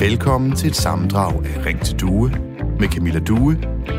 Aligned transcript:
Velkommen 0.00 0.56
til 0.56 0.68
et 0.68 0.76
sammendrag 0.76 1.46
af 1.46 1.66
Ring 1.66 1.80
til 1.80 2.00
Due 2.00 2.30
med 2.80 2.88
Camilla 2.88 3.18
Due 3.18 3.54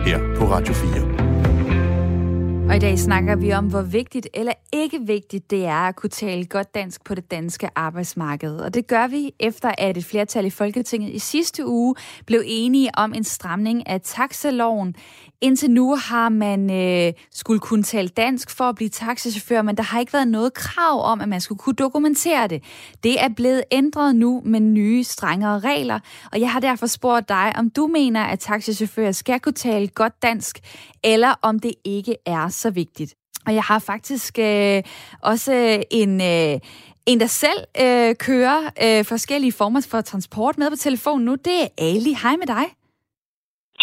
her 0.05 0.35
på 0.37 0.45
Radio 0.45 0.73
4. 0.73 2.69
Og 2.69 2.75
i 2.75 2.79
dag 2.79 2.99
snakker 2.99 3.35
vi 3.35 3.53
om, 3.53 3.65
hvor 3.65 3.81
vigtigt 3.81 4.27
eller 4.33 4.53
ikke 4.73 4.99
vigtigt 5.01 5.51
det 5.51 5.65
er 5.65 5.87
at 5.87 5.95
kunne 5.95 6.09
tale 6.09 6.45
godt 6.45 6.75
dansk 6.75 7.03
på 7.03 7.15
det 7.15 7.31
danske 7.31 7.69
arbejdsmarked. 7.75 8.55
Og 8.55 8.73
det 8.73 8.87
gør 8.87 9.07
vi 9.07 9.31
efter, 9.39 9.71
at 9.77 9.97
et 9.97 10.05
flertal 10.05 10.45
i 10.45 10.49
Folketinget 10.49 11.13
i 11.13 11.19
sidste 11.19 11.67
uge 11.67 11.95
blev 12.25 12.41
enige 12.45 12.89
om 12.97 13.13
en 13.13 13.23
stramning 13.23 13.87
af 13.87 14.01
taxaloven. 14.01 14.95
Indtil 15.45 15.71
nu 15.71 15.95
har 15.95 16.29
man 16.29 16.71
øh, 16.71 17.13
skulle 17.31 17.59
kunne 17.59 17.83
tale 17.83 18.07
dansk 18.07 18.49
for 18.49 18.63
at 18.63 18.75
blive 18.75 18.89
taxichauffør, 18.89 19.61
men 19.61 19.77
der 19.77 19.83
har 19.83 19.99
ikke 19.99 20.13
været 20.13 20.27
noget 20.27 20.53
krav 20.53 21.03
om, 21.03 21.21
at 21.21 21.29
man 21.29 21.41
skulle 21.41 21.59
kunne 21.59 21.75
dokumentere 21.75 22.47
det. 22.47 22.63
Det 23.03 23.21
er 23.21 23.29
blevet 23.35 23.63
ændret 23.71 24.15
nu 24.15 24.41
med 24.45 24.59
nye, 24.59 25.03
strengere 25.03 25.59
regler, 25.59 25.99
og 26.31 26.39
jeg 26.39 26.51
har 26.51 26.59
derfor 26.59 26.87
spurgt 26.87 27.29
dig, 27.29 27.53
om 27.57 27.69
du 27.69 27.87
mener, 27.87 28.23
at 28.23 28.39
taxichauffører 28.39 29.11
skal 29.11 29.39
kunne 29.39 29.53
tale 29.53 29.87
godt 29.87 30.21
dansk, 30.21 30.59
eller 31.03 31.39
om 31.41 31.59
det 31.59 31.73
ikke 31.83 32.15
er 32.25 32.49
så 32.49 32.69
vigtigt. 32.69 33.15
Og 33.45 33.53
jeg 33.53 33.63
har 33.63 33.79
faktisk 33.79 34.39
øh, 34.39 34.83
også 35.21 35.83
en... 35.91 36.21
Øh, 36.21 36.59
en, 37.05 37.19
der 37.19 37.27
selv 37.27 37.59
øh, 37.81 38.15
kører 38.15 38.61
øh, 38.83 39.05
forskellige 39.05 39.51
former 39.51 39.81
for 39.81 40.01
transport 40.01 40.57
med 40.57 40.69
på 40.69 40.75
telefonen 40.75 41.25
nu, 41.25 41.35
det 41.35 41.61
er 41.61 41.67
Ali. 41.77 42.17
Hej 42.21 42.35
med 42.35 42.47
dig. 42.47 42.84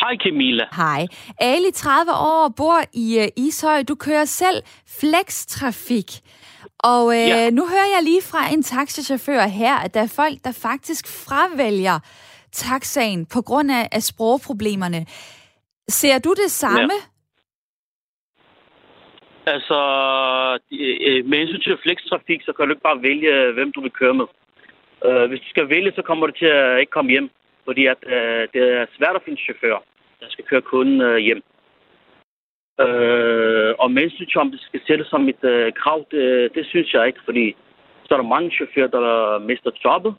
Hej 0.02 0.16
Camilla. 0.16 0.66
Hej. 0.76 1.06
Ali, 1.40 1.70
30 1.72 2.12
år, 2.12 2.54
bor 2.56 2.78
i 3.04 3.06
uh, 3.22 3.44
Ishøj. 3.46 3.82
Du 3.88 3.94
kører 3.94 4.24
selv 4.24 4.58
flextrafik. 5.00 6.10
Og 6.78 7.02
uh, 7.06 7.14
ja. 7.14 7.50
nu 7.50 7.62
hører 7.72 7.90
jeg 7.94 8.02
lige 8.02 8.22
fra 8.30 8.42
en 8.54 8.62
taxichauffør 8.62 9.42
her, 9.60 9.74
at 9.84 9.94
der 9.94 10.00
er 10.00 10.14
folk, 10.20 10.36
der 10.46 10.54
faktisk 10.68 11.04
fravælger 11.26 11.96
taxaen 12.52 13.26
på 13.34 13.40
grund 13.48 13.70
af, 13.78 13.84
af 13.92 14.02
sprogproblemerne. 14.02 15.00
Ser 15.88 16.18
du 16.18 16.30
det 16.42 16.50
samme? 16.50 16.96
Ja. 16.98 17.10
Altså, 19.54 19.78
øh, 20.72 21.24
med 21.28 21.38
hensyn 21.38 21.60
til 21.60 21.78
flextrafik, 21.82 22.40
så 22.42 22.52
kan 22.52 22.64
du 22.64 22.72
ikke 22.72 22.88
bare 22.90 23.02
vælge, 23.02 23.52
hvem 23.52 23.72
du 23.72 23.80
vil 23.80 23.98
køre 24.00 24.14
med. 24.14 24.26
Hvis 25.28 25.40
du 25.40 25.48
skal 25.48 25.68
vælge, 25.68 25.92
så 25.96 26.02
kommer 26.02 26.26
du 26.26 26.32
til 26.32 26.46
at 26.46 26.80
ikke 26.80 26.90
komme 26.96 27.10
hjem 27.10 27.30
fordi 27.64 27.86
at, 27.86 28.00
øh, 28.06 28.42
det 28.54 28.62
er 28.78 28.86
svært 28.96 29.16
at 29.16 29.22
finde 29.24 29.42
chauffør, 29.44 29.78
der 30.22 30.30
skal 30.30 30.44
køre 30.44 30.70
kunden 30.72 31.00
øh, 31.00 31.16
hjem. 31.16 31.42
Øh, 32.84 33.74
og 33.82 33.88
mens 33.90 34.12
det 34.14 34.60
skal 34.68 34.80
sættes 34.86 35.06
som 35.06 35.28
et 35.28 35.44
øh, 35.44 35.72
krav, 35.80 35.98
det, 36.10 36.54
det 36.54 36.64
synes 36.66 36.94
jeg 36.94 37.06
ikke, 37.06 37.22
fordi 37.24 37.56
så 38.04 38.14
er 38.14 38.18
der 38.18 38.34
mange 38.34 38.50
chauffører, 38.50 38.88
der 38.98 39.38
mister 39.38 39.70
jobbet, 39.84 40.14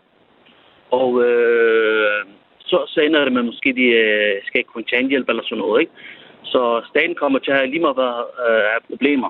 og 0.92 1.10
øh, 1.28 2.20
så, 2.60 2.78
så 2.88 3.00
ender 3.02 3.24
det 3.24 3.34
med, 3.34 3.44
måske 3.44 3.70
de 3.82 3.88
øh, 4.04 4.42
skal 4.46 4.60
ikke 4.60 4.76
kontanthjælp 4.78 5.30
eller 5.30 5.44
sådan 5.44 5.58
noget, 5.58 5.82
ikke? 5.82 5.94
Så 6.44 6.82
staten 6.90 7.16
kommer 7.16 7.40
til 7.40 7.52
at 7.52 7.58
have 7.58 7.70
lige 7.70 7.86
meget 7.88 8.26
øh, 8.48 8.82
problemer. 8.90 9.30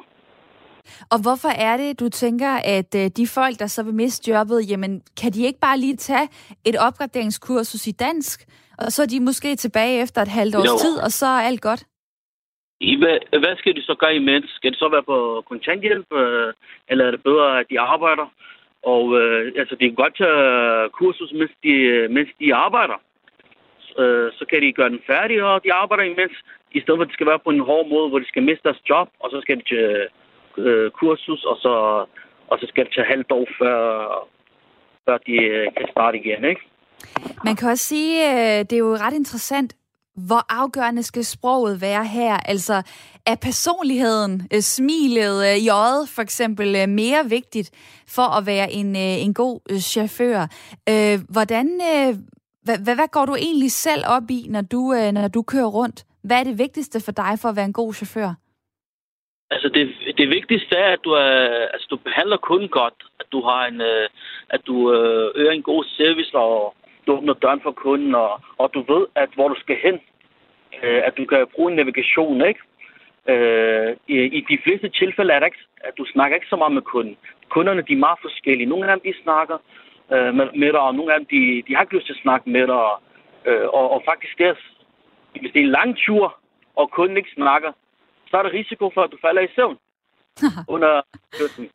Og 1.11 1.21
hvorfor 1.21 1.49
er 1.69 1.77
det, 1.77 1.99
du 1.99 2.09
tænker, 2.09 2.53
at 2.77 2.95
øh, 2.95 3.05
de 3.17 3.27
folk, 3.27 3.59
der 3.59 3.67
så 3.67 3.83
vil 3.83 3.94
miste 3.94 4.31
jobbet, 4.31 4.69
jamen, 4.69 5.01
kan 5.21 5.31
de 5.31 5.45
ikke 5.45 5.59
bare 5.59 5.77
lige 5.79 5.95
tage 5.95 6.27
et 6.66 6.75
opgraderingskursus 6.88 7.88
i 7.88 7.91
dansk, 7.91 8.47
og 8.77 8.91
så 8.91 9.02
er 9.02 9.07
de 9.07 9.19
måske 9.19 9.55
tilbage 9.55 10.02
efter 10.02 10.21
et 10.21 10.27
halvt 10.27 10.55
års 10.55 10.67
jo. 10.67 10.77
tid, 10.77 10.95
og 11.05 11.11
så 11.11 11.25
er 11.25 11.41
alt 11.49 11.61
godt? 11.61 11.83
Hvad, 13.02 13.39
hvad 13.39 13.55
skal 13.57 13.75
de 13.75 13.83
så 13.83 13.95
gøre 13.99 14.16
imens? 14.16 14.45
Skal 14.49 14.71
de 14.71 14.77
så 14.77 14.89
være 14.89 15.03
på 15.03 15.43
kontanthjælp, 15.49 16.07
øh, 16.13 16.53
eller 16.89 17.05
er 17.05 17.11
det 17.11 17.23
bedre, 17.23 17.59
at 17.59 17.66
de 17.69 17.79
arbejder? 17.79 18.27
Og 18.83 19.03
øh, 19.19 19.51
altså, 19.57 19.75
de 19.75 19.85
kan 19.85 19.95
godt 20.03 20.17
tage 20.17 20.89
kursus, 20.89 21.31
mens 21.33 21.51
de, 21.63 21.73
mens 22.09 22.29
de 22.39 22.55
arbejder. 22.55 22.97
Øh, 23.99 24.31
så 24.38 24.45
kan 24.49 24.61
de 24.61 24.73
gøre 24.73 24.89
den 24.89 25.01
færdig, 25.07 25.44
og 25.44 25.63
de 25.63 25.73
arbejder 25.73 26.03
imens, 26.03 26.35
i 26.71 26.79
stedet 26.81 26.97
for 26.97 27.03
at 27.03 27.09
de 27.09 27.13
skal 27.13 27.27
være 27.27 27.45
på 27.45 27.49
en 27.49 27.66
hård 27.69 27.88
måde, 27.88 28.09
hvor 28.09 28.19
de 28.19 28.28
skal 28.28 28.44
miste 28.44 28.63
deres 28.63 28.81
job, 28.89 29.07
og 29.19 29.29
så 29.31 29.41
skal 29.41 29.57
de 29.57 29.63
til 29.73 30.07
øh, 30.57 30.91
kursus, 30.91 31.44
og 31.44 31.57
så, 31.57 31.73
og 32.47 32.59
så 32.59 32.66
skal 32.67 32.85
det 32.85 32.94
tage 32.94 33.12
halvt 33.13 33.31
år, 33.31 33.47
før, 33.59 33.79
før 35.06 35.17
de 35.17 35.35
øh, 35.56 35.67
kan 35.78 35.88
starte 35.91 36.17
igen, 36.17 36.45
ikke? 36.45 36.62
Man 37.46 37.56
kan 37.56 37.69
også 37.69 37.86
sige, 37.86 38.31
øh, 38.31 38.59
det 38.59 38.74
er 38.74 38.78
jo 38.78 38.96
ret 38.96 39.14
interessant, 39.14 39.75
hvor 40.28 40.46
afgørende 40.50 41.03
skal 41.03 41.25
sproget 41.25 41.81
være 41.81 42.06
her? 42.06 42.34
Altså, 42.34 42.81
er 43.25 43.36
personligheden, 43.36 44.47
øh, 44.53 44.62
smilet 44.62 45.47
øh, 45.50 45.58
i 45.58 45.69
øjet 45.69 46.09
for 46.16 46.22
eksempel 46.22 46.90
mere 46.90 47.30
vigtigt 47.30 47.72
for 48.08 48.38
at 48.38 48.46
være 48.46 48.72
en, 48.72 48.96
en 48.96 49.34
god 49.34 49.80
chauffør? 49.80 50.47
Hvordan, 51.31 51.68
hvad, 52.63 52.96
hvad 52.96 53.08
går 53.12 53.25
du 53.25 53.36
egentlig 53.36 53.72
selv 53.72 54.03
op 54.08 54.24
i, 54.30 54.47
når 54.50 54.62
du, 54.62 54.81
når 55.13 55.28
du 55.28 55.42
kører 55.42 55.72
rundt? 55.80 56.06
Hvad 56.24 56.40
er 56.40 56.44
det 56.44 56.58
vigtigste 56.59 57.00
for 57.06 57.12
dig 57.12 57.34
for 57.42 57.50
at 57.50 57.56
være 57.56 57.66
en 57.66 57.74
god 57.74 57.94
chauffør? 57.94 58.34
Altså 59.52 59.69
det, 59.69 59.84
det 60.18 60.28
vigtigste 60.30 60.75
er, 60.75 60.94
at 60.94 61.00
du, 61.03 61.12
er, 61.12 61.68
altså, 61.74 61.88
du 61.90 61.97
behandler 61.97 62.38
kunden 62.38 62.69
godt, 62.69 62.94
at 63.19 63.25
du 63.31 63.42
har 63.42 63.66
en, 63.66 63.81
at 64.50 64.62
du 64.68 64.94
øger 65.36 65.52
en 65.52 65.63
god 65.63 65.84
service, 65.97 66.38
og 66.38 66.75
du 67.08 67.12
åbner 67.18 67.34
døren 67.34 67.62
for 67.62 67.72
kunden, 67.72 68.16
og, 68.16 68.41
og 68.58 68.74
du 68.74 68.80
ved, 68.94 69.08
at 69.16 69.30
hvor 69.36 69.47
du 69.47 69.56
skal 69.59 69.78
hen, 69.84 70.00
øh, 70.84 71.02
at 71.08 71.14
du 71.18 71.25
kan 71.25 71.47
bruge 71.56 71.72
en 71.72 71.75
navigation, 71.78 72.46
ikke? 72.46 72.59
Øh, 73.28 73.96
i, 74.08 74.16
I 74.38 74.46
de 74.50 74.58
fleste 74.64 74.90
tilfælde 74.90 75.34
er 75.34 75.40
det 75.40 75.46
ikke, 75.46 75.66
at 75.78 75.94
du 75.97 76.06
snakker 76.06 76.36
ikke 76.36 76.47
så 76.50 76.56
meget 76.56 76.74
med 76.74 76.81
kunden. 76.81 77.18
Kunderne, 77.50 77.81
de 77.81 77.94
er 77.94 78.06
meget 78.08 78.19
forskellige. 78.22 78.69
Nogle 78.69 78.86
af 78.86 78.92
dem, 78.96 79.13
de 79.13 79.24
snakker 79.24 79.58
øh, 80.13 80.34
med, 80.38 80.47
med 80.62 80.72
dig, 80.74 80.80
og 80.80 80.96
nogle 80.96 81.13
af 81.13 81.19
dem, 81.19 81.28
de, 81.34 81.63
de 81.68 81.75
har 81.75 81.81
ikke 81.81 81.96
lyst 81.96 82.06
til 82.06 82.13
at 82.13 82.24
snakke 82.25 82.50
med 82.50 82.68
dig. 82.68 82.84
Øh, 83.46 83.68
og, 83.80 83.92
og 83.92 84.02
faktisk, 84.06 84.38
det 84.38 84.47
er, 84.47 84.56
hvis 85.40 85.52
det 85.52 85.59
er 85.59 85.66
en 85.66 85.78
lang 85.80 85.97
tur, 85.97 86.38
og 86.75 86.92
kunden 86.92 87.18
ikke 87.18 87.36
snakker, 87.36 87.72
så 88.30 88.38
er 88.38 88.44
der 88.44 88.53
risiko 88.53 88.92
for, 88.94 89.02
at 89.02 89.12
du 89.12 89.18
falder 89.22 89.42
i 89.42 89.53
søvn 89.56 89.78
under 90.75 91.02
kørslen. 91.38 91.69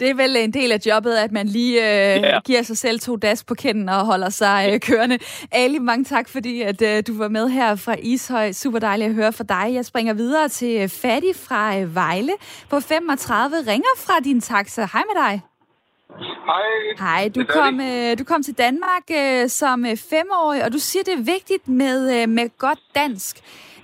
Det 0.00 0.10
er 0.10 0.14
vel 0.14 0.36
en 0.36 0.52
del 0.52 0.72
af 0.72 0.78
jobbet, 0.86 1.14
at 1.14 1.32
man 1.32 1.48
lige 1.48 1.80
øh, 1.80 2.22
yeah. 2.22 2.42
giver 2.44 2.62
sig 2.62 2.78
selv 2.78 3.00
to 3.00 3.16
das 3.16 3.44
på 3.44 3.54
kinden 3.54 3.88
og 3.88 4.06
holder 4.06 4.30
sig 4.30 4.70
øh, 4.72 4.80
kørende. 4.80 5.18
Ali, 5.52 5.78
mange 5.78 6.04
tak, 6.04 6.28
fordi 6.28 6.62
at, 6.62 6.82
øh, 6.82 7.02
du 7.06 7.18
var 7.18 7.28
med 7.28 7.48
her 7.48 7.76
fra 7.76 7.96
Ishøj. 8.02 8.52
Super 8.52 8.78
dejligt 8.78 9.08
at 9.08 9.14
høre 9.14 9.32
fra 9.32 9.44
dig. 9.44 9.74
Jeg 9.74 9.84
springer 9.84 10.14
videre 10.14 10.48
til 10.48 10.80
øh, 10.80 10.88
Fatty 10.88 11.32
fra 11.34 11.78
øh, 11.78 11.94
Vejle 11.94 12.32
på 12.70 12.80
35. 12.80 13.56
Ringer 13.56 13.94
fra 13.96 14.14
din 14.24 14.40
taxa. 14.40 14.88
Hej 14.92 15.02
med 15.14 15.22
dig. 15.22 15.42
Hej. 16.18 16.62
Hej, 16.98 17.28
du 17.28 17.44
kom, 17.48 17.80
øh, 17.80 18.18
du 18.18 18.24
kom 18.24 18.42
til 18.42 18.54
Danmark 18.58 19.02
øh, 19.12 19.48
som 19.48 19.86
øh, 19.86 19.96
femårig, 19.96 20.64
og 20.64 20.72
du 20.72 20.78
siger, 20.78 21.02
det 21.02 21.14
er 21.14 21.22
vigtigt 21.22 21.68
med, 21.68 22.22
øh, 22.22 22.28
med 22.28 22.58
godt 22.58 22.78
dansk. 22.94 23.36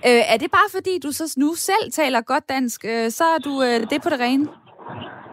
Øh, 0.05 0.33
er 0.33 0.37
det 0.37 0.51
bare 0.51 0.69
fordi, 0.71 0.99
du 1.03 1.11
så 1.11 1.33
nu 1.37 1.53
selv 1.55 1.91
taler 1.91 2.21
godt 2.21 2.49
dansk, 2.49 2.85
øh, 2.85 3.11
så 3.11 3.23
er 3.23 3.37
du 3.37 3.63
øh, 3.63 3.89
det 3.89 4.01
på 4.01 4.09
det 4.09 4.19
rene? 4.19 4.47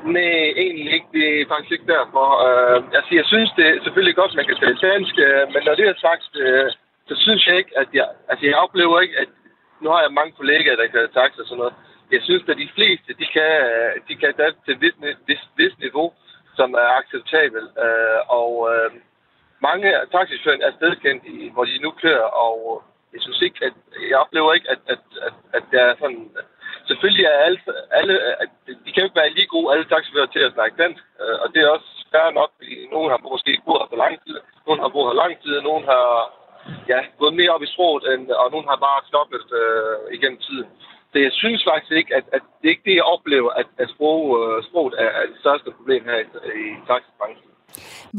Nej, 0.05 0.55
egentlig 0.65 0.93
ikke. 0.93 1.11
Det 1.13 1.41
er 1.41 1.49
faktisk 1.49 1.73
ikke 1.73 1.93
derfor. 1.97 2.27
Uh, 2.47 2.77
altså, 2.99 3.11
jeg 3.21 3.27
synes 3.33 3.51
det 3.57 3.67
er 3.69 3.83
selvfølgelig 3.85 4.17
godt, 4.17 4.31
at 4.31 4.37
man 4.37 4.47
kan 4.47 4.57
tale 4.57 4.79
dansk, 4.89 5.15
uh, 5.27 5.45
men 5.53 5.61
når 5.67 5.75
det 5.75 5.87
er 5.89 6.05
sagt, 6.09 6.33
uh, 6.45 6.69
så 7.09 7.15
synes 7.25 7.47
jeg 7.47 7.57
ikke, 7.57 7.75
at 7.83 7.89
jeg... 7.93 8.09
Altså, 8.31 8.47
jeg 8.47 8.57
oplever 8.57 9.01
ikke, 9.01 9.19
at... 9.19 9.29
Nu 9.81 9.91
har 9.91 10.01
jeg 10.03 10.13
mange 10.13 10.33
kollegaer, 10.33 10.77
der 10.77 10.87
kan 10.87 11.09
taxa 11.15 11.41
og 11.43 11.47
sådan 11.47 11.59
noget. 11.63 11.75
Jeg 12.13 12.23
synes, 12.23 12.43
at 12.49 12.57
de 12.65 12.69
fleste, 12.77 13.11
de 13.21 13.27
kan, 13.37 13.53
de 14.09 14.15
kan 14.17 14.33
dansk 14.43 14.59
til 14.65 14.75
et 14.75 14.81
vis, 14.81 14.95
vis, 15.29 15.43
vis 15.57 15.79
niveau, 15.79 16.13
som 16.57 16.75
er 16.75 16.89
acceptabelt. 17.01 17.71
Uh, 17.85 18.21
og 18.39 18.51
uh, 18.71 18.91
mange 19.69 19.89
taxichauffører 20.13 20.67
er 20.69 20.73
stedkendt, 20.79 21.23
hvor 21.55 21.65
de 21.65 21.79
nu 21.85 21.91
kører, 21.91 22.29
og 22.47 22.83
jeg 23.13 23.21
synes 23.23 23.41
ikke, 23.43 23.65
at 23.69 23.73
jeg 24.11 24.19
oplever 24.19 24.53
ikke, 24.53 24.71
at, 24.71 24.79
at, 24.89 25.03
at, 25.27 25.33
at 25.53 25.63
der 25.73 25.83
er 25.91 25.95
sådan... 26.01 26.31
Selvfølgelig 26.91 27.27
er 27.27 27.39
alle, 27.47 27.61
alle 27.99 28.15
de 28.85 28.91
kan 28.91 29.03
jo 29.03 29.09
ikke 29.09 29.21
være 29.23 29.37
lige 29.37 29.53
gode, 29.55 29.71
alle 29.73 29.87
taxifører 29.93 30.31
til 30.33 30.43
at 30.47 30.55
snakke 30.57 30.81
dansk, 30.83 31.03
øh, 31.23 31.37
og 31.43 31.47
det 31.53 31.61
er 31.63 31.75
også 31.77 31.91
fair 32.13 32.29
nok, 32.41 32.51
fordi 32.59 32.75
nogen 32.95 33.11
har 33.13 33.21
måske 33.35 33.53
boet 33.65 33.81
her 33.81 33.91
for 33.93 34.01
lang 34.05 34.15
tid, 34.25 34.37
nogen 34.67 34.81
har 34.83 34.91
boet 34.95 35.09
her 35.11 35.21
lang 35.23 35.35
tid, 35.43 35.55
nogen 35.71 35.85
har 35.93 36.07
ja, 36.93 37.01
gået 37.21 37.35
mere 37.41 37.55
op 37.57 37.63
i 37.67 37.73
sproget, 37.75 38.05
end, 38.13 38.23
og 38.43 38.47
nogen 38.55 38.69
har 38.71 38.79
bare 38.87 39.07
knoklet 39.11 39.49
øh, 39.61 39.97
igennem 40.17 40.41
tiden. 40.47 40.69
Så 41.13 41.17
jeg 41.27 41.33
synes 41.43 41.61
faktisk 41.71 41.93
ikke, 42.01 42.13
at, 42.19 42.25
at 42.37 42.43
det 42.59 42.67
er 42.67 42.75
ikke 42.75 42.89
det, 42.91 42.97
jeg 43.01 43.13
oplever, 43.15 43.51
at, 43.61 43.69
at 43.83 43.89
sprog, 43.95 44.23
øh, 44.41 44.65
sproget 44.69 44.95
er, 45.05 45.11
er 45.21 45.25
det 45.31 45.39
største 45.45 45.69
problem 45.79 46.03
her 46.11 46.19
i, 46.25 46.27
i 46.65 46.67
taxibranchen. 46.91 47.51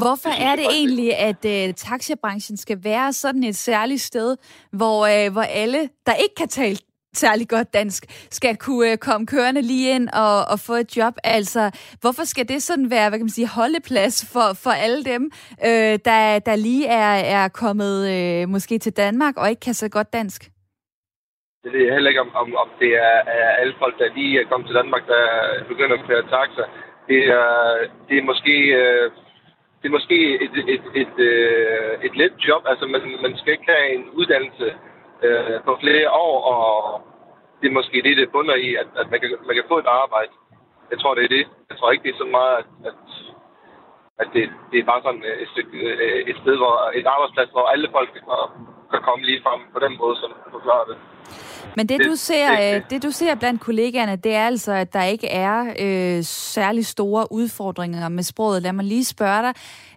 Hvorfor 0.01 0.31
er 0.48 0.56
det 0.56 0.68
egentlig, 0.80 1.10
at 1.30 1.42
uh, 1.54 1.74
taxibranchen 1.75 2.57
skal 2.57 2.78
være 2.84 3.13
sådan 3.13 3.44
et 3.44 3.56
særligt 3.56 4.01
sted, 4.01 4.38
hvor, 4.72 5.00
uh, 5.12 5.34
hvor 5.34 5.48
alle, 5.62 5.90
der 6.06 6.13
ikke 6.24 6.36
kan 6.36 6.48
tale 6.48 6.78
særlig 7.13 7.50
godt 7.50 7.74
dansk, 7.74 8.04
skal 8.31 8.58
kunne 8.58 8.92
øh, 8.92 8.98
komme 8.98 9.28
kørende 9.28 9.62
lige 9.62 9.96
ind 9.96 10.10
og, 10.10 10.46
og 10.52 10.60
få 10.60 10.74
et 10.74 10.98
job. 10.98 11.13
Altså, 11.24 11.63
hvorfor 12.02 12.24
skal 12.24 12.48
det 12.48 12.63
sådan 12.63 12.90
være, 12.92 13.10
hvad 13.10 13.19
kan 13.19 13.25
man 13.25 13.38
sige, 13.40 13.48
holdeplads 13.48 14.18
for, 14.34 14.48
for 14.63 14.74
alle 14.86 15.04
dem, 15.04 15.24
øh, 15.68 15.96
der, 16.10 16.40
der 16.40 16.56
lige 16.56 16.88
er, 16.88 17.13
er 17.38 17.48
kommet 17.48 17.96
øh, 18.16 18.50
måske 18.50 18.78
til 18.78 18.94
Danmark 18.98 19.38
og 19.38 19.50
ikke 19.50 19.60
kan 19.60 19.74
så 19.74 19.90
godt 19.90 20.13
dansk? 20.13 20.42
Det 21.63 21.74
ved 21.74 21.81
jeg 21.86 21.94
heller 21.94 22.10
ikke, 22.10 22.22
om, 22.22 22.31
om, 22.36 22.56
om 22.63 22.69
det 22.80 22.92
er, 23.10 23.18
er 23.40 23.50
alle 23.62 23.74
folk, 23.80 24.00
der 24.00 24.16
lige 24.16 24.42
er 24.42 24.50
kommet 24.50 24.68
til 24.68 24.75
Danmark, 24.75 25.04
der 25.07 25.24
begynder 25.68 25.96
at 25.98 26.07
køre 26.07 26.24
taxa. 26.36 26.64
Det 27.07 27.19
er, 27.40 27.50
det 28.10 28.18
er 28.18 28.24
måske... 28.31 28.56
Øh, 28.81 29.12
det 29.81 29.88
er 29.88 30.00
måske 30.00 30.19
et, 30.46 30.56
et, 30.57 30.68
et, 30.75 30.86
et, 31.02 31.16
et 32.06 32.14
let 32.22 32.34
job. 32.48 32.62
Altså, 32.72 32.86
man, 32.86 33.02
man 33.22 33.34
skal 33.38 33.54
ikke 33.54 33.72
have 33.75 33.96
en 33.96 34.06
uddannelse 34.19 34.68
øh, 35.25 35.57
på 35.68 35.73
flere 35.83 36.12
år, 36.12 36.35
og 36.53 36.62
det 37.62 37.68
er 37.68 37.77
måske 37.79 37.97
det, 38.06 38.18
det 38.18 38.31
bunder 38.35 38.56
i, 38.68 38.69
at, 38.81 38.88
at 39.01 39.07
man, 39.12 39.19
kan, 39.19 39.29
man 39.47 39.56
kan 39.56 39.69
få 39.71 39.77
et 39.83 39.89
arbejde. 40.03 40.31
Jeg 40.91 41.00
tror, 41.00 41.13
det 41.15 41.23
er 41.23 41.35
det. 41.38 41.45
Jeg 41.69 41.75
tror 41.77 41.91
ikke, 41.91 42.03
det 42.03 42.13
er 42.13 42.23
så 42.23 42.29
meget, 42.38 42.56
at, 42.57 42.65
at, 42.89 43.00
at 44.21 44.27
det, 44.33 44.44
det 44.71 44.77
er 44.79 44.89
bare 44.91 45.01
sådan 45.06 45.23
et, 45.44 45.50
stykke, 45.53 45.77
øh, 46.06 46.19
et 46.31 46.38
sted, 46.41 46.56
hvor 46.62 46.75
et 47.00 47.07
arbejdsplads, 47.15 47.50
hvor 47.56 47.65
alle 47.73 47.88
folk 47.95 48.09
kan, 48.13 48.23
kan 48.91 49.01
komme 49.07 49.25
lige 49.25 49.44
frem 49.45 49.59
på 49.73 49.79
den 49.85 49.94
måde, 50.01 50.15
som 50.21 50.29
du 50.45 50.50
forklarer 50.57 50.85
det. 50.91 50.97
Men 51.77 51.89
det, 51.89 52.00
det, 52.00 52.07
du 52.07 52.15
ser, 52.15 52.47
det, 52.56 52.75
øh, 52.75 52.81
det, 52.89 53.03
du 53.03 53.12
ser 53.12 53.35
blandt 53.35 53.62
kollegaerne, 53.62 54.15
det 54.15 54.35
er 54.35 54.45
altså, 54.45 54.71
at 54.73 54.94
der 54.94 55.03
ikke 55.03 55.27
er 55.27 55.59
øh, 55.85 56.23
særlig 56.23 56.85
store 56.85 57.27
udfordringer 57.31 58.09
med 58.09 58.23
sproget. 58.23 58.62
Lad 58.62 58.73
mig 58.73 58.85
lige 58.85 59.06
spørge 59.06 59.41
dig, 59.41 59.53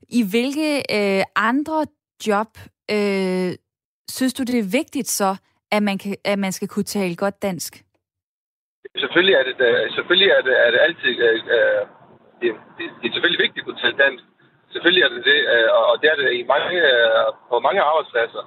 i 0.09 0.23
hvilke 0.31 0.77
øh, 0.77 1.25
andre 1.37 1.87
job 2.27 2.49
øh, 2.91 3.53
synes 4.11 4.35
du, 4.35 4.43
det 4.43 4.59
er 4.59 4.73
vigtigt 4.81 5.09
så, 5.09 5.37
at 5.73 5.83
man, 5.83 5.99
kan, 5.99 6.17
at 6.25 6.39
man 6.39 6.53
skal 6.53 6.69
kunne 6.69 6.85
tale 6.85 7.17
godt 7.17 7.43
dansk? 7.43 7.73
Selvfølgelig 8.97 9.35
er 9.35 9.45
det, 9.49 9.57
selvfølgelig 9.95 10.31
er 10.31 10.43
det, 10.43 10.55
er 10.67 10.71
det 10.71 10.81
altid... 10.87 11.13
Øh, 11.27 11.41
øh, 11.57 11.83
det, 12.41 12.49
det, 12.79 12.85
det 13.01 13.07
er 13.09 13.15
selvfølgelig 13.15 13.45
vigtigt 13.45 13.63
at 13.63 13.67
kunne 13.67 13.83
tale 13.85 14.03
dansk. 14.05 14.25
Selvfølgelig 14.73 15.03
er 15.05 15.11
det 15.15 15.23
det, 15.31 15.41
øh, 15.55 15.69
og 15.79 15.95
det 16.01 16.07
er 16.11 16.17
det 16.17 16.27
i 16.41 16.43
mange, 16.55 16.77
øh, 16.93 17.27
på 17.51 17.57
mange 17.67 17.81
arbejdspladser. 17.91 18.43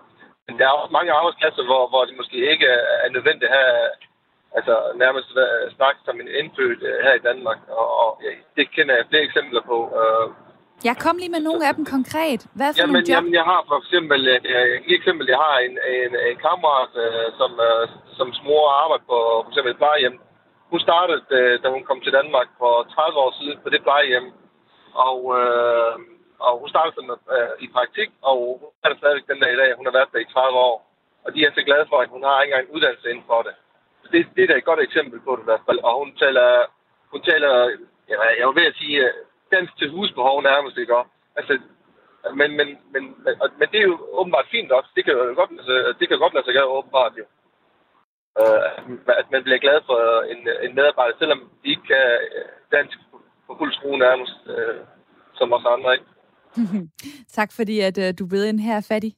Men 0.47 0.53
der 0.57 0.65
er 0.65 0.79
også 0.81 0.93
mange 0.99 1.11
arbejdspladser, 1.19 1.63
hvor, 1.69 1.83
hvor 1.91 2.03
det 2.05 2.19
måske 2.21 2.37
ikke 2.53 2.67
er 3.05 3.09
nødvendigt 3.15 3.51
at 3.51 3.55
have 3.57 3.89
altså 4.57 4.75
nærmest 5.03 5.29
øh, 5.43 5.63
snakke 5.77 5.99
som 6.05 6.15
en 6.21 6.29
indfødt 6.39 6.81
øh, 6.89 6.97
her 7.05 7.13
i 7.17 7.25
Danmark. 7.29 7.59
Og, 7.79 7.87
og 8.03 8.09
ja, 8.25 8.31
det 8.57 8.65
kender 8.75 8.95
jeg 8.95 9.05
flere 9.09 9.27
eksempler 9.29 9.61
på. 9.71 9.77
Øh, 10.01 10.27
jeg 10.89 10.95
kom 11.03 11.15
lige 11.17 11.33
med 11.35 11.43
nogle 11.47 11.63
af 11.67 11.73
dem 11.77 11.85
konkret. 11.95 12.41
Hvad 12.57 12.69
for 12.73 12.79
jamen, 12.81 12.95
job? 12.95 13.15
Jamen, 13.15 13.33
jeg 13.39 13.45
har 13.51 13.61
for 13.69 13.77
eksempel, 13.83 14.21
øh, 14.27 14.95
eksempel, 14.99 15.25
jeg 15.33 15.39
har 15.47 15.57
en, 15.67 15.75
en, 15.95 16.11
en 16.29 16.37
kammerat, 16.45 16.93
som, 17.39 17.51
som 18.17 18.27
smor 18.39 18.63
arbejder 18.81 19.05
på 19.11 19.17
for 19.43 19.49
eksempel 19.51 19.71
et 19.71 19.81
plejehjem. 19.83 20.15
Hun 20.71 20.79
startede, 20.87 21.21
da 21.63 21.67
hun 21.75 21.83
kom 21.83 21.99
til 22.01 22.13
Danmark 22.19 22.47
for 22.61 22.73
30 22.95 23.19
år 23.23 23.31
siden 23.39 23.57
på 23.63 23.69
det 23.69 23.81
plejehjem. 23.83 24.27
Og 25.07 25.19
øh, 25.39 25.93
og 26.39 26.59
hun 26.61 26.69
startede 26.69 26.95
som, 26.95 27.05
øh, 27.35 27.53
i 27.65 27.67
praktik, 27.75 28.09
og 28.29 28.37
hun 28.61 28.69
er 28.83 28.97
stadigvæk 29.01 29.27
den 29.31 29.41
der 29.41 29.49
i 29.51 29.59
dag. 29.61 29.69
Hun 29.77 29.85
har 29.85 29.97
været 29.97 30.13
der 30.13 30.25
i 30.25 30.33
30 30.33 30.57
år. 30.69 30.75
Og 31.25 31.29
de 31.33 31.39
er 31.45 31.51
så 31.53 31.61
glade 31.69 31.85
for, 31.89 31.97
at 32.01 32.09
hun 32.15 32.23
har 32.23 32.41
ikke 32.41 32.51
engang 32.51 32.65
en 32.67 32.75
uddannelse 32.75 33.09
inden 33.11 33.29
for 33.31 33.41
det. 33.47 33.55
Så 34.01 34.07
det, 34.11 34.19
det 34.35 34.43
er 34.43 34.47
da 34.47 34.55
et 34.57 34.69
godt 34.69 34.81
eksempel 34.87 35.19
på 35.19 35.31
det 35.35 35.43
i 35.43 35.49
hvert 35.49 35.67
fald. 35.67 35.79
Og 35.87 35.93
hun 36.01 36.11
taler, 36.23 36.47
hun 37.13 37.21
taler 37.29 37.51
ja, 38.09 38.15
jeg 38.39 38.45
vil 38.47 38.59
ved 38.59 38.71
at 38.71 38.79
sige, 38.81 38.97
øh, 39.05 39.13
dansk 39.55 39.73
til 39.77 39.89
husbehov 39.95 40.37
nærmest, 40.43 40.77
ikke? 40.77 40.93
Altså, 41.35 41.53
men, 42.39 42.49
men, 42.57 42.67
men, 42.93 43.03
men, 43.25 43.35
men 43.59 43.67
det 43.71 43.79
er 43.79 43.87
jo 43.91 43.97
åbenbart 44.19 44.47
fint 44.51 44.71
også. 44.71 44.89
Det 44.95 45.05
kan 45.05 45.13
jo 45.13 45.33
godt, 45.35 45.51
altså, 45.51 45.93
det 45.99 46.07
kan 46.07 46.19
godt 46.19 46.33
lade 46.33 46.45
sig 46.45 46.53
gøre 46.53 46.75
åbenbart 46.77 47.13
jo. 47.17 47.25
Uh, 48.41 48.63
at 49.21 49.27
man 49.31 49.43
bliver 49.43 49.59
glad 49.65 49.79
for 49.85 49.99
en, 50.33 50.39
en 50.65 50.75
medarbejder, 50.75 51.15
selvom 51.19 51.39
de 51.63 51.69
ikke 51.69 51.87
kan 51.93 52.05
dansk 52.71 52.97
på 53.47 53.55
fuld 53.57 53.73
skrue 53.73 53.97
nærmest, 53.97 54.37
uh, 54.45 54.79
som 55.33 55.53
os 55.53 55.65
andre, 55.75 55.93
ikke? 55.93 56.07
tak 57.37 57.49
fordi, 57.55 57.79
at 57.79 57.97
uh, 57.97 58.09
du 58.19 58.27
blev 58.27 58.43
ind 58.45 58.59
her, 58.59 58.87
Fattig. 58.91 59.13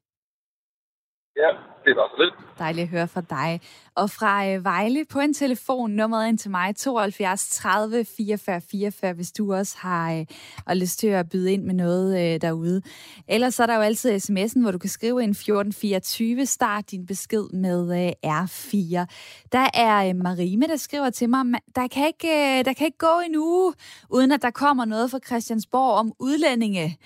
Ja, 1.36 1.50
det 1.90 1.98
var 1.98 2.08
så 2.16 2.24
lidt. 2.24 2.60
Dejligt 2.60 2.84
at 2.84 2.90
høre 2.90 3.08
fra 3.08 3.22
dig. 3.22 3.62
Og 3.96 4.10
fra 4.10 4.48
øh, 4.48 4.64
Vejle 4.64 5.06
på 5.06 5.20
en 5.20 5.34
telefon, 5.34 5.92
nummeret 5.92 6.28
ind 6.28 6.38
til 6.38 6.52
mig, 6.52 6.76
72 6.76 7.50
30 7.50 8.06
44 8.06 8.62
44, 8.62 9.14
hvis 9.14 9.32
du 9.32 9.54
også 9.54 9.78
har 9.80 10.14
øh, 10.14 10.26
og 10.66 10.78
lyst 10.78 11.00
til 11.00 11.08
at 11.08 11.30
byde 11.30 11.54
ind 11.54 11.64
med 11.64 11.74
noget 11.74 12.34
øh, 12.34 12.42
derude. 12.42 12.82
Ellers 13.28 13.56
så 13.56 13.64
er 13.64 13.68
der 13.68 13.76
jo 13.76 13.82
altid 13.82 14.16
sms'en, 14.16 14.62
hvor 14.62 14.72
du 14.72 14.78
kan 14.78 14.90
skrive 14.90 15.24
ind 15.24 15.32
1424, 15.32 16.46
start 16.46 16.92
din 16.92 17.06
besked 17.06 17.50
med 17.54 18.06
øh, 18.06 18.42
R4. 18.44 19.06
Der 19.52 19.68
er 19.74 20.10
øh, 20.10 20.16
Marime, 20.16 20.68
der 20.68 20.78
skriver 20.78 21.10
til 21.10 21.30
mig, 21.30 21.46
der 21.76 21.88
kan, 21.88 22.08
ikke, 22.08 22.28
øh, 22.28 22.66
der 22.66 22.74
kan 22.74 22.86
ikke 22.86 22.98
gå 22.98 23.22
en 23.28 23.36
uge, 23.36 23.74
uden 24.10 24.32
at 24.32 24.42
der 24.42 24.52
kommer 24.52 24.86
noget 24.86 25.12
fra 25.12 25.20
Christiansborg 25.26 25.94
om 25.94 26.14
udlændinge. 26.20 26.98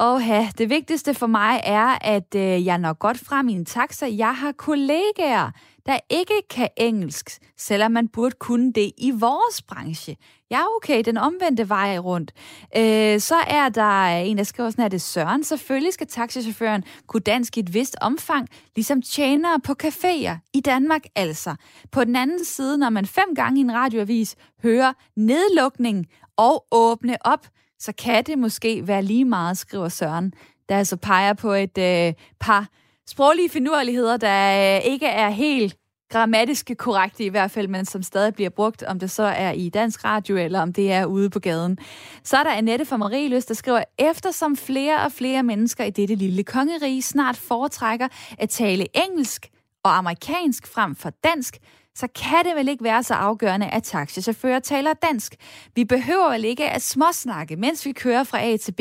Åh, 0.00 0.50
det 0.58 0.70
vigtigste 0.70 1.14
for 1.14 1.26
mig 1.26 1.60
er, 1.64 1.98
at 2.00 2.34
øh, 2.36 2.66
jeg 2.66 2.78
når 2.78 2.92
godt 2.92 3.18
frem 3.18 3.48
i 3.48 3.52
en 3.52 3.64
taxa. 3.64 4.06
Jeg 4.16 4.36
har 4.36 4.52
kollegaer, 4.52 5.50
der 5.86 5.98
ikke 6.10 6.42
kan 6.50 6.68
engelsk, 6.76 7.38
selvom 7.56 7.92
man 7.92 8.08
burde 8.08 8.34
kunne 8.40 8.72
det 8.72 8.92
i 8.98 9.10
vores 9.10 9.62
branche. 9.62 10.16
Ja, 10.50 10.60
okay, 10.76 11.02
den 11.04 11.16
omvendte 11.16 11.68
vej 11.68 11.98
rundt. 11.98 12.32
Øh, 12.76 13.20
så 13.20 13.34
er 13.46 13.68
der 13.68 14.06
en, 14.06 14.38
der 14.38 14.44
skriver 14.44 14.70
sådan 14.70 14.82
her, 14.82 14.88
det 14.88 14.96
er 14.96 15.00
Søren. 15.00 15.44
Selvfølgelig 15.44 15.92
skal 15.92 16.06
taxichaufføren 16.06 16.84
kunne 17.06 17.20
dansk 17.20 17.56
i 17.56 17.60
et 17.60 17.74
vist 17.74 17.96
omfang, 18.00 18.48
ligesom 18.76 19.02
tjenere 19.02 19.60
på 19.60 19.74
caféer 19.82 20.50
i 20.54 20.60
Danmark 20.60 21.02
altså. 21.16 21.54
På 21.92 22.04
den 22.04 22.16
anden 22.16 22.44
side, 22.44 22.78
når 22.78 22.90
man 22.90 23.06
fem 23.06 23.34
gange 23.34 23.58
i 23.58 23.60
en 23.60 23.74
radioavis 23.74 24.36
hører 24.62 24.92
nedlukning 25.16 26.06
og 26.36 26.64
åbne 26.70 27.16
op, 27.26 27.46
så 27.82 27.92
kan 27.92 28.24
det 28.24 28.38
måske 28.38 28.86
være 28.86 29.02
lige 29.02 29.24
meget, 29.24 29.58
skriver 29.58 29.88
Søren, 29.88 30.32
der 30.68 30.78
altså 30.78 30.96
peger 30.96 31.32
på 31.32 31.52
et 31.52 31.78
øh, 31.78 32.14
par 32.40 32.68
sproglige 33.08 33.48
finurligheder, 33.48 34.16
der 34.16 34.76
øh, 34.76 34.84
ikke 34.92 35.06
er 35.06 35.30
helt 35.30 35.76
grammatiske 36.10 36.74
korrekte 36.74 37.24
i 37.24 37.28
hvert 37.28 37.50
fald, 37.50 37.68
men 37.68 37.84
som 37.84 38.02
stadig 38.02 38.34
bliver 38.34 38.50
brugt, 38.50 38.82
om 38.82 38.98
det 38.98 39.10
så 39.10 39.22
er 39.22 39.52
i 39.52 39.68
dansk 39.68 40.04
radio, 40.04 40.36
eller 40.36 40.60
om 40.60 40.72
det 40.72 40.92
er 40.92 41.04
ude 41.04 41.30
på 41.30 41.40
gaden. 41.40 41.78
Så 42.24 42.36
er 42.36 42.42
der 42.42 42.50
Annette 42.50 42.84
fra 42.84 42.96
Marieløs, 42.96 43.44
der 43.44 43.54
skriver, 43.54 43.84
eftersom 43.98 44.56
flere 44.56 45.04
og 45.04 45.12
flere 45.12 45.42
mennesker 45.42 45.84
i 45.84 45.90
dette 45.90 46.14
lille 46.14 46.44
kongerige 46.44 47.02
snart 47.02 47.36
foretrækker 47.36 48.08
at 48.38 48.48
tale 48.48 48.86
engelsk 48.94 49.48
og 49.84 49.98
amerikansk 49.98 50.66
frem 50.66 50.96
for 50.96 51.10
dansk, 51.24 51.58
så 51.94 52.06
kan 52.06 52.44
det 52.44 52.56
vel 52.56 52.68
ikke 52.68 52.84
være 52.84 53.02
så 53.02 53.14
afgørende, 53.14 53.66
at 53.66 53.82
taxichauffører 53.82 54.58
taler 54.58 54.92
dansk. 54.92 55.34
Vi 55.74 55.84
behøver 55.84 56.30
vel 56.30 56.44
ikke 56.44 56.70
at 56.70 56.82
småsnakke, 56.82 57.56
mens 57.56 57.86
vi 57.86 57.92
kører 57.92 58.24
fra 58.24 58.42
A 58.44 58.56
til 58.56 58.72
B. 58.72 58.80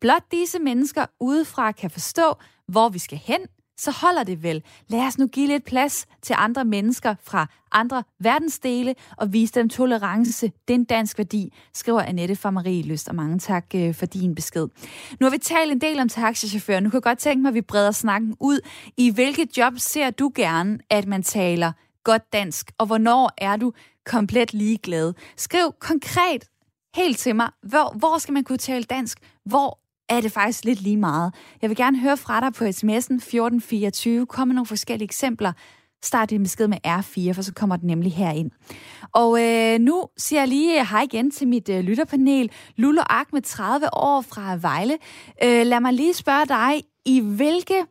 Blot 0.00 0.24
disse 0.32 0.58
mennesker 0.58 1.06
udefra 1.20 1.72
kan 1.72 1.90
forstå, 1.90 2.34
hvor 2.68 2.88
vi 2.88 2.98
skal 2.98 3.18
hen, 3.18 3.40
så 3.78 3.90
holder 3.90 4.22
det 4.22 4.42
vel. 4.42 4.62
Lad 4.88 5.06
os 5.06 5.18
nu 5.18 5.26
give 5.26 5.46
lidt 5.46 5.64
plads 5.64 6.06
til 6.22 6.34
andre 6.38 6.64
mennesker 6.64 7.14
fra 7.22 7.46
andre 7.72 8.04
verdensdele 8.20 8.94
og 9.16 9.32
vise 9.32 9.54
dem 9.54 9.68
tolerance. 9.68 10.46
Det 10.46 10.74
er 10.74 10.78
en 10.78 10.84
dansk 10.84 11.18
værdi, 11.18 11.52
skriver 11.74 12.02
Annette 12.02 12.36
fra 12.36 12.50
Marie 12.50 12.82
Lyst, 12.82 13.08
og 13.08 13.14
mange 13.14 13.38
tak 13.38 13.64
øh, 13.74 13.94
for 13.94 14.06
din 14.06 14.34
besked. 14.34 14.68
Nu 15.20 15.26
har 15.26 15.30
vi 15.30 15.38
talt 15.38 15.72
en 15.72 15.80
del 15.80 16.00
om 16.00 16.08
taxichauffører. 16.08 16.80
Nu 16.80 16.90
kan 16.90 16.96
jeg 16.96 17.02
godt 17.02 17.18
tænke 17.18 17.42
mig, 17.42 17.48
at 17.48 17.54
vi 17.54 17.60
breder 17.60 17.90
snakken 17.90 18.36
ud. 18.40 18.60
I 18.96 19.10
hvilket 19.10 19.56
job 19.56 19.72
ser 19.76 20.10
du 20.10 20.32
gerne, 20.34 20.78
at 20.90 21.06
man 21.06 21.22
taler 21.22 21.72
godt 22.08 22.32
dansk, 22.32 22.72
og 22.78 22.86
hvornår 22.86 23.30
er 23.38 23.56
du 23.56 23.72
komplet 24.06 24.54
ligeglad? 24.54 25.14
Skriv 25.36 25.72
konkret 25.80 26.44
helt 26.94 27.18
til 27.18 27.36
mig, 27.36 27.50
hvor, 27.62 27.94
hvor 27.98 28.18
skal 28.18 28.34
man 28.34 28.44
kunne 28.44 28.58
tale 28.58 28.84
dansk? 28.84 29.18
Hvor 29.44 29.78
er 30.08 30.20
det 30.20 30.32
faktisk 30.32 30.64
lidt 30.64 30.80
lige 30.80 30.96
meget? 30.96 31.34
Jeg 31.62 31.70
vil 31.70 31.76
gerne 31.76 31.98
høre 32.00 32.16
fra 32.16 32.40
dig 32.40 32.52
på 32.52 32.64
sms'en 32.64 33.14
1424. 33.14 34.26
Kom 34.26 34.48
med 34.48 34.54
nogle 34.54 34.66
forskellige 34.66 35.04
eksempler. 35.04 35.52
Start 36.02 36.30
din 36.30 36.42
besked 36.42 36.68
med 36.68 36.78
R4, 36.86 37.32
for 37.32 37.42
så 37.42 37.52
kommer 37.54 37.76
den 37.76 37.86
nemlig 37.86 38.12
herind. 38.12 38.50
Og 39.12 39.44
øh, 39.44 39.78
nu 39.78 40.04
siger 40.16 40.40
jeg 40.40 40.48
lige 40.48 40.86
hej 40.86 41.02
igen 41.02 41.30
til 41.30 41.48
mit 41.48 41.68
øh, 41.68 41.80
lytterpanel. 41.80 42.50
Lullo 42.76 43.02
med 43.32 43.42
30 43.42 43.94
år 43.94 44.20
fra 44.20 44.56
Vejle. 44.56 44.98
Øh, 45.44 45.66
lad 45.66 45.80
mig 45.80 45.92
lige 45.92 46.14
spørge 46.14 46.46
dig, 46.46 46.82
i 47.06 47.20
hvilke 47.20 47.84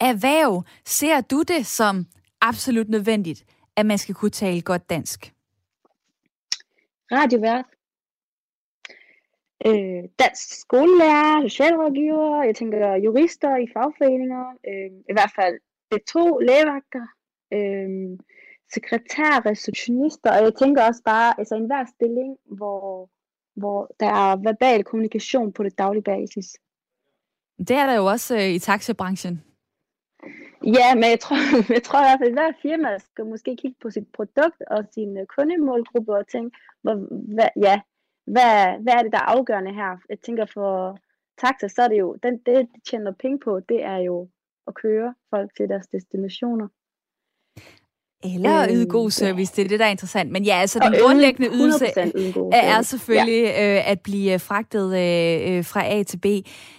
erhverv 0.00 0.64
ser 0.86 1.20
du 1.20 1.42
det 1.42 1.66
som 1.66 2.06
absolut 2.40 2.88
nødvendigt, 2.88 3.44
at 3.76 3.86
man 3.86 3.98
skal 3.98 4.14
kunne 4.14 4.30
tale 4.30 4.62
godt 4.62 4.90
dansk? 4.90 5.34
Radiovært. 7.12 7.64
Øh, 9.66 10.02
dansk 10.18 10.60
skolelærer, 10.60 11.48
socialrådgiver, 11.48 12.42
jeg 12.42 12.56
tænker 12.56 12.94
jurister 12.94 13.56
i 13.56 13.66
fagforeninger, 13.72 14.44
øh, 14.68 14.90
i 15.10 15.12
hvert 15.12 15.32
fald 15.38 15.58
det 15.92 16.00
to 16.14 16.38
lægevagter, 16.38 17.06
øh, 17.52 18.18
sekretær, 18.74 19.46
receptionister, 19.46 20.30
og 20.36 20.44
jeg 20.44 20.54
tænker 20.58 20.82
også 20.84 21.02
bare, 21.04 21.34
altså 21.38 21.54
enhver 21.54 21.84
stilling, 21.96 22.36
hvor, 22.56 23.10
hvor 23.56 23.90
der 24.00 24.06
er 24.06 24.36
verbal 24.36 24.84
kommunikation 24.84 25.52
på 25.52 25.62
det 25.62 25.78
daglige 25.78 26.02
basis. 26.02 26.46
Det 27.58 27.76
er 27.76 27.86
der 27.86 27.94
jo 27.94 28.06
også 28.06 28.36
øh, 28.36 28.48
i 28.48 28.58
taxabranchen. 28.58 29.42
Ja, 30.76 30.94
men 30.94 31.04
jeg 31.14 31.20
tror, 31.20 31.36
jeg 31.76 31.82
tror 31.82 32.00
i 32.00 32.06
hvert 32.06 32.20
fald, 32.20 32.38
at 32.38 32.40
hver 32.40 32.52
firma 32.62 32.98
skal 32.98 33.26
måske 33.26 33.56
kigge 33.56 33.76
på 33.82 33.90
sit 33.90 34.08
produkt 34.12 34.60
og 34.70 34.84
sin 34.92 35.18
øh, 35.18 35.26
kundemålgruppe 35.26 36.12
og 36.14 36.28
tænke, 36.28 36.58
hvor, 36.82 36.94
hvad, 37.34 37.48
ja, 37.56 37.80
hvad, 38.24 38.82
hvad 38.82 38.94
er 38.94 39.02
det, 39.02 39.12
der 39.12 39.18
er 39.18 39.32
afgørende 39.36 39.74
her? 39.74 39.96
Jeg 40.08 40.20
tænker 40.20 40.46
for 40.46 40.98
taxa, 41.38 41.68
så 41.68 41.82
er 41.82 41.88
det 41.88 41.98
jo, 41.98 42.16
den, 42.22 42.38
det 42.38 42.68
de 42.74 42.80
tjener 42.80 43.12
penge 43.12 43.38
på, 43.38 43.60
det 43.60 43.84
er 43.84 43.96
jo 43.96 44.28
at 44.66 44.74
køre 44.74 45.14
folk 45.30 45.54
til 45.56 45.68
deres 45.68 45.86
destinationer. 45.86 46.68
Eller 48.24 48.58
at 48.58 48.70
yde 48.72 48.86
god 48.86 49.04
øhm, 49.04 49.10
service, 49.10 49.52
det 49.56 49.64
er 49.64 49.68
det, 49.68 49.78
der 49.78 49.86
er 49.86 49.90
interessant. 49.90 50.30
Men 50.32 50.44
ja, 50.44 50.60
altså 50.60 50.78
den 50.78 50.94
grundlæggende 51.02 51.50
ydelse 51.54 51.86
er 52.52 52.82
selvfølgelig 52.82 53.42
ja. 53.42 53.76
øh, 53.76 53.90
at 53.90 54.00
blive 54.00 54.38
fragtet 54.38 54.86
øh, 54.86 55.64
fra 55.64 55.86
A 55.86 56.02
til 56.02 56.16
B. 56.16 56.26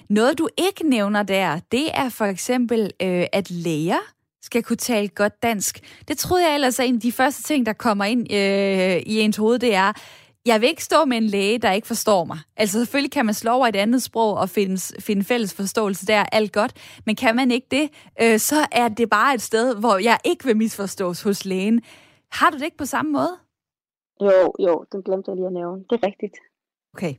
Noget, 0.10 0.38
du 0.38 0.48
ikke 0.58 0.89
nævner 0.89 1.24
der, 1.24 1.60
det 1.72 1.86
er 1.93 2.10
for 2.10 2.25
eksempel, 2.25 2.91
øh, 3.01 3.25
at 3.34 3.51
læger 3.51 4.13
skal 4.41 4.63
kunne 4.63 4.77
tale 4.77 5.08
godt 5.08 5.43
dansk. 5.43 5.79
Det 6.08 6.17
troede 6.17 6.46
jeg 6.46 6.53
ellers 6.53 6.79
er 6.79 6.84
en 6.84 6.96
af 6.96 7.01
de 7.01 7.12
første 7.12 7.43
ting, 7.43 7.65
der 7.65 7.74
kommer 7.74 8.05
ind 8.05 8.34
øh, 8.34 9.01
i 9.05 9.19
ens 9.19 9.38
hoved, 9.38 9.60
det 9.60 9.75
er, 9.75 9.93
jeg 10.46 10.62
vil 10.62 10.69
ikke 10.69 10.84
stå 10.84 11.05
med 11.05 11.17
en 11.17 11.24
læge, 11.24 11.58
der 11.58 11.72
ikke 11.72 11.88
forstår 11.88 12.24
mig. 12.24 12.39
Altså 12.58 12.79
selvfølgelig 12.79 13.12
kan 13.12 13.25
man 13.25 13.34
slå 13.34 13.51
over 13.51 13.67
et 13.67 13.75
andet 13.75 14.03
sprog 14.03 14.38
og 14.38 14.50
finde, 14.50 14.77
finde 15.00 15.24
fælles 15.24 15.53
forståelse 15.53 16.05
der, 16.05 16.24
alt 16.31 16.53
godt. 16.53 17.01
Men 17.05 17.15
kan 17.15 17.36
man 17.36 17.51
ikke 17.51 17.67
det, 17.72 17.89
øh, 18.22 18.39
så 18.39 18.67
er 18.72 18.88
det 18.88 19.10
bare 19.10 19.34
et 19.34 19.41
sted, 19.41 19.75
hvor 19.75 19.98
jeg 19.98 20.17
ikke 20.25 20.46
vil 20.46 20.58
misforstås 20.58 21.22
hos 21.22 21.46
lægen. 21.46 21.81
Har 22.31 22.50
du 22.50 22.58
det 22.58 22.65
ikke 22.65 22.77
på 22.77 22.86
samme 22.86 23.12
måde? 23.12 23.38
Jo, 24.22 24.53
jo, 24.60 24.86
den 24.91 25.03
glemte 25.03 25.31
jeg 25.31 25.36
lige 25.36 25.48
at 25.48 25.53
nævne. 25.53 25.84
Det 25.89 26.00
er 26.01 26.08
rigtigt. 26.08 26.36
Okay. 26.93 27.13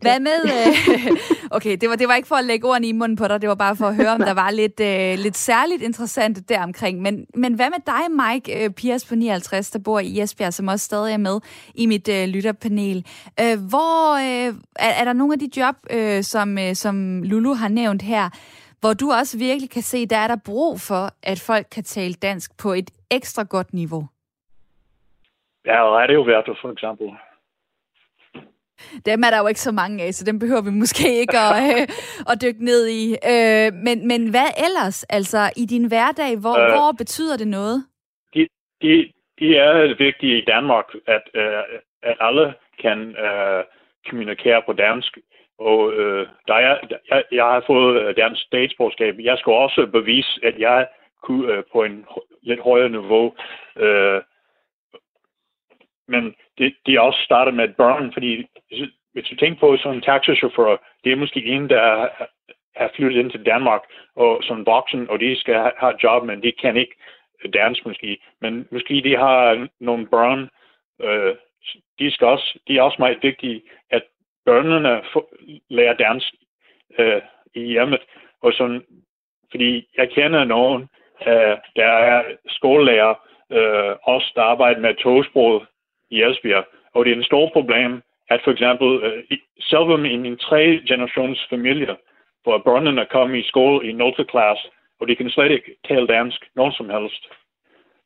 Hvad 0.00 0.20
med... 0.20 0.38
Øh, 0.44 1.16
okay, 1.56 1.76
det 1.80 1.88
var, 1.88 1.96
det 1.96 2.08
var 2.08 2.14
ikke 2.14 2.28
for 2.28 2.34
at 2.34 2.44
lægge 2.44 2.68
ordene 2.68 2.86
i 2.86 2.92
munden 2.92 3.16
på 3.16 3.28
dig, 3.28 3.40
det 3.40 3.48
var 3.48 3.54
bare 3.54 3.76
for 3.76 3.86
at 3.86 3.96
høre, 3.96 4.08
om 4.08 4.20
der 4.30 4.34
var 4.34 4.50
lidt, 4.50 4.80
øh, 4.80 5.18
lidt 5.24 5.36
særligt 5.36 5.82
interessant 5.82 6.48
deromkring. 6.48 7.02
Men, 7.02 7.26
men 7.34 7.54
hvad 7.54 7.70
med 7.70 7.78
dig, 7.86 8.02
Mike 8.10 8.64
øh, 8.64 8.70
Piers 8.70 9.08
på 9.08 9.14
59, 9.14 9.70
der 9.70 9.78
bor 9.84 10.00
i 10.00 10.20
Esbjerg, 10.20 10.54
som 10.54 10.68
også 10.68 10.84
stadig 10.84 11.12
er 11.12 11.18
med 11.18 11.40
i 11.74 11.86
mit 11.86 12.08
øh, 12.08 12.28
lytterpanel? 12.28 13.06
Øh, 13.40 13.56
hvor 13.68 14.14
øh, 14.14 14.54
er, 14.76 15.00
er 15.00 15.04
der 15.04 15.12
nogle 15.12 15.32
af 15.32 15.38
de 15.38 15.50
job, 15.56 15.76
øh, 15.90 16.22
som, 16.22 16.58
øh, 16.58 16.74
som 16.74 17.22
Lulu 17.22 17.54
har 17.54 17.68
nævnt 17.68 18.02
her, 18.02 18.30
hvor 18.80 18.94
du 18.94 19.12
også 19.12 19.38
virkelig 19.38 19.70
kan 19.70 19.82
se, 19.82 20.06
der 20.06 20.16
er 20.16 20.28
der 20.28 20.36
brug 20.46 20.80
for, 20.80 21.10
at 21.22 21.40
folk 21.40 21.66
kan 21.74 21.84
tale 21.84 22.14
dansk 22.14 22.50
på 22.62 22.72
et 22.72 22.90
ekstra 23.10 23.42
godt 23.42 23.74
niveau? 23.74 24.06
Ja, 25.66 25.82
radioværter 25.96 26.54
for 26.62 26.72
eksempel. 26.72 27.08
Dem 29.06 29.22
er 29.26 29.30
der 29.30 29.38
jo 29.38 29.46
ikke 29.46 29.60
så 29.60 29.72
mange 29.72 30.04
af, 30.04 30.14
så 30.14 30.24
dem 30.24 30.38
behøver 30.38 30.62
vi 30.62 30.70
måske 30.70 31.06
ikke 31.22 31.38
at, 31.38 31.56
øh, 31.62 31.82
at 32.30 32.42
dykke 32.42 32.64
ned 32.64 32.82
i. 32.88 33.04
Øh, 33.32 33.68
men, 33.86 34.08
men 34.08 34.30
hvad 34.30 34.50
ellers? 34.66 35.04
Altså, 35.04 35.42
i 35.56 35.64
din 35.66 35.86
hverdag, 35.88 36.32
hvor, 36.40 36.58
øh, 36.58 36.70
hvor 36.72 36.92
betyder 36.98 37.36
det 37.36 37.48
noget? 37.48 37.84
De, 38.34 38.48
de, 38.82 39.12
de 39.40 39.56
er 39.56 39.96
vigtige 39.98 40.38
i 40.42 40.44
Danmark, 40.44 40.88
at, 41.06 41.24
øh, 41.34 41.62
at 42.02 42.16
alle 42.20 42.54
kan 42.82 42.98
øh, 43.26 43.64
kommunikere 44.08 44.62
på 44.66 44.72
dansk. 44.72 45.18
Og 45.58 45.92
øh, 45.92 46.26
der 46.48 46.54
er, 46.54 46.76
jeg, 47.10 47.24
jeg 47.32 47.44
har 47.44 47.64
fået 47.66 48.16
dansk 48.16 48.42
statsborgerskab. 48.42 49.14
Jeg 49.20 49.38
skal 49.38 49.52
også 49.52 49.86
bevise, 49.92 50.40
at 50.42 50.58
jeg 50.58 50.86
kunne 51.22 51.52
øh, 51.52 51.62
på 51.72 51.82
en 51.82 52.04
lidt 52.42 52.60
højere 52.60 52.88
niveau 52.88 53.34
øh, 53.76 54.22
men 56.08 56.34
det, 56.58 56.74
de 56.86 57.00
også 57.00 57.20
starter 57.24 57.52
med 57.52 57.68
børn, 57.68 58.12
fordi 58.12 58.46
hvis 59.12 59.24
du 59.30 59.36
tænker 59.36 59.60
på 59.60 59.76
sådan 59.76 59.96
en 59.96 60.02
taxichauffør, 60.02 60.76
det 61.04 61.12
er 61.12 61.16
måske 61.16 61.44
en, 61.44 61.68
der 61.68 62.08
har 62.76 62.90
flyttet 62.96 63.20
ind 63.20 63.30
til 63.30 63.46
Danmark 63.46 63.82
og 64.16 64.40
som 64.42 64.66
voksen, 64.66 65.10
og 65.10 65.20
de 65.20 65.40
skal 65.40 65.54
have 65.54 65.94
et 65.94 66.02
job, 66.02 66.24
men 66.24 66.42
de 66.42 66.52
kan 66.52 66.76
ikke 66.76 66.94
dansk 67.52 67.86
måske. 67.86 68.18
Men 68.40 68.68
måske 68.70 69.02
de 69.04 69.16
har 69.16 69.68
nogle 69.80 70.06
børn, 70.06 70.48
øh, 71.02 71.34
de, 71.98 72.10
skal 72.10 72.26
også, 72.26 72.58
de 72.68 72.78
er 72.78 72.82
også 72.82 72.96
meget 72.98 73.22
vigtige, 73.22 73.62
at 73.90 74.02
børnene 74.44 75.02
får, 75.12 75.32
lærer 75.70 75.94
dansk 75.94 76.34
øh, 76.98 77.22
i 77.54 77.60
hjemmet. 77.60 78.00
Og 78.42 78.52
sådan, 78.52 78.82
fordi 79.50 79.88
jeg 79.96 80.10
kender 80.10 80.44
nogen, 80.44 80.88
øh, 81.26 81.56
der 81.76 81.86
er 81.86 82.22
skolelærer, 82.48 83.14
øh, 83.52 83.96
også 84.02 84.32
der 84.34 84.42
arbejder 84.42 84.80
med 84.80 84.94
togsproget, 84.94 85.66
i 86.10 86.22
Esbjerg. 86.22 86.64
Og 86.94 87.04
det 87.04 87.12
er 87.12 87.16
en 87.16 87.30
stor 87.30 87.50
problem, 87.52 88.02
at 88.28 88.40
for 88.44 88.50
eksempel 88.50 88.88
uh, 89.06 89.38
selvom 89.60 90.04
i 90.04 90.12
en 90.12 90.36
tre 90.36 90.80
generations 90.88 91.46
familie, 91.50 91.96
hvor 92.42 92.58
børnene 92.58 93.06
kommer 93.06 93.36
i 93.36 93.42
skole 93.42 93.88
i 93.88 93.92
0. 93.92 94.26
klasse, 94.28 94.68
og 95.00 95.08
de 95.08 95.16
kan 95.16 95.30
slet 95.30 95.50
ikke 95.50 95.76
tale 95.88 96.06
dansk, 96.06 96.48
nogen 96.56 96.72
som 96.72 96.90
helst. 96.90 97.28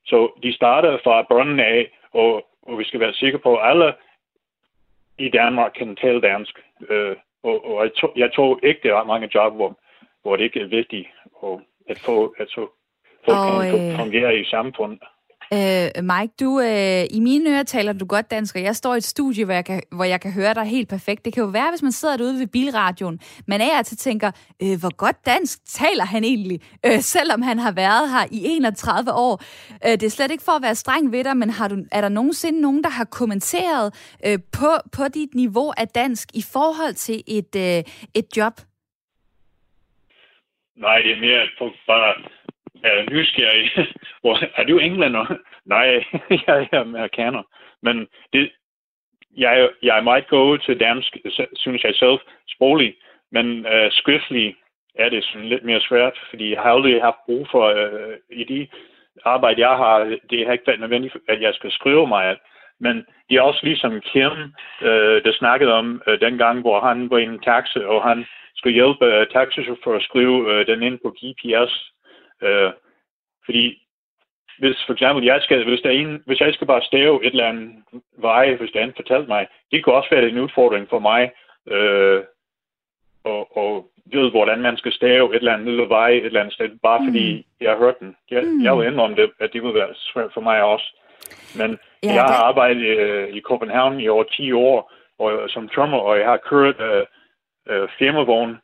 Så 0.07 0.41
de 0.43 0.53
starter 0.53 0.99
fra 1.05 1.23
børnene 1.23 1.65
af, 1.65 1.91
og, 2.13 2.47
og 2.63 2.79
vi 2.79 2.85
skal 2.85 3.01
være 3.01 3.13
sikre 3.13 3.39
på, 3.39 3.57
at 3.57 3.71
alle 3.71 3.93
i 5.19 5.29
Danmark 5.29 5.73
kan 5.73 5.97
tale 5.97 6.21
dansk. 6.21 6.59
Uh, 6.81 7.17
og, 7.43 7.65
og 7.65 7.85
jeg, 7.85 7.93
to, 7.95 8.13
jeg 8.17 8.33
tror 8.33 8.61
ikke, 8.63 8.81
der 8.89 8.97
er 8.97 9.05
mange 9.05 9.31
job, 9.35 9.55
hvor, 9.55 9.79
hvor 10.23 10.37
det 10.37 10.45
ikke 10.45 10.61
er 10.61 10.67
vigtigt 10.67 11.09
at 11.89 11.99
få, 11.99 12.35
at 12.39 12.49
så 12.49 12.67
folk 13.25 13.39
og, 13.39 13.63
kan 13.71 13.91
øh... 13.91 13.99
fungere 13.99 14.39
i 14.39 14.45
samfundet. 14.45 15.03
Øh, 15.53 16.05
Mike, 16.05 16.35
du, 16.41 16.61
øh, 16.61 17.05
i 17.11 17.21
mine 17.21 17.51
ører 17.51 17.63
taler 17.63 17.93
du 17.93 18.07
godt 18.07 18.31
dansk, 18.31 18.57
og 18.57 18.63
jeg 18.63 18.77
står 18.77 18.95
i 18.95 18.97
et 18.97 19.05
studie, 19.05 19.45
hvor 19.45 19.55
jeg, 19.55 19.65
kan, 19.65 19.83
hvor 19.93 20.05
jeg 20.05 20.21
kan 20.21 20.33
høre 20.33 20.55
dig 20.55 20.65
helt 20.65 20.89
perfekt. 20.89 21.25
Det 21.25 21.33
kan 21.35 21.43
jo 21.43 21.49
være, 21.49 21.71
hvis 21.71 21.83
man 21.83 21.93
sidder 21.93 22.17
derude 22.17 22.39
ved 22.39 22.47
bilradioen, 22.47 23.21
man 23.47 23.61
er 23.61 23.83
til 23.83 23.97
tænker, 23.97 24.31
øh, 24.63 24.81
hvor 24.81 24.97
godt 24.97 25.27
dansk 25.27 25.59
taler 25.67 26.05
han 26.05 26.25
egentlig, 26.25 26.61
øh, 26.87 27.01
selvom 27.01 27.43
han 27.43 27.59
har 27.59 27.73
været 27.73 28.11
her 28.11 28.25
i 28.31 28.41
31 28.45 29.13
år. 29.13 29.43
Øh, 29.87 29.93
det 29.93 30.03
er 30.03 30.11
slet 30.11 30.31
ikke 30.31 30.45
for 30.45 30.53
at 30.53 30.63
være 30.63 30.75
streng 30.75 31.13
ved 31.13 31.25
dig, 31.25 31.37
men 31.37 31.51
har 31.51 31.69
du, 31.69 31.77
er 31.93 32.01
der 32.01 32.09
nogensinde 32.09 32.61
nogen, 32.61 32.85
der 32.85 32.91
har 32.91 33.05
kommenteret 33.05 34.17
øh, 34.27 34.39
på, 34.59 34.71
på 34.97 35.03
dit 35.15 35.35
niveau 35.35 35.73
af 35.77 35.89
dansk 35.89 36.29
i 36.35 36.43
forhold 36.53 36.95
til 36.95 37.23
et, 37.27 37.53
øh, 37.57 37.83
et 38.15 38.37
job? 38.37 38.55
Nej, 40.77 40.99
det 41.05 41.13
er 41.13 41.21
mere, 41.27 41.41
at 41.43 41.73
bare 41.87 42.15
er 42.85 43.11
nysgerrig. 43.11 43.71
Hvor, 44.23 44.39
er 44.57 44.65
du 44.65 44.79
englænder? 44.79 45.37
Nej, 45.75 46.05
jeg 46.47 46.69
er 46.73 46.81
amerikaner. 46.81 47.43
Men 47.83 48.09
det, 48.33 48.51
jeg, 49.37 49.71
jeg 49.83 49.99
er 49.99 50.03
meget 50.03 50.29
god 50.29 50.59
til 50.59 50.81
dansk, 50.81 51.17
synes 51.55 51.85
jeg 51.85 51.95
selv, 51.95 52.19
sproglig. 52.49 52.95
Men 53.33 53.67
uh, 53.67 53.91
skriftlig 53.91 54.57
er 54.95 55.09
det 55.09 55.25
sådan 55.25 55.49
lidt 55.49 55.65
mere 55.65 55.81
svært, 55.81 56.19
fordi 56.31 56.51
jeg 56.51 56.61
har 56.61 56.71
aldrig 56.71 57.03
haft 57.03 57.17
brug 57.27 57.49
for, 57.51 57.73
uh, 57.73 58.15
i 58.31 58.45
de 58.45 58.69
arbejde, 59.25 59.61
jeg 59.61 59.77
har, 59.77 60.19
det 60.31 60.47
har 60.47 60.53
ikke 60.53 60.67
været 60.67 60.81
nødvendigt, 60.81 61.17
at 61.29 61.43
jeg 61.43 61.55
skal 61.55 61.73
skrive 61.73 62.07
mig. 62.07 62.37
Men 62.81 62.97
det 63.29 63.37
er 63.37 63.43
også 63.43 63.61
ligesom 63.63 64.01
Kim, 64.01 64.33
uh, 64.81 65.17
der 65.25 65.33
snakkede 65.39 65.73
om 65.73 66.03
uh, 66.07 66.15
dengang, 66.21 66.61
hvor 66.61 66.81
han 66.81 67.11
var 67.11 67.19
i 67.19 67.25
en 67.25 67.41
taxa, 67.41 67.81
og 67.81 68.03
han 68.09 68.27
skulle 68.57 68.75
hjælpe 68.75 69.21
uh, 69.21 69.27
taxichauffør 69.33 69.97
at 69.97 70.03
skrive 70.03 70.61
uh, 70.61 70.67
den 70.67 70.83
ind 70.83 70.99
på 70.99 71.11
GPS 71.11 71.91
Øh, 72.43 72.73
fordi 73.45 73.83
hvis 74.59 74.77
for 74.87 74.93
eksempel 74.93 75.25
jeg 75.25 75.43
skal, 75.43 75.65
hvis, 75.69 75.81
der 75.81 75.89
er 75.91 75.95
en, 75.95 76.23
hvis 76.27 76.41
jeg 76.41 76.55
skal 76.55 76.67
bare 76.67 76.83
stave 76.83 77.25
et 77.25 77.31
eller 77.31 77.49
andet 77.49 77.73
vej, 78.19 78.55
hvis 78.55 78.71
der 78.71 78.81
er 78.81 78.85
en 78.85 78.93
fortalt 78.97 79.29
mig, 79.29 79.47
det 79.71 79.85
kunne 79.85 79.95
også 79.95 80.11
være 80.11 80.29
en 80.29 80.39
udfordring 80.39 80.89
for 80.89 80.99
mig, 80.99 81.31
øh, 81.67 82.23
og, 83.25 83.57
og 83.57 83.91
ved, 84.13 84.31
hvordan 84.31 84.61
man 84.61 84.77
skal 84.77 84.93
stave 84.93 85.31
et 85.31 85.37
eller 85.37 85.53
andet 85.53 85.69
lille 85.69 85.89
vej 85.89 86.11
et 86.11 86.25
eller 86.25 86.41
andet 86.41 86.55
sted, 86.55 86.79
bare 86.83 86.99
mm. 86.99 87.07
fordi 87.07 87.47
jeg 87.61 87.71
har 87.71 87.79
hørt 87.79 87.99
den. 88.01 88.17
Jeg, 88.31 88.43
mm. 88.43 88.63
jeg 88.65 88.79
vil 88.79 88.87
indrømme 88.87 89.17
det, 89.17 89.31
at 89.41 89.53
det 89.53 89.63
vil 89.63 89.75
være 89.75 89.95
svært 89.95 90.31
for 90.35 90.41
mig 90.41 90.63
også. 90.63 90.97
Men 91.59 91.79
ja, 92.03 92.13
jeg 92.15 92.23
har 92.23 92.37
det... 92.37 92.45
arbejdet 92.45 92.83
øh, 92.83 93.29
i 93.37 93.41
Copenhagen 93.41 94.01
i 94.01 94.09
over 94.09 94.25
10 94.25 94.53
år 94.53 94.93
og, 95.19 95.51
som 95.51 95.69
trommer, 95.69 95.99
og 95.99 96.19
jeg 96.19 96.27
har 96.27 96.37
kørt 96.37 96.81
øh, 96.81 97.07
øh, 97.71 97.89
firmavogn 97.99 98.57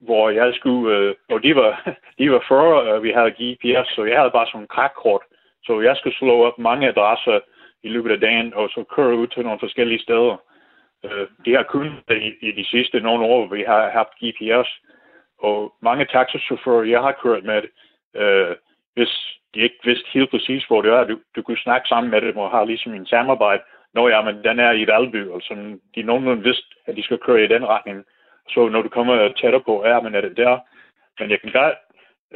hvor 0.00 0.30
jeg 0.30 0.54
skulle, 0.54 0.96
øh, 0.96 1.14
og 1.28 1.42
de 1.42 1.56
var, 1.56 1.72
de 2.18 2.30
var 2.30 2.44
før 2.48 2.94
øh, 2.94 3.02
vi 3.02 3.10
havde 3.10 3.36
GPS, 3.40 3.88
så 3.94 4.04
jeg 4.04 4.18
havde 4.18 4.30
bare 4.30 4.46
sådan 4.46 4.60
en 4.60 4.74
krakkort, 4.76 5.22
så 5.62 5.80
jeg 5.80 5.96
skulle 5.96 6.16
slå 6.16 6.44
op 6.46 6.58
mange 6.58 6.88
adresser 6.88 7.40
i 7.82 7.88
løbet 7.88 8.10
af 8.10 8.20
dagen, 8.20 8.54
og 8.54 8.68
så 8.68 8.84
køre 8.94 9.16
ud 9.16 9.26
til 9.26 9.42
nogle 9.42 9.60
forskellige 9.60 10.02
steder. 10.02 10.36
Øh, 11.04 11.26
det 11.44 11.56
har 11.56 11.62
kun 11.62 11.86
i, 12.10 12.32
i 12.48 12.52
de 12.52 12.64
sidste 12.64 13.00
nogle 13.00 13.24
år, 13.24 13.46
vi 13.46 13.62
har 13.62 13.90
haft 13.90 14.18
GPS, 14.20 14.68
og 15.38 15.74
mange 15.82 16.04
taxichauffører, 16.04 16.84
jeg 16.84 17.00
har 17.00 17.20
kørt 17.22 17.44
med, 17.44 17.62
øh, 18.14 18.56
hvis 18.94 19.38
de 19.54 19.60
ikke 19.60 19.78
vidste 19.84 20.08
helt 20.14 20.30
præcis, 20.30 20.64
hvor 20.64 20.82
det 20.82 20.90
er, 20.90 21.04
du, 21.04 21.18
du 21.36 21.42
kunne 21.42 21.58
snakke 21.66 21.88
sammen 21.88 22.10
med 22.10 22.20
dem 22.20 22.36
og 22.36 22.50
have 22.50 22.66
ligesom 22.66 22.94
en 22.94 23.06
samarbejde. 23.06 23.62
Nå 23.94 24.08
ja, 24.08 24.22
men 24.22 24.44
den 24.44 24.58
er 24.58 24.72
i 24.72 24.86
Valby, 24.86 25.32
altså 25.34 25.78
de 25.94 26.02
nogenlunde 26.02 26.42
vidste, 26.42 26.66
at 26.86 26.96
de 26.96 27.02
skal 27.02 27.18
køre 27.18 27.44
i 27.44 27.48
den 27.48 27.66
retning. 27.66 28.04
Så 28.50 28.68
når 28.68 28.82
du 28.82 28.88
kommer 28.88 29.32
tættere 29.40 29.62
på, 29.68 29.74
ja, 29.86 30.00
men 30.00 30.14
er 30.14 30.20
det 30.20 30.36
der? 30.36 30.58
Men 31.18 31.30
jeg 31.30 31.40
kan 31.40 31.52
godt, 31.52 31.78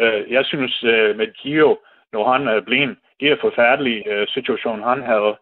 øh, 0.02 0.32
jeg 0.32 0.44
synes 0.44 0.84
øh, 0.84 1.16
med 1.16 1.26
Gio, 1.38 1.78
når 2.12 2.32
han 2.32 2.48
er 2.48 2.60
blind, 2.60 2.96
det 3.20 3.28
er 3.32 3.36
forfærdelig 3.40 4.06
øh, 4.06 4.26
situation, 4.28 4.82
han 4.82 5.02
havde. 5.02 5.32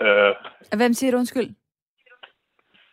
Øh, 0.00 0.32
Hvem 0.76 0.92
siger 0.92 1.10
du 1.10 1.18
undskyld? 1.18 1.50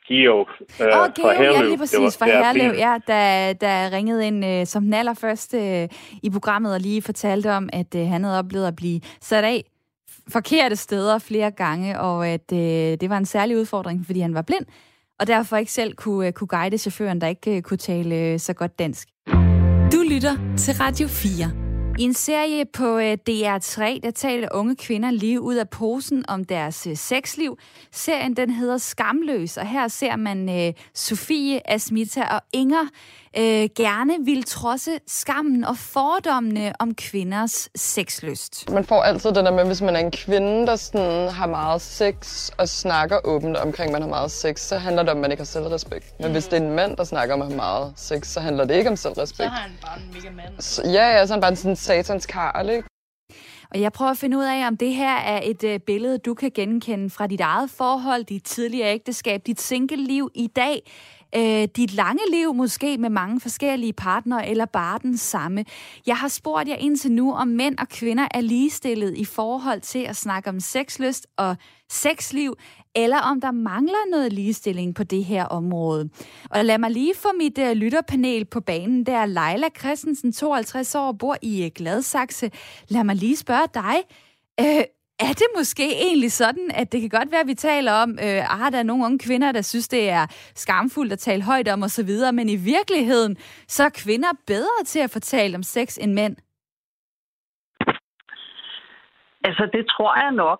Gio, 0.07 0.39
øh, 0.81 0.87
oh, 0.87 1.13
Geo, 1.15 1.25
fra 1.25 1.33
Herlev. 1.33 1.61
Ja, 1.61 1.63
lige 1.63 1.77
præcis, 1.77 2.17
fra 2.19 2.25
Herlev, 2.25 2.73
ja, 2.77 2.97
der, 3.07 3.53
der 3.53 3.91
ringede 3.97 4.27
ind 4.27 4.45
øh, 4.45 4.65
som 4.65 4.83
den 4.83 4.93
allerførste 4.93 5.57
øh, 5.57 5.89
i 6.23 6.29
programmet 6.29 6.73
og 6.73 6.79
lige 6.79 7.01
fortalte 7.01 7.51
om, 7.51 7.69
at 7.73 7.95
øh, 7.95 8.07
han 8.07 8.23
havde 8.23 8.39
oplevet 8.39 8.67
at 8.67 8.75
blive 8.75 9.01
sat 9.21 9.43
af 9.43 9.63
forkerte 10.31 10.75
steder 10.75 11.19
flere 11.19 11.51
gange, 11.51 11.99
og 11.99 12.27
at 12.27 12.53
øh, 12.53 12.59
det 13.01 13.09
var 13.09 13.17
en 13.17 13.25
særlig 13.25 13.57
udfordring, 13.57 14.05
fordi 14.05 14.19
han 14.19 14.33
var 14.33 14.41
blind, 14.41 14.65
og 15.19 15.27
derfor 15.27 15.57
ikke 15.57 15.71
selv 15.71 15.95
kunne, 15.95 16.27
øh, 16.27 16.33
kunne 16.33 16.47
guide 16.47 16.77
chaufføren, 16.77 17.21
der 17.21 17.27
ikke 17.27 17.57
øh, 17.57 17.61
kunne 17.61 17.77
tale 17.77 18.15
øh, 18.15 18.39
så 18.39 18.53
godt 18.53 18.79
dansk. 18.79 19.07
Du 19.93 20.01
lytter 20.09 20.55
til 20.57 20.73
Radio 20.73 21.07
4. 21.07 21.62
I 21.99 22.03
en 22.03 22.13
serie 22.13 22.65
på 22.65 22.97
øh, 22.97 23.17
DR3, 23.29 23.99
der 24.03 24.11
taler 24.15 24.47
unge 24.51 24.75
kvinder 24.75 25.11
lige 25.11 25.41
ud 25.41 25.55
af 25.55 25.69
posen 25.69 26.25
om 26.27 26.45
deres 26.45 26.87
øh, 26.87 26.97
sexliv. 26.97 27.57
Serien 27.91 28.35
den 28.37 28.49
hedder 28.49 28.77
Skamløs, 28.77 29.57
og 29.57 29.67
her 29.67 29.87
ser 29.87 30.15
man 30.15 30.49
uh, 30.49 30.73
Sofie, 30.95 31.71
Asmita 31.71 32.23
og 32.23 32.41
Inger 32.53 32.81
uh, 33.37 33.43
gerne 33.75 34.13
vil 34.25 34.43
trodse 34.43 34.99
skammen 35.07 35.63
og 35.63 35.77
fordommene 35.77 36.73
om 36.79 36.95
kvinders 36.95 37.69
sexlyst. 37.75 38.69
Man 38.71 38.85
får 38.85 39.01
altid 39.01 39.29
det 39.29 39.45
der 39.45 39.51
med, 39.51 39.65
hvis 39.65 39.81
man 39.81 39.95
er 39.95 39.99
en 39.99 40.11
kvinde, 40.11 40.67
der 40.67 40.75
sådan 40.75 41.29
har 41.29 41.47
meget 41.47 41.81
sex 41.81 42.49
og 42.57 42.69
snakker 42.69 43.17
åbent 43.23 43.57
omkring, 43.57 43.89
at 43.89 43.93
man 43.93 44.01
har 44.01 44.09
meget 44.09 44.31
sex, 44.31 44.59
så 44.59 44.77
handler 44.77 45.03
det 45.03 45.11
om, 45.11 45.17
at 45.17 45.21
man 45.21 45.31
ikke 45.31 45.41
har 45.41 45.45
selvrespekt. 45.45 46.05
Men 46.19 46.31
hvis 46.31 46.45
det 46.45 46.53
er 46.53 46.65
en 46.65 46.75
mand, 46.75 46.97
der 46.97 47.03
snakker 47.03 47.35
om 47.35 47.41
at 47.41 47.47
have 47.47 47.55
meget 47.55 47.93
sex, 47.95 48.27
så 48.27 48.39
handler 48.39 48.65
det 48.65 48.75
ikke 48.75 48.89
om 48.89 48.95
selvrespekt. 48.95 49.37
Så 49.37 49.43
har 49.49 49.61
han 49.61 49.71
bare 49.81 49.97
en 49.97 50.13
mega 50.13 50.35
mand. 50.35 50.53
Så, 50.59 50.81
ja, 50.85 51.17
ja, 51.17 51.25
så 51.25 51.33
er 51.33 51.35
han 51.35 51.41
bare 51.41 51.55
sådan 51.55 51.75
satans 51.83 52.25
karl, 52.25 52.69
ikke? 52.69 52.87
Og 53.71 53.81
jeg 53.81 53.91
prøver 53.91 54.11
at 54.11 54.17
finde 54.17 54.37
ud 54.37 54.43
af, 54.43 54.67
om 54.67 54.77
det 54.77 54.93
her 54.93 55.15
er 55.15 55.41
et 55.43 55.63
øh, 55.63 55.79
billede, 55.79 56.17
du 56.17 56.33
kan 56.33 56.51
genkende 56.55 57.09
fra 57.09 57.27
dit 57.27 57.41
eget 57.41 57.69
forhold, 57.69 58.23
dit 58.23 58.43
tidligere 58.43 58.93
ægteskab, 58.93 59.41
dit 59.45 59.61
single-liv 59.61 60.29
i 60.35 60.47
dag, 60.47 60.91
øh, 61.35 61.67
dit 61.75 61.93
lange 61.93 62.21
liv 62.31 62.53
måske 62.53 62.97
med 62.97 63.09
mange 63.09 63.39
forskellige 63.39 63.93
partnere, 63.93 64.49
eller 64.49 64.65
bare 64.65 64.99
den 65.01 65.17
samme. 65.17 65.65
Jeg 66.07 66.17
har 66.17 66.27
spurgt 66.27 66.69
jer 66.69 66.75
indtil 66.75 67.11
nu, 67.11 67.33
om 67.33 67.47
mænd 67.47 67.77
og 67.77 67.89
kvinder 67.89 68.27
er 68.31 68.41
ligestillet 68.41 69.17
i 69.17 69.25
forhold 69.25 69.81
til 69.81 69.99
at 69.99 70.15
snakke 70.15 70.49
om 70.49 70.59
sexlyst 70.59 71.27
og 71.37 71.55
sexliv, 71.89 72.55
eller 72.95 73.17
om 73.17 73.41
der 73.41 73.51
mangler 73.51 74.11
noget 74.11 74.33
ligestilling 74.33 74.95
på 74.95 75.03
det 75.03 75.25
her 75.25 75.45
område. 75.45 76.09
Og 76.49 76.65
lad 76.65 76.77
mig 76.77 76.91
lige 76.91 77.13
få 77.15 77.27
mit 77.37 77.57
uh, 77.57 77.71
lytterpanel 77.71 78.45
på 78.45 78.59
banen. 78.61 79.05
Der 79.05 79.17
er 79.17 79.25
Leila 79.25 79.69
Christensen, 79.79 80.31
52 80.31 80.95
år, 80.95 81.11
bor 81.11 81.37
i 81.41 81.65
uh, 81.65 81.71
Gladsaxe. 81.75 82.51
Lad 82.87 83.03
mig 83.03 83.15
lige 83.15 83.37
spørge 83.37 83.67
dig. 83.73 83.95
Uh, 84.61 84.83
er 85.19 85.33
det 85.41 85.49
måske 85.57 85.87
egentlig 86.07 86.31
sådan, 86.31 86.71
at 86.75 86.91
det 86.91 87.01
kan 87.01 87.09
godt 87.09 87.31
være, 87.31 87.41
at 87.41 87.47
vi 87.47 87.53
taler 87.53 87.91
om, 87.91 88.09
øh, 88.11 88.65
at 88.65 88.73
der 88.73 88.79
er 88.79 88.83
nogle 88.83 89.05
unge 89.05 89.19
kvinder, 89.19 89.51
der 89.51 89.61
synes, 89.61 89.87
det 89.87 90.09
er 90.09 90.25
skamfuldt 90.55 91.13
at 91.13 91.19
tale 91.19 91.43
højt 91.43 91.67
om 91.67 91.83
osv., 91.83 92.11
men 92.33 92.49
i 92.49 92.55
virkeligheden, 92.55 93.35
så 93.67 93.83
er 93.83 93.89
kvinder 94.03 94.29
bedre 94.47 94.83
til 94.85 94.99
at 94.99 95.11
fortælle 95.11 95.55
om 95.55 95.63
sex 95.63 95.97
end 95.97 96.13
mænd? 96.13 96.35
Altså, 99.43 99.69
det 99.73 99.85
tror 99.87 100.21
jeg 100.23 100.31
nok 100.31 100.59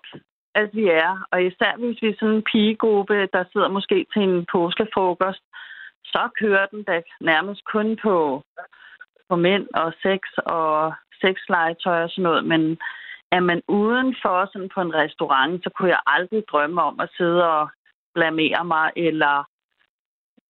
at 0.54 0.68
vi 0.72 0.84
er. 0.88 1.26
Og 1.32 1.44
især 1.44 1.76
hvis 1.78 2.02
vi 2.02 2.08
er 2.08 2.16
sådan 2.18 2.34
en 2.34 2.48
pigegruppe, 2.52 3.28
der 3.32 3.44
sidder 3.52 3.68
måske 3.68 4.06
til 4.12 4.22
en 4.22 4.46
påskefrokost, 4.52 5.42
så 6.04 6.28
kører 6.40 6.66
den 6.66 6.82
da 6.82 7.02
nærmest 7.20 7.62
kun 7.64 7.98
på, 8.02 8.42
på 9.28 9.36
mænd 9.36 9.66
og 9.74 9.92
sex 10.02 10.20
og 10.36 10.94
sexlegetøj 11.20 12.02
og 12.02 12.10
sådan 12.10 12.22
noget. 12.22 12.44
Men 12.44 12.78
er 13.36 13.40
man 13.40 13.60
udenfor 13.68 14.36
sådan 14.52 14.70
på 14.74 14.80
en 14.80 14.94
restaurant, 14.94 15.64
så 15.64 15.70
kunne 15.70 15.90
jeg 15.96 16.00
aldrig 16.06 16.42
drømme 16.50 16.82
om 16.82 17.00
at 17.00 17.12
sidde 17.16 17.40
og 17.54 17.70
blamere 18.14 18.64
mig, 18.64 18.86
eller 18.96 19.34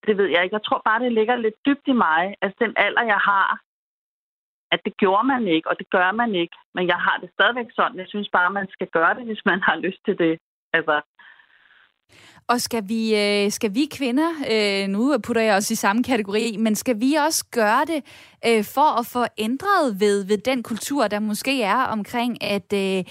det 0.07 0.15
ved 0.19 0.29
jeg 0.31 0.43
ikke. 0.43 0.57
Jeg 0.59 0.65
tror 0.65 0.83
bare, 0.85 1.03
det 1.05 1.13
ligger 1.13 1.37
lidt 1.37 1.59
dybt 1.67 1.87
i 1.87 1.93
mig. 1.93 2.23
Altså 2.43 2.57
den 2.65 2.75
alder, 2.77 3.03
jeg 3.03 3.21
har, 3.31 3.61
at 4.73 4.81
det 4.85 4.97
gjorde 4.97 5.27
man 5.27 5.49
ikke, 5.49 5.71
og 5.71 5.79
det 5.79 5.91
gør 5.91 6.13
man 6.13 6.35
ikke. 6.35 6.57
Men 6.75 6.87
jeg 6.87 6.97
har 7.07 7.17
det 7.23 7.31
stadigvæk 7.33 7.71
sådan. 7.73 7.99
Jeg 7.99 8.09
synes 8.09 8.29
bare, 8.33 8.51
man 8.51 8.69
skal 8.75 8.89
gøre 8.97 9.15
det, 9.15 9.25
hvis 9.25 9.45
man 9.45 9.61
har 9.63 9.77
lyst 9.77 10.01
til 10.05 10.19
det. 10.19 10.39
Altså, 10.73 11.01
og 12.49 12.61
skal 12.61 12.89
vi, 12.89 13.17
øh, 13.17 13.51
skal 13.51 13.75
vi 13.75 13.89
kvinder, 13.91 14.31
øh, 14.51 14.89
nu 14.89 15.19
putter 15.19 15.43
jeg 15.43 15.57
os 15.57 15.71
i 15.71 15.75
samme 15.75 16.03
kategori, 16.03 16.57
men 16.59 16.75
skal 16.75 17.01
vi 17.01 17.15
også 17.15 17.45
gøre 17.51 17.85
det 17.87 18.05
øh, 18.47 18.65
for 18.65 18.99
at 18.99 19.07
få 19.07 19.25
ændret 19.39 20.01
ved, 20.01 20.25
ved 20.25 20.39
den 20.39 20.63
kultur, 20.63 21.09
der 21.09 21.19
måske 21.19 21.63
er 21.63 21.77
omkring, 21.77 22.43
at, 22.43 22.73
øh, 22.73 23.05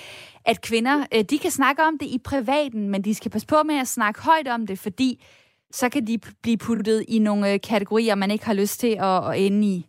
at 0.46 0.62
kvinder, 0.62 1.06
øh, 1.16 1.24
de 1.24 1.40
kan 1.40 1.52
snakke 1.52 1.84
om 1.84 1.98
det 1.98 2.06
i 2.06 2.20
privaten, 2.24 2.90
men 2.90 3.02
de 3.02 3.16
skal 3.16 3.32
passe 3.32 3.48
på 3.48 3.64
med 3.66 3.76
at 3.76 3.88
snakke 3.88 4.22
højt 4.22 4.48
om 4.48 4.68
det, 4.68 4.80
fordi 4.80 5.24
så 5.72 5.90
kan 5.90 6.08
de 6.08 6.20
blive 6.42 6.58
puttet 6.58 7.06
i 7.08 7.20
nogle 7.20 7.54
øh, 7.54 7.60
kategorier, 7.64 8.16
man 8.16 8.32
ikke 8.32 8.46
har 8.46 8.54
lyst 8.54 8.80
til 8.80 8.98
at, 9.00 9.32
at 9.32 9.40
ende 9.40 9.68
i. 9.68 9.86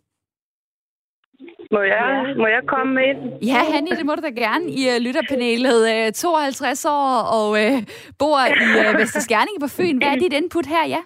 Må 1.71 1.81
jeg, 1.81 2.33
må 2.37 2.47
jeg 2.47 2.63
komme 2.67 2.93
med 2.93 3.03
ind? 3.03 3.19
Ja, 3.51 3.61
Hanni, 3.73 3.91
det 3.99 4.05
må 4.05 4.15
du 4.15 4.21
da 4.21 4.33
gerne 4.45 4.65
i 4.79 4.81
uh, 4.91 4.97
lytterpanelet. 5.05 5.79
Uh, 6.07 6.13
52 6.13 6.85
år 6.85 7.11
og 7.37 7.47
uh, 7.63 7.77
bor 8.19 8.39
i 8.63 8.69
uh, 8.81 8.99
Vesterskærninge 8.99 9.59
på 9.59 9.69
Fyn. 9.77 9.97
Hvad 9.97 10.07
er 10.07 10.19
dit 10.23 10.33
input 10.33 10.65
her, 10.65 10.85
ja? 10.95 11.01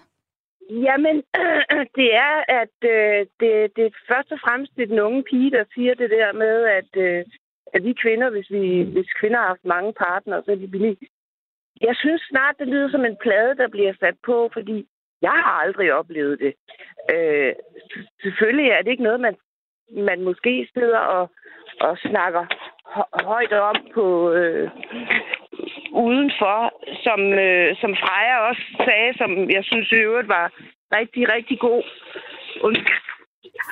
Jamen, 0.70 1.16
øh, 1.40 1.86
det 1.98 2.08
er, 2.14 2.34
at 2.60 2.76
øh, 2.94 3.26
det, 3.40 3.52
det 3.76 3.84
er 3.86 4.04
først 4.12 4.32
og 4.32 4.38
fremmest 4.44 4.72
det 4.76 4.88
den 4.88 5.00
unge 5.00 5.22
pige, 5.22 5.50
der 5.50 5.64
siger 5.74 5.94
det 5.94 6.10
der 6.10 6.32
med, 6.32 6.56
at, 6.78 6.90
øh, 7.06 7.24
at 7.74 7.84
vi 7.84 7.92
kvinder, 8.02 8.30
hvis, 8.30 8.50
vi, 8.50 8.82
hvis 8.82 9.12
kvinder 9.20 9.38
har 9.38 9.46
haft 9.46 9.64
mange 9.64 9.92
partnere, 9.92 10.42
så 10.44 10.50
er 10.52 10.56
de 10.56 10.68
billige. 10.68 10.96
Jeg 11.80 11.94
synes 11.96 12.22
snart, 12.30 12.58
det 12.58 12.68
lyder 12.68 12.90
som 12.90 13.04
en 13.04 13.16
plade, 13.22 13.56
der 13.56 13.68
bliver 13.68 13.92
sat 14.00 14.16
på, 14.26 14.50
fordi 14.52 14.86
jeg 15.22 15.36
har 15.44 15.56
aldrig 15.64 15.92
oplevet 15.92 16.38
det. 16.40 16.52
Øh, 17.14 17.52
selvfølgelig 18.22 18.68
er 18.70 18.82
det 18.82 18.90
ikke 18.90 19.08
noget, 19.08 19.20
man 19.20 19.36
man 19.92 20.22
måske 20.22 20.68
sidder 20.74 20.98
og, 20.98 21.30
og 21.80 21.98
snakker 21.98 22.44
højt 23.24 23.52
om 23.52 23.76
på 23.94 24.32
øh, 24.32 24.70
udenfor, 25.92 26.58
som, 27.04 27.20
øh, 27.32 27.76
som 27.80 27.96
Freja 28.02 28.36
også 28.48 28.62
sagde, 28.86 29.18
som 29.18 29.50
jeg 29.50 29.64
synes 29.64 29.92
i 29.92 29.94
øvrigt 29.94 30.28
var 30.28 30.52
rigtig, 30.98 31.32
rigtig 31.34 31.58
god. 31.58 31.82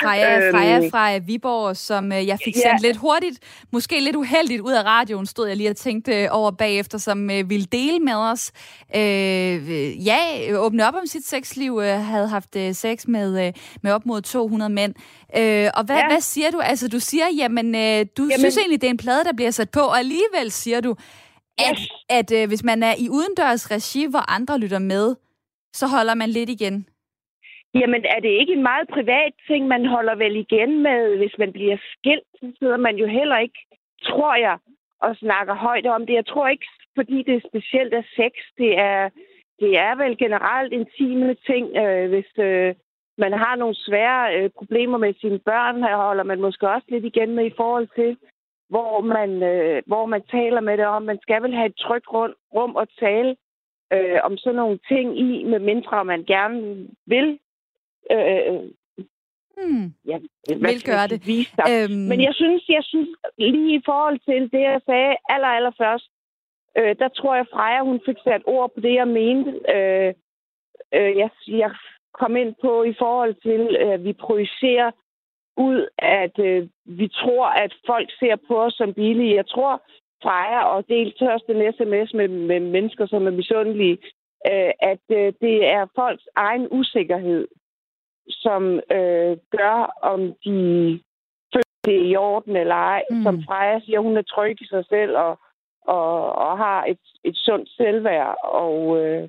Freja, 0.03 0.47
øhm, 0.47 0.55
Freja 0.55 0.89
fra 0.89 1.19
Viborg, 1.19 1.77
som 1.77 2.13
øh, 2.13 2.27
jeg 2.27 2.39
fik 2.45 2.55
sendt 2.55 2.83
ja. 2.83 2.89
lidt 2.89 2.97
hurtigt, 2.97 3.39
måske 3.73 4.01
lidt 4.01 4.17
uheldigt 4.17 4.61
ud 4.61 4.73
af 4.73 4.85
radioen, 4.85 5.27
stod 5.27 5.49
jeg 5.49 5.57
lige 5.57 5.71
og 5.71 5.77
tænkte 5.77 6.31
over 6.31 6.51
bagefter, 6.51 6.99
som 6.99 7.31
øh, 7.31 7.51
ville 7.51 7.67
dele 7.67 7.99
med 8.01 8.15
os. 8.15 8.53
Øh, 8.97 10.07
ja, 10.07 10.19
åbne 10.57 10.89
op 10.89 10.95
om 10.95 11.07
sit 11.07 11.27
sexliv, 11.27 11.81
øh, 11.83 12.05
havde 12.05 12.29
haft 12.29 12.57
sex 12.73 13.07
med, 13.07 13.53
med 13.83 13.93
op 13.93 14.07
mod 14.07 14.23
200 14.23 14.73
mænd. 14.73 14.95
Øh, 15.37 15.71
og 15.75 15.85
hvad, 15.85 15.97
ja. 15.97 16.09
hvad 16.09 16.21
siger 16.21 16.51
du? 16.51 16.61
Altså, 16.61 16.89
du 16.89 17.01
siger, 17.01 17.27
jamen, 17.37 17.73
du 18.05 18.23
jamen, 18.23 18.39
synes 18.39 18.57
egentlig, 18.57 18.81
det 18.81 18.87
er 18.87 18.91
en 18.91 18.97
plade, 18.97 19.25
der 19.25 19.33
bliver 19.33 19.51
sat 19.51 19.71
på, 19.71 19.81
og 19.81 19.99
alligevel 19.99 20.51
siger 20.51 20.81
du, 20.81 20.97
at, 21.59 21.77
yes. 21.79 21.89
at 22.09 22.33
øh, 22.33 22.49
hvis 22.49 22.65
man 22.65 22.83
er 22.83 22.95
i 22.99 23.09
udendørs 23.09 23.71
regi, 23.71 24.07
hvor 24.07 24.31
andre 24.31 24.59
lytter 24.59 24.79
med, 24.79 25.15
så 25.77 25.87
holder 25.87 26.15
man 26.15 26.31
lidt 26.31 26.51
igen. 26.51 26.87
Jamen, 27.75 28.05
er 28.05 28.21
det 28.21 28.29
ikke 28.29 28.53
en 28.53 28.63
meget 28.63 28.89
privat 28.89 29.33
ting, 29.47 29.69
man 29.69 29.87
holder 29.87 30.15
vel 30.15 30.37
igen 30.37 30.83
med, 30.83 31.17
hvis 31.17 31.39
man 31.39 31.53
bliver 31.53 31.77
skilt? 31.93 32.29
Så 32.41 32.53
sidder 32.59 32.77
man 32.77 32.97
jo 32.97 33.07
heller 33.07 33.39
ikke, 33.39 33.59
tror 34.03 34.35
jeg, 34.35 34.59
og 35.01 35.17
snakker 35.17 35.55
højt 35.55 35.87
om 35.87 36.07
det. 36.07 36.15
Jeg 36.15 36.27
tror 36.27 36.49
ikke, 36.49 36.67
fordi 36.95 37.23
det 37.23 37.35
er 37.35 37.49
specielt 37.49 37.95
af 37.95 38.05
sex. 38.17 38.33
Det 38.59 38.79
er, 38.79 39.09
det 39.61 39.79
er 39.79 39.95
vel 39.95 40.19
generelt 40.19 40.73
intime 40.73 41.35
ting. 41.35 41.77
Øh, 41.77 42.09
hvis 42.09 42.31
øh, 42.39 42.75
man 43.19 43.33
har 43.33 43.57
nogle 43.57 43.75
svære 43.75 44.37
øh, 44.37 44.51
problemer 44.51 44.99
med 44.99 45.15
sine 45.21 45.39
børn, 45.39 45.83
her 45.83 45.97
holder 45.97 46.25
man 46.25 46.41
måske 46.41 46.69
også 46.69 46.87
lidt 46.89 47.05
igen 47.05 47.35
med 47.35 47.45
i 47.47 47.57
forhold 47.57 47.89
til, 47.95 48.17
hvor 48.69 49.01
man, 49.01 49.43
øh, 49.43 49.83
hvor 49.87 50.07
man 50.07 50.23
taler 50.31 50.61
med 50.61 50.77
det 50.79 50.87
om. 50.87 51.03
Man 51.03 51.19
skal 51.23 51.43
vel 51.43 51.55
have 51.55 51.67
et 51.67 51.77
trygt 51.77 52.09
rum 52.55 52.77
at 52.77 52.89
tale 53.01 53.37
øh, 53.93 54.19
om 54.23 54.37
sådan 54.37 54.57
nogle 54.57 54.79
ting 54.89 55.19
i, 55.19 55.45
med 55.45 55.59
mindre 55.59 56.05
man 56.05 56.25
gerne 56.25 56.87
vil 57.07 57.39
Øh, 58.15 58.55
hmm. 59.57 59.95
ja, 60.07 60.19
vil 60.49 60.85
gøre 60.85 61.07
det. 61.13 61.27
Vise 61.27 61.53
øhm... 61.71 62.09
Men 62.11 62.21
jeg 62.23 62.35
synes, 62.35 62.69
jeg 62.69 62.85
synes 62.85 63.09
lige 63.39 63.75
i 63.75 63.83
forhold 63.85 64.19
til 64.19 64.43
det, 64.53 64.61
jeg 64.61 64.81
sagde 64.87 65.17
aller, 65.29 65.49
aller 65.49 65.75
først, 65.79 66.09
øh, 66.79 66.97
der 66.99 67.09
tror 67.09 67.35
jeg, 67.35 67.47
Freja, 67.53 67.81
hun 67.85 68.01
fik 68.07 68.17
sat 68.25 68.43
ord 68.47 68.71
på 68.75 68.81
det, 68.81 68.95
jeg 68.95 69.09
mente. 69.09 69.51
Øh, 69.75 70.15
øh, 70.95 71.17
jeg, 71.17 71.31
jeg 71.49 71.71
kom 72.21 72.37
ind 72.37 72.55
på 72.61 72.83
i 72.83 72.95
forhold 72.99 73.35
til, 73.35 73.77
at 73.77 74.01
øh, 74.01 74.05
vi 74.05 74.13
projicerer 74.13 74.91
ud, 75.57 75.89
at 75.99 76.39
øh, 76.39 76.69
vi 76.85 77.09
tror, 77.09 77.47
at 77.47 77.73
folk 77.87 78.09
ser 78.19 78.37
på 78.49 78.63
os 78.63 78.75
som 78.75 78.95
billige. 78.95 79.35
Jeg 79.35 79.47
tror, 79.47 79.83
Freja 80.23 80.61
og 80.65 80.89
delt 80.89 81.19
tørst 81.19 81.45
en 81.49 81.73
sms 81.73 82.15
med, 82.15 82.29
med 82.29 82.61
mennesker, 82.61 83.07
som 83.07 83.27
er 83.27 83.31
misundelige, 83.31 83.99
øh, 84.51 84.73
at 84.81 85.05
øh, 85.11 85.33
det 85.41 85.67
er 85.67 85.87
folks 85.95 86.27
egen 86.37 86.69
usikkerhed, 86.71 87.49
som 88.31 88.81
øh, 88.91 89.37
gør, 89.57 89.99
om 90.03 90.21
de 90.45 90.59
føler 91.53 91.79
det 91.85 92.11
i 92.11 92.17
orden 92.17 92.57
eller 92.57 92.75
ej. 92.75 93.03
Mm. 93.11 93.23
Som 93.23 93.43
Freja 93.43 93.81
siger, 93.81 94.01
hun 94.01 94.17
er 94.17 94.23
tryg 94.23 94.63
i 94.63 94.67
sig 94.67 94.85
selv 94.89 95.17
og, 95.17 95.39
og, 95.83 96.33
og 96.33 96.59
har 96.59 96.85
et, 96.85 97.01
et 97.25 97.37
sundt 97.37 97.69
selvværd. 97.69 98.37
Og, 98.45 99.05
øh, 99.05 99.29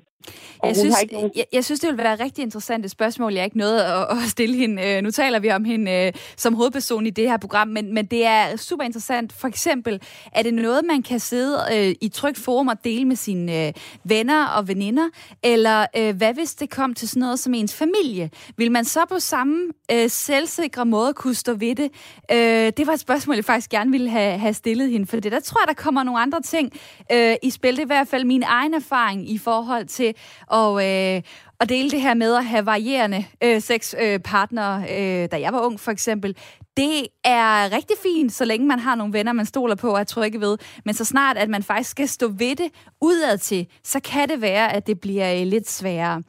Jeg 0.64 0.76
synes, 0.76 0.96
nogen... 1.12 1.30
jeg, 1.36 1.44
jeg 1.52 1.64
synes, 1.64 1.80
det 1.80 1.86
ville 1.86 2.02
være 2.02 2.14
et 2.14 2.20
rigtig 2.20 2.42
interessant 2.42 2.90
spørgsmål. 2.90 3.34
Jeg 3.34 3.44
ikke 3.44 3.58
noget 3.58 3.80
at, 3.80 4.06
at 4.10 4.28
stille 4.28 4.56
hende. 4.56 4.82
Øh, 4.82 5.02
nu 5.02 5.10
taler 5.10 5.38
vi 5.38 5.50
om 5.50 5.64
hende 5.64 5.92
øh, 5.92 6.12
som 6.36 6.54
hovedperson 6.54 7.06
i 7.06 7.10
det 7.10 7.28
her 7.28 7.36
program, 7.36 7.68
men, 7.68 7.94
men 7.94 8.06
det 8.06 8.26
er 8.26 8.56
super 8.56 8.84
interessant. 8.84 9.32
For 9.32 9.48
eksempel, 9.48 10.00
er 10.32 10.42
det 10.42 10.54
noget, 10.54 10.84
man 10.84 11.02
kan 11.02 11.20
sidde 11.20 11.58
øh, 11.72 11.94
i 12.00 12.08
trygt 12.08 12.38
forum 12.38 12.68
og 12.68 12.84
dele 12.84 13.04
med 13.04 13.16
sine 13.16 13.66
øh, 13.66 13.72
venner 14.04 14.46
og 14.46 14.68
veninder? 14.68 15.08
Eller 15.42 15.86
øh, 15.96 16.16
hvad 16.16 16.34
hvis 16.34 16.54
det 16.54 16.70
kom 16.70 16.94
til 16.94 17.08
sådan 17.08 17.20
noget 17.20 17.38
som 17.38 17.54
ens 17.54 17.74
familie? 17.74 18.30
Vil 18.56 18.72
man 18.72 18.84
så 18.84 19.00
på 19.08 19.18
samme 19.18 19.72
øh, 19.92 20.10
selvsikre 20.10 20.86
måde 20.86 21.12
kunne 21.14 21.34
stå 21.34 21.54
ved 21.54 21.74
det? 21.74 21.90
Øh, 22.32 22.72
det 22.76 22.86
var 22.86 22.92
et 22.92 23.00
spørgsmål, 23.00 23.36
jeg 23.36 23.44
faktisk 23.44 23.70
gerne 23.70 23.90
ville 23.90 24.10
have, 24.10 24.38
have 24.38 24.54
stillet 24.54 24.90
hende, 24.90 25.06
for 25.06 25.16
det 25.16 25.32
der 25.32 25.40
tror 25.40 25.60
jeg, 25.60 25.68
der 25.68 25.82
kommer 25.82 26.02
nogle 26.02 26.20
andre 26.20 26.40
ting 26.42 26.72
øh, 27.12 27.34
i 27.42 27.50
spil. 27.50 27.72
Det 27.72 27.78
er 27.78 27.82
i 27.82 27.86
hvert 27.86 28.08
fald 28.08 28.24
min 28.24 28.42
egen 28.42 28.74
erfaring 28.74 29.30
i 29.30 29.38
forhold 29.38 29.86
til 29.86 30.09
og, 30.46 30.86
øh, 30.86 31.22
og 31.60 31.68
dele 31.68 31.90
det 31.90 32.00
her 32.00 32.14
med 32.14 32.34
at 32.34 32.44
have 32.44 32.66
varierende 32.66 33.24
øh, 33.44 33.60
sexpartnere, 33.60 34.84
øh, 34.90 35.22
øh, 35.22 35.28
da 35.32 35.40
jeg 35.40 35.52
var 35.52 35.60
ung 35.60 35.80
for 35.80 35.90
eksempel, 35.90 36.36
det 36.76 37.06
er 37.24 37.72
rigtig 37.72 37.96
fint, 38.02 38.32
så 38.32 38.44
længe 38.44 38.66
man 38.66 38.78
har 38.78 38.94
nogle 38.94 39.12
venner, 39.12 39.32
man 39.32 39.46
stoler 39.46 39.74
på 39.74 39.90
og 39.90 40.00
er 40.00 40.04
trygge 40.04 40.40
ved. 40.40 40.58
Men 40.84 40.94
så 40.94 41.04
snart, 41.04 41.36
at 41.36 41.48
man 41.48 41.62
faktisk 41.62 41.90
skal 41.90 42.08
stå 42.08 42.28
ved 42.28 42.56
det 42.56 42.68
udad 43.00 43.38
til, 43.38 43.66
så 43.84 44.00
kan 44.00 44.28
det 44.28 44.40
være, 44.40 44.72
at 44.72 44.86
det 44.86 45.00
bliver 45.00 45.40
øh, 45.40 45.46
lidt 45.46 45.70
sværere. 45.70 46.22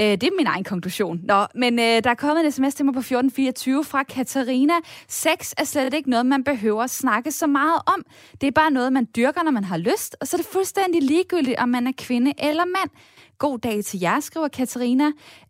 Øh, 0.00 0.06
det 0.06 0.22
er 0.22 0.36
min 0.36 0.46
egen 0.46 0.64
konklusion. 0.64 1.20
Nå, 1.22 1.46
men 1.54 1.78
øh, 1.78 1.84
der 1.84 2.10
er 2.10 2.14
kommet 2.14 2.44
en 2.44 2.52
sms 2.52 2.74
til 2.74 2.84
mig 2.84 2.94
på 2.94 3.00
1424 3.00 3.84
fra 3.84 4.02
Katarina. 4.02 4.74
Sex 5.08 5.52
er 5.58 5.64
slet 5.64 5.94
ikke 5.94 6.10
noget, 6.10 6.26
man 6.26 6.44
behøver 6.44 6.82
at 6.82 6.90
snakke 6.90 7.32
så 7.32 7.46
meget 7.46 7.80
om. 7.86 8.04
Det 8.40 8.46
er 8.46 8.50
bare 8.50 8.70
noget, 8.70 8.92
man 8.92 9.08
dyrker, 9.16 9.42
når 9.42 9.50
man 9.50 9.64
har 9.64 9.76
lyst, 9.76 10.16
og 10.20 10.28
så 10.28 10.36
er 10.36 10.38
det 10.38 10.46
fuldstændig 10.52 11.02
ligegyldigt, 11.02 11.58
om 11.58 11.68
man 11.68 11.86
er 11.86 11.92
kvinde 11.98 12.32
eller 12.38 12.64
mand. 12.64 12.90
God 13.38 13.58
dag 13.58 13.84
til 13.84 14.00
jer, 14.00 14.20
skriver 14.20 14.48
Katarina. 14.48 15.04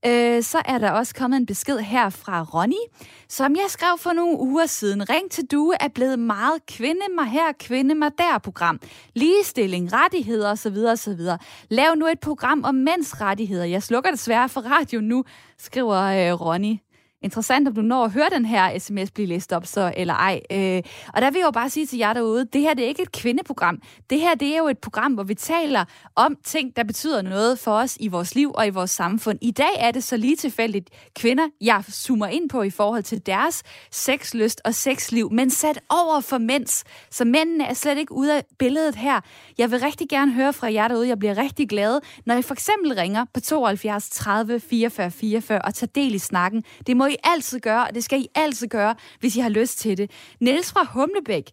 Øh, 0.06 0.42
så 0.42 0.62
er 0.64 0.78
der 0.78 0.90
også 0.90 1.14
kommet 1.14 1.36
en 1.36 1.46
besked 1.46 1.78
her 1.78 2.10
fra 2.10 2.42
Ronny, 2.42 3.06
som 3.28 3.56
jeg 3.56 3.64
skrev 3.68 3.98
for 3.98 4.12
nogle 4.12 4.38
uger 4.38 4.66
siden. 4.66 5.10
Ring 5.10 5.30
til 5.30 5.44
Due 5.44 5.74
er 5.80 5.88
blevet 5.88 6.18
meget 6.18 6.66
kvinde 6.66 7.00
mig 7.16 7.26
her, 7.26 7.52
kvinde 7.60 7.94
mig 7.94 8.10
der 8.18 8.38
program. 8.38 8.80
Ligestilling, 9.14 9.92
rettigheder 9.92 10.50
osv. 10.50 10.76
osv. 10.92 11.20
Lav 11.68 11.94
nu 11.96 12.06
et 12.06 12.20
program 12.20 12.64
om 12.64 12.74
mænds 12.74 13.20
rettigheder. 13.20 13.64
Jeg 13.64 13.82
slukker 13.82 14.10
desværre 14.10 14.48
for 14.48 14.60
radio 14.60 15.00
nu, 15.00 15.24
skriver 15.58 15.96
øh, 15.96 16.40
Ronny. 16.40 16.87
Interessant, 17.22 17.68
om 17.68 17.74
du 17.74 17.80
når 17.82 18.04
at 18.04 18.10
høre 18.10 18.28
den 18.32 18.44
her 18.44 18.78
sms 18.78 19.10
blive 19.10 19.28
læst 19.28 19.52
op, 19.52 19.66
så 19.66 19.92
eller 19.96 20.14
ej. 20.14 20.40
Øh, 20.52 20.82
og 21.14 21.22
der 21.22 21.30
vil 21.30 21.38
jeg 21.38 21.46
jo 21.46 21.50
bare 21.50 21.70
sige 21.70 21.86
til 21.86 21.98
jer 21.98 22.12
derude, 22.12 22.44
det 22.44 22.60
her 22.60 22.74
det 22.74 22.84
er 22.84 22.88
ikke 22.88 23.02
et 23.02 23.12
kvindeprogram. 23.12 23.82
Det 24.10 24.20
her 24.20 24.34
det 24.34 24.54
er 24.54 24.58
jo 24.58 24.68
et 24.68 24.78
program, 24.78 25.12
hvor 25.12 25.22
vi 25.22 25.34
taler 25.34 25.84
om 26.16 26.36
ting, 26.44 26.76
der 26.76 26.84
betyder 26.84 27.22
noget 27.22 27.58
for 27.58 27.72
os 27.72 27.96
i 28.00 28.08
vores 28.08 28.34
liv 28.34 28.52
og 28.54 28.66
i 28.66 28.70
vores 28.70 28.90
samfund. 28.90 29.38
I 29.42 29.50
dag 29.50 29.74
er 29.78 29.90
det 29.90 30.04
så 30.04 30.16
lige 30.16 30.36
tilfældigt 30.36 30.90
kvinder, 31.16 31.48
jeg 31.60 31.84
zoomer 31.92 32.26
ind 32.26 32.48
på 32.48 32.62
i 32.62 32.70
forhold 32.70 33.02
til 33.02 33.26
deres 33.26 33.62
sexlyst 33.90 34.60
og 34.64 34.74
sexliv, 34.74 35.32
men 35.32 35.50
sat 35.50 35.80
over 35.88 36.20
for 36.20 36.38
mænds. 36.38 36.84
Så 37.10 37.24
mændene 37.24 37.64
er 37.64 37.74
slet 37.74 37.98
ikke 37.98 38.12
ude 38.12 38.36
af 38.36 38.44
billedet 38.58 38.94
her. 38.94 39.20
Jeg 39.58 39.70
vil 39.70 39.80
rigtig 39.80 40.08
gerne 40.08 40.32
høre 40.32 40.52
fra 40.52 40.72
jer 40.72 40.88
derude. 40.88 41.08
Jeg 41.08 41.18
bliver 41.18 41.38
rigtig 41.38 41.68
glad, 41.68 42.00
når 42.26 42.34
I 42.34 42.42
for 42.42 42.54
eksempel 42.54 42.94
ringer 42.94 43.24
på 43.34 43.40
72 43.40 44.10
30 44.10 44.60
44 44.60 45.10
44 45.10 45.62
og 45.62 45.74
tager 45.74 45.90
del 45.94 46.14
i 46.14 46.18
snakken. 46.18 46.64
Det 46.86 46.96
må 46.96 47.07
i 47.10 47.16
altid 47.24 47.60
gøre, 47.60 47.82
og 47.88 47.94
det 47.94 48.04
skal 48.04 48.18
I 48.18 48.26
altid 48.34 48.68
gøre, 48.68 48.94
hvis 49.20 49.36
I 49.36 49.40
har 49.40 49.50
lyst 49.50 49.78
til 49.78 49.98
det. 49.98 50.34
Niels 50.40 50.72
fra 50.72 50.82
Humlebæk, 50.94 51.46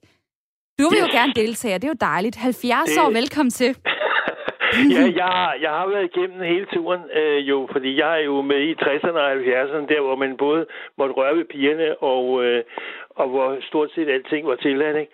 du 0.79 0.85
vil 0.89 0.99
jo 1.05 1.09
gerne 1.17 1.33
deltage, 1.33 1.73
det 1.73 1.83
er 1.83 1.93
jo 1.95 2.07
dejligt. 2.11 2.35
70 2.35 2.89
det... 2.89 3.01
år, 3.01 3.09
velkommen 3.09 3.51
til. 3.51 3.71
ja, 4.95 5.01
jeg, 5.21 5.61
jeg 5.61 5.69
har 5.69 5.87
været 5.87 6.09
igennem 6.15 6.41
hele 6.41 6.65
turen, 6.65 7.01
øh, 7.19 7.49
jo, 7.49 7.67
fordi 7.71 7.99
jeg 7.99 8.11
er 8.19 8.23
jo 8.23 8.41
med 8.41 8.59
i 8.61 8.73
60'erne 8.73 9.19
og 9.19 9.33
70'erne, 9.33 9.87
der 9.93 10.01
hvor 10.01 10.15
man 10.15 10.37
både 10.37 10.65
måtte 10.97 11.13
røre 11.13 11.37
ved 11.37 11.45
pigerne, 11.45 12.03
og, 12.03 12.45
øh, 12.45 12.63
og 13.09 13.29
hvor 13.29 13.57
stort 13.61 13.89
set 13.95 14.09
alting 14.09 14.47
var 14.47 14.55
tilladt, 14.55 14.97
ikke? 14.97 15.11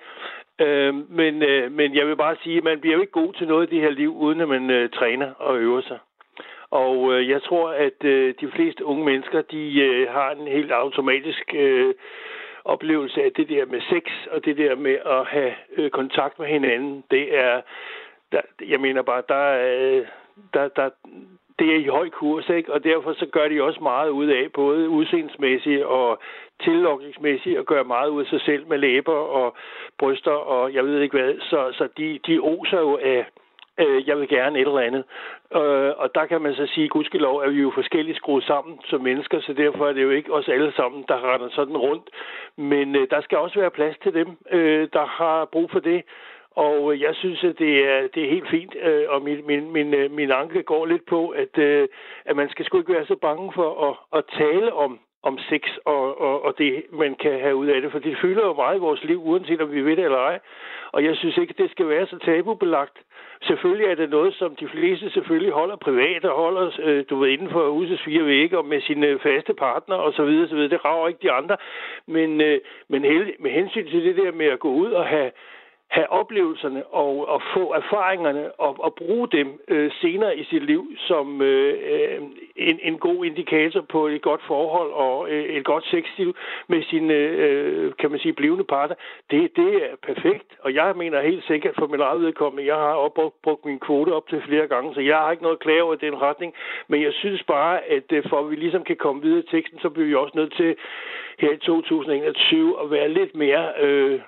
Øh, 0.59 0.93
men, 1.09 1.43
øh, 1.43 1.71
men 1.71 1.95
jeg 1.95 2.07
vil 2.07 2.15
bare 2.15 2.35
sige, 2.43 2.57
at 2.57 2.63
man 2.63 2.79
bliver 2.79 2.95
jo 2.95 3.01
ikke 3.01 3.19
god 3.21 3.33
til 3.33 3.47
noget 3.47 3.67
i 3.67 3.75
det 3.75 3.83
her 3.83 3.91
liv, 3.91 4.17
uden 4.17 4.41
at 4.41 4.47
man 4.47 4.69
øh, 4.69 4.89
træner 4.89 5.33
og 5.33 5.57
øver 5.57 5.81
sig. 5.81 5.99
Og 6.71 7.13
øh, 7.13 7.29
jeg 7.29 7.43
tror, 7.43 7.69
at 7.69 8.03
øh, 8.03 8.33
de 8.41 8.51
fleste 8.51 8.85
unge 8.85 9.05
mennesker, 9.05 9.41
de 9.41 9.81
øh, 9.81 10.09
har 10.09 10.31
en 10.31 10.47
helt 10.47 10.71
automatisk 10.71 11.53
øh, 11.53 11.93
oplevelse 12.65 13.23
af 13.23 13.31
det 13.31 13.49
der 13.49 13.65
med 13.65 13.81
sex, 13.81 14.03
og 14.31 14.45
det 14.45 14.57
der 14.57 14.75
med 14.75 14.97
at 15.05 15.25
have 15.25 15.53
øh, 15.77 15.89
kontakt 15.89 16.39
med 16.39 16.47
hinanden. 16.47 17.03
Det 17.11 17.37
er, 17.37 17.61
der, 18.31 18.41
jeg 18.67 18.79
mener 18.79 19.01
bare, 19.01 19.23
der, 19.29 19.45
øh, 19.69 20.05
der, 20.53 20.67
der, 20.67 20.89
det 21.59 21.75
er 21.75 21.79
i 21.79 21.87
høj 21.87 22.09
kurs, 22.09 22.49
ikke? 22.49 22.73
og 22.73 22.83
derfor 22.83 23.13
så 23.13 23.25
gør 23.25 23.47
de 23.47 23.63
også 23.63 23.79
meget 23.79 24.09
ud 24.09 24.27
af, 24.27 24.51
både 24.53 24.89
udseendsmæssigt 24.89 25.83
og 25.83 26.19
tillokningsmæssigt, 26.63 27.57
at 27.57 27.65
gøre 27.65 27.83
meget 27.83 28.09
ud 28.09 28.21
af 28.21 28.27
sig 28.27 28.41
selv 28.41 28.67
med 28.67 28.77
læber 28.77 29.13
og 29.13 29.55
bryster, 29.99 30.31
og 30.31 30.73
jeg 30.73 30.85
ved 30.85 30.99
ikke 30.99 31.17
hvad. 31.17 31.33
Så, 31.39 31.71
så 31.77 31.87
de, 31.97 32.19
de 32.27 32.39
oser 32.39 32.79
jo 32.79 32.97
af, 32.97 33.25
øh, 33.81 34.07
jeg 34.07 34.19
vil 34.19 34.27
gerne 34.27 34.59
et 34.59 34.67
eller 34.67 34.79
andet. 34.79 35.03
Øh, 35.55 35.91
og 36.01 36.15
der 36.15 36.25
kan 36.25 36.41
man 36.41 36.53
så 36.55 36.65
sige, 36.65 36.89
gudskelov 36.89 37.37
er 37.37 37.49
vi 37.49 37.61
jo 37.61 37.71
forskelligt 37.75 38.17
skruet 38.17 38.43
sammen 38.43 38.79
som 38.85 39.01
mennesker, 39.01 39.41
så 39.41 39.53
derfor 39.53 39.87
er 39.87 39.93
det 39.93 40.03
jo 40.03 40.09
ikke 40.09 40.33
os 40.33 40.47
alle 40.47 40.73
sammen, 40.75 41.05
der 41.07 41.33
render 41.33 41.49
sådan 41.49 41.77
rundt. 41.77 42.09
Men 42.57 42.95
øh, 42.95 43.07
der 43.09 43.21
skal 43.21 43.37
også 43.37 43.59
være 43.59 43.71
plads 43.71 43.97
til 44.03 44.13
dem, 44.13 44.37
øh, 44.51 44.87
der 44.93 45.05
har 45.05 45.45
brug 45.45 45.71
for 45.71 45.79
det. 45.79 46.03
Og 46.55 46.93
øh, 46.93 47.01
jeg 47.01 47.15
synes, 47.15 47.43
at 47.43 47.59
det 47.59 47.87
er, 47.87 48.07
det 48.13 48.23
er 48.23 48.29
helt 48.29 48.49
fint, 48.49 48.75
øh, 48.81 49.05
og 49.09 49.21
min, 49.21 49.47
min, 49.47 49.71
min, 49.71 49.93
øh, 49.93 50.11
min 50.11 50.31
anke 50.31 50.63
går 50.63 50.85
lidt 50.85 51.05
på, 51.05 51.29
at, 51.29 51.57
øh, 51.57 51.87
at 52.25 52.35
man 52.35 52.49
skal 52.49 52.65
sgu 52.65 52.77
ikke 52.77 52.93
være 52.93 53.05
så 53.05 53.15
bange 53.15 53.51
for 53.55 53.69
at, 53.89 54.17
at 54.17 54.25
tale 54.37 54.73
om 54.73 54.99
om 55.23 55.37
sex 55.49 55.63
og, 55.85 56.21
og, 56.21 56.45
og 56.45 56.57
det, 56.57 56.83
man 56.91 57.15
kan 57.15 57.39
have 57.39 57.55
ud 57.55 57.67
af 57.67 57.81
det, 57.81 57.91
for 57.91 57.99
det 57.99 58.17
fylder 58.21 58.45
jo 58.45 58.53
meget 58.53 58.77
i 58.77 58.79
vores 58.79 59.03
liv, 59.03 59.27
uanset 59.27 59.61
om 59.61 59.71
vi 59.71 59.81
ved 59.81 59.95
det 59.95 60.05
eller 60.05 60.17
ej. 60.17 60.39
Og 60.91 61.03
jeg 61.03 61.15
synes 61.15 61.37
ikke, 61.37 61.53
det 61.57 61.71
skal 61.71 61.89
være 61.89 62.07
så 62.07 62.17
tabubelagt. 62.17 62.97
Selvfølgelig 63.43 63.87
er 63.87 63.95
det 63.95 64.09
noget, 64.09 64.33
som 64.33 64.55
de 64.55 64.67
fleste 64.67 65.09
selvfølgelig 65.09 65.53
holder 65.53 65.75
privat 65.75 66.25
og 66.25 66.35
holder, 66.35 66.71
øh, 66.83 67.05
du 67.09 67.15
ved, 67.19 67.29
inden 67.29 67.49
for 67.49 67.71
husets 67.71 68.03
fire 68.03 68.25
vægge 68.25 68.57
og 68.57 68.65
med 68.65 68.81
sine 68.81 69.19
faste 69.19 69.53
partner 69.53 69.95
og 69.95 70.13
så 70.13 70.23
videre, 70.25 70.47
så 70.47 70.55
videre. 70.55 70.69
Det 70.69 70.85
rager 70.85 71.07
ikke 71.07 71.23
de 71.23 71.31
andre. 71.31 71.57
Men, 72.07 72.41
øh, 72.41 72.59
men 72.87 73.01
med 73.39 73.51
hensyn 73.51 73.87
til 73.87 74.03
det 74.05 74.15
der 74.15 74.31
med 74.31 74.45
at 74.45 74.59
gå 74.59 74.69
ud 74.69 74.91
og 74.91 75.05
have 75.05 75.31
have 75.91 76.09
oplevelserne 76.11 76.85
og, 76.85 77.27
og 77.27 77.41
få 77.53 77.73
erfaringerne 77.73 78.51
og, 78.51 78.75
og 78.79 78.93
bruge 78.95 79.27
dem 79.27 79.61
øh, 79.67 79.91
senere 80.01 80.37
i 80.37 80.43
sit 80.43 80.63
liv 80.63 80.83
som 80.97 81.41
øh, 81.41 81.73
øh 81.91 82.21
en, 82.55 82.79
en 82.83 82.97
god 82.97 83.25
indikator 83.25 83.81
på 83.81 84.07
et 84.07 84.21
godt 84.21 84.41
forhold 84.47 84.91
og 84.91 85.29
øh, 85.29 85.43
et 85.43 85.65
godt 85.65 85.85
sexliv 85.85 86.35
med 86.67 86.83
sine, 86.83 87.13
øh, 87.13 87.93
kan 87.99 88.11
man 88.11 88.19
sige, 88.19 88.33
blivende 88.33 88.63
parter. 88.63 88.95
Det, 89.31 89.55
det 89.55 89.75
er 89.75 89.95
perfekt, 90.03 90.49
og 90.59 90.73
jeg 90.73 90.93
mener 90.95 91.21
helt 91.21 91.43
sikkert 91.47 91.75
for 91.79 91.87
min 91.87 91.99
eget 91.99 92.21
vedkommende, 92.21 92.67
jeg 92.67 92.75
har 92.75 92.93
opbrugt 92.93 93.41
brugt 93.43 93.65
min 93.65 93.79
kvote 93.79 94.13
op 94.13 94.27
til 94.29 94.41
flere 94.47 94.67
gange, 94.67 94.93
så 94.93 95.01
jeg 95.01 95.17
har 95.17 95.31
ikke 95.31 95.43
noget 95.43 95.55
at 95.55 95.63
klage 95.63 95.83
over 95.83 95.95
den 95.95 96.21
retning, 96.21 96.53
men 96.87 97.01
jeg 97.01 97.13
synes 97.13 97.43
bare, 97.43 97.83
at 97.83 98.11
øh, 98.11 98.23
for 98.29 98.39
at 98.39 98.49
vi 98.49 98.55
ligesom 98.55 98.83
kan 98.83 98.95
komme 98.95 99.21
videre 99.21 99.39
i 99.39 99.51
teksten, 99.51 99.79
så 99.79 99.89
bliver 99.89 100.07
vi 100.07 100.15
også 100.15 100.33
nødt 100.35 100.53
til 100.53 100.75
her 101.39 101.51
i 101.51 101.57
2021 101.57 102.81
at 102.83 102.91
være 102.91 103.09
lidt 103.09 103.35
mere... 103.35 103.73
Øh, 103.79 104.19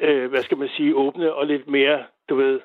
øh, 0.00 0.30
hvad 0.30 0.42
skal 0.42 0.58
man 0.58 0.68
sige, 0.76 0.94
åbne 0.94 1.34
og 1.34 1.46
lidt 1.46 1.68
mere, 1.68 1.98
du 2.28 2.34
ved, 2.36 2.60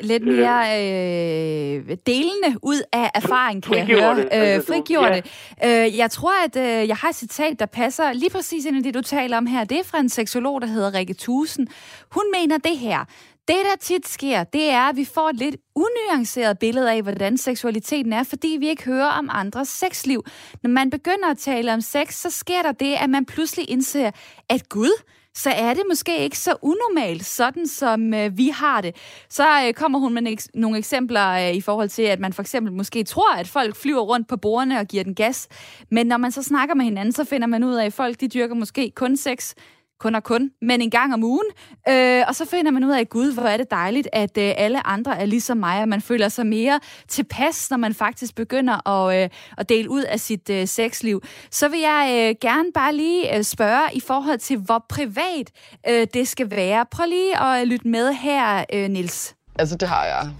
lidt 0.00 0.26
mere 0.26 0.60
øh, 0.78 1.96
delende 2.06 2.58
ud 2.62 2.82
af 2.92 3.10
erfaring, 3.14 3.62
kan 3.62 3.76
jeg 3.76 3.86
høre. 3.86 4.16
Det, 4.16 4.28
altså, 4.30 4.58
øh, 4.58 4.76
frigjorde 4.76 5.22
ja. 5.62 5.84
Øh, 5.86 5.96
jeg 5.96 6.10
tror, 6.10 6.44
at 6.44 6.56
øh, 6.56 6.88
jeg 6.88 6.96
har 6.96 7.08
et 7.08 7.14
citat, 7.14 7.58
der 7.58 7.66
passer 7.66 8.12
lige 8.12 8.30
præcis 8.30 8.64
ind 8.64 8.76
i 8.76 8.80
det, 8.80 8.94
du 8.94 9.02
taler 9.02 9.36
om 9.36 9.46
her. 9.46 9.64
Det 9.64 9.78
er 9.78 9.84
fra 9.84 10.00
en 10.00 10.08
seksolog, 10.08 10.60
der 10.60 10.66
hedder 10.66 10.94
Rikke 10.94 11.14
Thusen. 11.14 11.68
Hun 12.10 12.24
mener 12.32 12.58
det 12.58 12.78
her. 12.78 13.04
Det, 13.48 13.56
der 13.70 13.76
tit 13.80 14.08
sker, 14.08 14.44
det 14.44 14.70
er, 14.70 14.88
at 14.88 14.96
vi 14.96 15.04
får 15.04 15.28
et 15.28 15.36
lidt 15.36 15.56
unuanceret 15.74 16.58
billede 16.58 16.92
af, 16.92 17.02
hvordan 17.02 17.38
seksualiteten 17.38 18.12
er, 18.12 18.22
fordi 18.22 18.56
vi 18.60 18.68
ikke 18.68 18.84
hører 18.84 19.06
om 19.06 19.28
andres 19.32 19.68
sexliv. 19.68 20.24
Når 20.62 20.70
man 20.70 20.90
begynder 20.90 21.30
at 21.30 21.38
tale 21.38 21.74
om 21.74 21.80
sex, 21.80 22.14
så 22.14 22.30
sker 22.30 22.62
der 22.62 22.72
det, 22.72 22.94
at 22.94 23.10
man 23.10 23.26
pludselig 23.26 23.70
indser, 23.70 24.10
at 24.48 24.68
Gud, 24.68 25.02
så 25.34 25.50
er 25.50 25.74
det 25.74 25.82
måske 25.88 26.18
ikke 26.18 26.38
så 26.38 26.54
unormalt, 26.62 27.24
sådan 27.24 27.66
som 27.66 28.14
øh, 28.14 28.38
vi 28.38 28.48
har 28.48 28.80
det. 28.80 28.96
Så 29.28 29.44
øh, 29.66 29.74
kommer 29.74 29.98
hun 29.98 30.14
med 30.14 30.22
eks- 30.32 30.46
nogle 30.54 30.78
eksempler 30.78 31.28
øh, 31.28 31.54
i 31.54 31.60
forhold 31.60 31.88
til, 31.88 32.02
at 32.02 32.20
man 32.20 32.32
for 32.32 32.42
eksempel 32.42 32.72
måske 32.72 33.04
tror, 33.04 33.34
at 33.34 33.48
folk 33.48 33.76
flyver 33.76 34.00
rundt 34.00 34.28
på 34.28 34.36
bordene 34.36 34.78
og 34.80 34.86
giver 34.86 35.04
den 35.04 35.14
gas. 35.14 35.48
Men 35.90 36.06
når 36.06 36.16
man 36.16 36.32
så 36.32 36.42
snakker 36.42 36.74
med 36.74 36.84
hinanden, 36.84 37.12
så 37.12 37.24
finder 37.24 37.46
man 37.46 37.64
ud 37.64 37.74
af, 37.74 37.86
at 37.86 37.92
folk 37.92 38.20
de 38.20 38.28
dyrker 38.28 38.54
måske 38.54 38.90
kun 38.90 39.16
sex 39.16 39.54
kun 40.02 40.14
og 40.14 40.24
kun, 40.24 40.50
men 40.62 40.80
en 40.80 40.90
gang 40.90 41.14
om 41.14 41.24
ugen. 41.24 41.46
Øh, 41.88 42.24
og 42.28 42.34
så 42.34 42.44
finder 42.46 42.70
man 42.70 42.84
ud 42.84 42.90
af, 42.90 43.08
gud, 43.08 43.32
hvor 43.32 43.42
er 43.42 43.56
det 43.56 43.70
dejligt, 43.70 44.08
at 44.12 44.38
øh, 44.38 44.52
alle 44.56 44.86
andre 44.86 45.18
er 45.18 45.24
ligesom 45.24 45.56
mig, 45.56 45.82
og 45.82 45.88
man 45.88 46.00
føler 46.00 46.28
sig 46.28 46.46
mere 46.46 46.80
tilpas, 47.08 47.70
når 47.70 47.76
man 47.76 47.94
faktisk 47.94 48.34
begynder 48.34 48.88
at, 48.88 49.22
øh, 49.22 49.28
at 49.58 49.68
dele 49.68 49.90
ud 49.90 50.02
af 50.02 50.20
sit 50.20 50.50
øh, 50.50 50.66
sexliv. 50.66 51.22
Så 51.50 51.68
vil 51.68 51.80
jeg 51.80 52.06
øh, 52.10 52.34
gerne 52.40 52.72
bare 52.74 52.94
lige 52.94 53.36
øh, 53.36 53.44
spørge 53.44 53.82
i 53.94 54.00
forhold 54.00 54.38
til, 54.38 54.56
hvor 54.56 54.84
privat 54.88 55.50
øh, 55.88 56.06
det 56.14 56.28
skal 56.28 56.50
være. 56.50 56.86
Prøv 56.90 57.06
lige 57.08 57.42
at 57.42 57.68
lytte 57.68 57.88
med 57.88 58.12
her, 58.12 58.64
øh, 58.72 58.88
Nils. 58.88 59.34
Altså, 59.58 59.76
det 59.76 59.88
har 59.88 60.04
jeg 60.04 60.30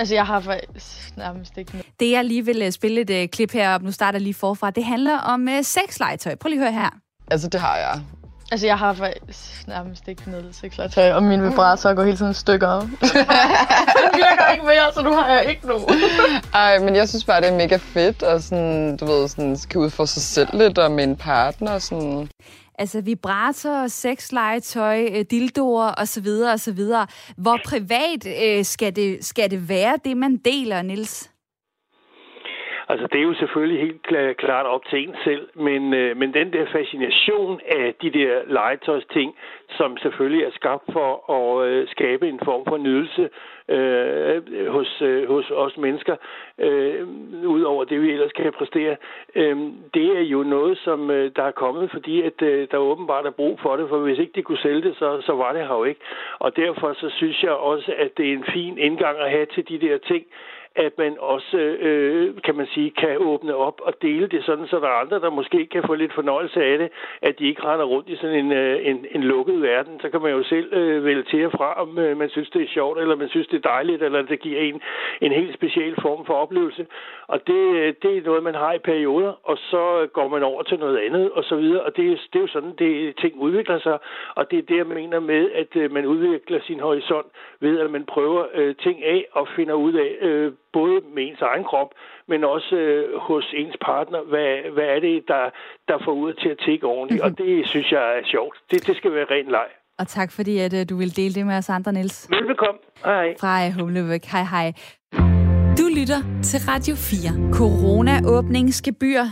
Altså, 0.00 0.14
jeg 0.14 0.26
har 0.26 0.40
faktisk 0.40 1.16
nærmest 1.16 1.58
ikke 1.58 1.72
noget. 1.72 1.86
Det, 2.00 2.10
jeg 2.10 2.24
lige 2.24 2.44
vil 2.44 2.62
øh, 2.62 2.72
spille 2.72 3.00
et 3.00 3.24
uh, 3.24 3.30
klip 3.30 3.52
herop, 3.52 3.82
nu 3.82 3.92
starter 3.92 4.18
lige 4.18 4.34
forfra, 4.34 4.70
det 4.70 4.84
handler 4.84 5.18
om 5.18 5.48
uh, 5.48 5.62
sexlegetøj. 5.62 6.34
Prøv 6.34 6.48
lige 6.48 6.66
at 6.66 6.72
høre 6.72 6.82
her. 6.82 6.90
Altså, 7.30 7.48
det 7.48 7.60
har 7.60 7.76
jeg. 7.76 8.00
Altså, 8.50 8.66
jeg 8.66 8.78
har 8.78 8.92
faktisk 8.92 9.68
nærmest 9.68 10.08
ikke 10.08 10.30
noget 10.30 10.54
sexlegetøj, 10.54 11.12
og 11.12 11.22
min 11.22 11.42
vibrator 11.42 11.94
går 11.94 12.02
hele 12.02 12.16
tiden 12.16 12.34
stykker. 12.34 12.80
Den 13.96 14.08
virker 14.14 14.52
ikke 14.52 14.64
mere, 14.64 14.92
så 14.94 15.02
nu 15.02 15.12
har 15.12 15.28
jeg 15.28 15.50
ikke 15.50 15.66
nogen. 15.66 15.98
Ej, 16.54 16.78
men 16.78 16.96
jeg 16.96 17.08
synes 17.08 17.24
bare, 17.24 17.40
det 17.40 17.48
er 17.48 17.56
mega 17.56 17.76
fedt, 17.76 18.22
og 18.22 18.42
sådan, 18.42 18.96
du 18.96 19.04
ved, 19.04 19.28
sådan, 19.28 19.56
kan 19.70 19.80
udfordre 19.80 20.06
sig 20.06 20.22
selv 20.22 20.48
lidt, 20.52 20.78
og 20.78 20.90
med 20.90 21.04
en 21.04 21.16
partner, 21.16 21.78
sådan. 21.78 22.28
Altså 22.78 23.00
vibrator, 23.00 23.88
sexlegetøj, 23.88 25.08
øh, 25.12 25.24
dildoer 25.30 25.94
osv. 25.96 26.26
osv. 26.54 26.80
Hvor 27.36 27.58
privat 27.64 28.26
øh, 28.42 28.64
skal, 28.64 28.96
det, 28.96 29.24
skal 29.24 29.50
det 29.50 29.68
være, 29.68 29.98
det 30.04 30.16
man 30.16 30.36
deler, 30.36 30.82
Nils? 30.82 31.30
Altså, 32.90 33.06
det 33.12 33.18
er 33.18 33.22
jo 33.22 33.34
selvfølgelig 33.34 33.80
helt 33.80 34.36
klart 34.38 34.66
op 34.66 34.84
til 34.90 34.98
en 35.08 35.14
selv, 35.24 35.48
men, 35.54 35.94
øh, 35.94 36.16
men 36.16 36.34
den 36.34 36.52
der 36.52 36.66
fascination 36.66 37.60
af 37.68 37.94
de 38.02 38.10
der 38.10 38.40
legetøjsting, 38.46 39.34
som 39.68 39.96
selvfølgelig 39.96 40.44
er 40.44 40.50
skabt 40.50 40.84
for 40.92 41.10
at 41.38 41.68
øh, 41.68 41.88
skabe 41.88 42.28
en 42.28 42.40
form 42.44 42.64
for 42.68 42.76
nydelse 42.76 43.28
øh, 43.68 44.66
hos, 44.66 45.02
øh, 45.02 45.28
hos 45.28 45.50
os 45.50 45.76
mennesker, 45.76 46.16
øh, 46.58 47.08
ud 47.46 47.62
over 47.62 47.84
det, 47.84 48.02
vi 48.02 48.10
ellers 48.12 48.32
kan 48.32 48.52
præstere, 48.52 48.96
øh, 49.34 49.56
det 49.94 50.18
er 50.18 50.24
jo 50.34 50.42
noget, 50.42 50.78
som 50.78 51.10
øh, 51.10 51.30
der 51.36 51.42
er 51.42 51.50
kommet, 51.50 51.90
fordi 51.90 52.22
at 52.22 52.42
øh, 52.42 52.68
der 52.70 52.76
åbenbart 52.76 53.26
er 53.26 53.30
brug 53.30 53.60
for 53.60 53.76
det, 53.76 53.88
for 53.88 53.98
hvis 53.98 54.18
ikke 54.18 54.32
de 54.34 54.42
kunne 54.42 54.64
sælge 54.66 54.82
det, 54.82 54.96
så, 54.96 55.20
så 55.20 55.32
var 55.32 55.52
det 55.52 55.66
her 55.68 55.74
jo 55.74 55.84
ikke. 55.84 56.00
Og 56.38 56.56
derfor 56.56 56.92
så 56.92 57.10
synes 57.16 57.42
jeg 57.42 57.52
også, 57.52 57.94
at 57.98 58.10
det 58.16 58.28
er 58.28 58.32
en 58.32 58.44
fin 58.52 58.78
indgang 58.78 59.18
at 59.18 59.30
have 59.30 59.46
til 59.46 59.68
de 59.68 59.78
der 59.86 59.98
ting, 59.98 60.24
at 60.76 60.92
man 60.98 61.16
også, 61.18 61.56
øh, 61.56 62.34
kan 62.44 62.54
man 62.54 62.66
sige, 62.66 62.90
kan 62.90 63.16
åbne 63.18 63.54
op 63.54 63.80
og 63.80 63.94
dele 64.02 64.26
det 64.26 64.44
sådan, 64.44 64.66
så 64.66 64.76
der 64.80 64.86
er 64.86 65.00
andre, 65.04 65.20
der 65.20 65.30
måske 65.30 65.66
kan 65.66 65.82
få 65.86 65.94
lidt 65.94 66.14
fornøjelse 66.14 66.64
af 66.64 66.78
det, 66.78 66.88
at 67.22 67.38
de 67.38 67.48
ikke 67.48 67.64
render 67.64 67.84
rundt 67.84 68.08
i 68.08 68.16
sådan 68.16 68.36
en, 68.44 68.52
øh, 68.52 68.86
en, 68.86 69.06
en 69.10 69.22
lukket 69.22 69.62
verden. 69.62 70.00
Så 70.00 70.10
kan 70.10 70.22
man 70.22 70.32
jo 70.32 70.42
selv 70.42 70.72
øh, 70.72 71.04
vælge 71.04 71.22
til 71.22 71.46
og 71.46 71.52
fra, 71.52 71.82
om 71.82 71.98
øh, 71.98 72.16
man 72.16 72.30
synes, 72.30 72.50
det 72.50 72.62
er 72.62 72.68
sjovt, 72.68 72.98
eller 73.00 73.16
man 73.16 73.28
synes, 73.28 73.46
det 73.46 73.56
er 73.56 73.68
dejligt, 73.68 74.02
eller 74.02 74.22
det 74.22 74.40
giver 74.40 74.60
en 74.60 74.80
en 75.20 75.32
helt 75.32 75.54
speciel 75.54 75.94
form 76.02 76.26
for 76.26 76.34
oplevelse. 76.34 76.86
Og 77.26 77.46
det, 77.46 77.74
øh, 77.76 77.94
det 78.02 78.16
er 78.16 78.22
noget, 78.22 78.42
man 78.42 78.54
har 78.54 78.72
i 78.72 78.78
perioder, 78.78 79.32
og 79.42 79.58
så 79.58 80.08
går 80.12 80.28
man 80.28 80.42
over 80.42 80.62
til 80.62 80.78
noget 80.78 80.98
andet, 80.98 81.30
og 81.30 81.44
så 81.44 81.56
videre. 81.56 81.82
Og 81.82 81.96
det, 81.96 82.20
det 82.32 82.38
er 82.38 82.40
jo 82.40 82.46
sådan, 82.46 82.74
det 82.78 83.16
ting 83.16 83.34
udvikler 83.40 83.78
sig, 83.78 83.98
og 84.34 84.50
det 84.50 84.58
er 84.58 84.62
det, 84.62 84.76
jeg 84.76 84.86
mener 84.86 85.20
med, 85.20 85.50
at 85.50 85.76
øh, 85.76 85.92
man 85.92 86.06
udvikler 86.06 86.60
sin 86.60 86.80
horisont 86.80 87.26
ved, 87.60 87.78
at 87.80 87.90
man 87.90 88.04
prøver 88.04 88.44
øh, 88.54 88.74
ting 88.76 89.04
af 89.04 89.26
og 89.32 89.48
finder 89.48 89.74
ud 89.74 89.92
af, 89.92 90.16
øh, 90.20 90.52
både 90.72 91.00
med 91.14 91.22
ens 91.28 91.40
egen 91.40 91.64
krop, 91.64 91.90
men 92.28 92.44
også 92.44 92.76
øh, 92.76 93.20
hos 93.28 93.46
ens 93.56 93.76
partner. 93.80 94.20
Hvad, 94.22 94.72
hvad 94.74 94.84
er 94.84 95.00
det, 95.00 95.24
der, 95.28 95.44
der 95.88 95.98
får 96.04 96.12
ud 96.12 96.32
til 96.32 96.48
at 96.48 96.58
tække 96.66 96.86
ordentligt? 96.86 97.22
Mm-hmm. 97.22 97.34
Og 97.40 97.46
det 97.46 97.68
synes 97.68 97.92
jeg 97.92 98.18
er 98.18 98.22
sjovt. 98.24 98.56
Det, 98.70 98.86
det 98.86 98.96
skal 98.96 99.12
være 99.12 99.26
ren 99.30 99.46
leg. 99.50 99.68
Og 99.98 100.08
tak 100.08 100.32
fordi, 100.32 100.58
at 100.58 100.72
uh, 100.72 100.80
du 100.90 100.96
vil 100.96 101.16
dele 101.16 101.34
det 101.34 101.46
med 101.46 101.56
os 101.56 101.68
andre, 101.68 101.92
Niels. 101.92 102.28
Velbekomme. 102.30 102.80
Hej. 103.04 103.34
Fra 103.40 103.66
uh, 103.66 103.72
Humlebæk. 103.80 104.24
Hej 104.24 104.44
hej. 104.54 104.72
Du 105.78 105.86
lytter 105.98 106.20
til 106.42 106.60
Radio 106.70 106.94
4. 106.94 107.52
Corona-åbningsgebyr 107.58 109.22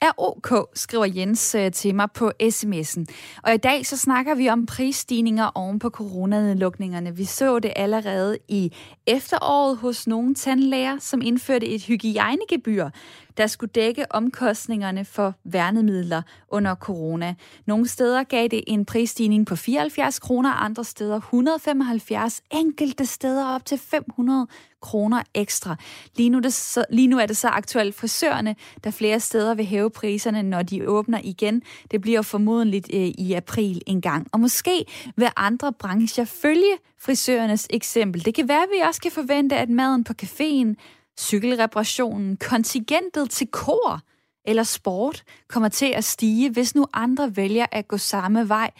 er 0.00 0.10
ok, 0.18 0.68
skriver 0.74 1.04
Jens 1.04 1.54
øh, 1.54 1.72
til 1.72 1.94
mig 1.94 2.08
på 2.14 2.32
sms'en. 2.42 3.04
Og 3.42 3.54
i 3.54 3.56
dag 3.56 3.86
så 3.86 3.96
snakker 3.96 4.34
vi 4.34 4.48
om 4.48 4.66
prisstigninger 4.66 5.50
oven 5.54 5.78
på 5.78 5.90
coronanedlukningerne. 5.90 7.16
Vi 7.16 7.24
så 7.24 7.58
det 7.58 7.72
allerede 7.76 8.38
i 8.48 8.72
efteråret 9.06 9.76
hos 9.76 10.06
nogle 10.06 10.34
tandlæger, 10.34 10.98
som 11.00 11.22
indførte 11.22 11.66
et 11.66 11.82
hygiejnegebyr, 11.82 12.88
der 13.38 13.46
skulle 13.46 13.70
dække 13.74 14.12
omkostningerne 14.12 15.04
for 15.04 15.34
værnemidler 15.44 16.22
under 16.48 16.74
corona. 16.74 17.34
Nogle 17.66 17.88
steder 17.88 18.22
gav 18.22 18.48
det 18.48 18.64
en 18.66 18.84
prisstigning 18.84 19.46
på 19.46 19.56
74 19.56 20.18
kroner, 20.18 20.50
andre 20.50 20.84
steder 20.84 21.16
175, 21.16 22.42
enkelte 22.50 23.06
steder 23.06 23.46
op 23.46 23.64
til 23.64 23.78
500 23.78 24.46
kroner 24.80 25.22
ekstra. 25.34 25.76
Lige 26.16 26.30
nu, 26.30 26.38
det 26.38 26.54
så, 26.54 26.84
lige 26.90 27.08
nu 27.08 27.18
er 27.18 27.26
det 27.26 27.36
så 27.36 27.48
aktuelt 27.48 27.94
frisørerne, 27.94 28.56
der 28.84 28.90
flere 28.90 29.20
steder 29.20 29.54
vil 29.54 29.66
hæve 29.66 29.90
priserne, 29.90 30.42
når 30.42 30.62
de 30.62 30.88
åbner 30.88 31.20
igen. 31.24 31.62
Det 31.90 32.00
bliver 32.00 32.22
formodentligt 32.22 32.90
øh, 32.94 33.00
i 33.00 33.32
april 33.32 33.82
en 33.86 34.00
gang. 34.00 34.26
Og 34.32 34.40
måske 34.40 34.84
vil 35.16 35.28
andre 35.36 35.72
brancher 35.72 36.24
følge 36.24 36.76
frisørernes 37.00 37.66
eksempel. 37.70 38.24
Det 38.24 38.34
kan 38.34 38.48
være, 38.48 38.62
at 38.62 38.68
vi 38.76 38.80
også 38.88 39.00
kan 39.00 39.10
forvente, 39.10 39.56
at 39.56 39.68
maden 39.68 40.04
på 40.04 40.12
caféen, 40.22 40.74
cykelreparationen, 41.18 42.36
kontingentet 42.36 43.30
til 43.30 43.46
kor 43.46 44.00
eller 44.44 44.62
sport 44.62 45.22
kommer 45.48 45.68
til 45.68 45.86
at 45.86 46.04
stige, 46.04 46.50
hvis 46.50 46.74
nu 46.74 46.86
andre 46.92 47.36
vælger 47.36 47.66
at 47.72 47.88
gå 47.88 47.96
samme 47.96 48.48
vej 48.48 48.70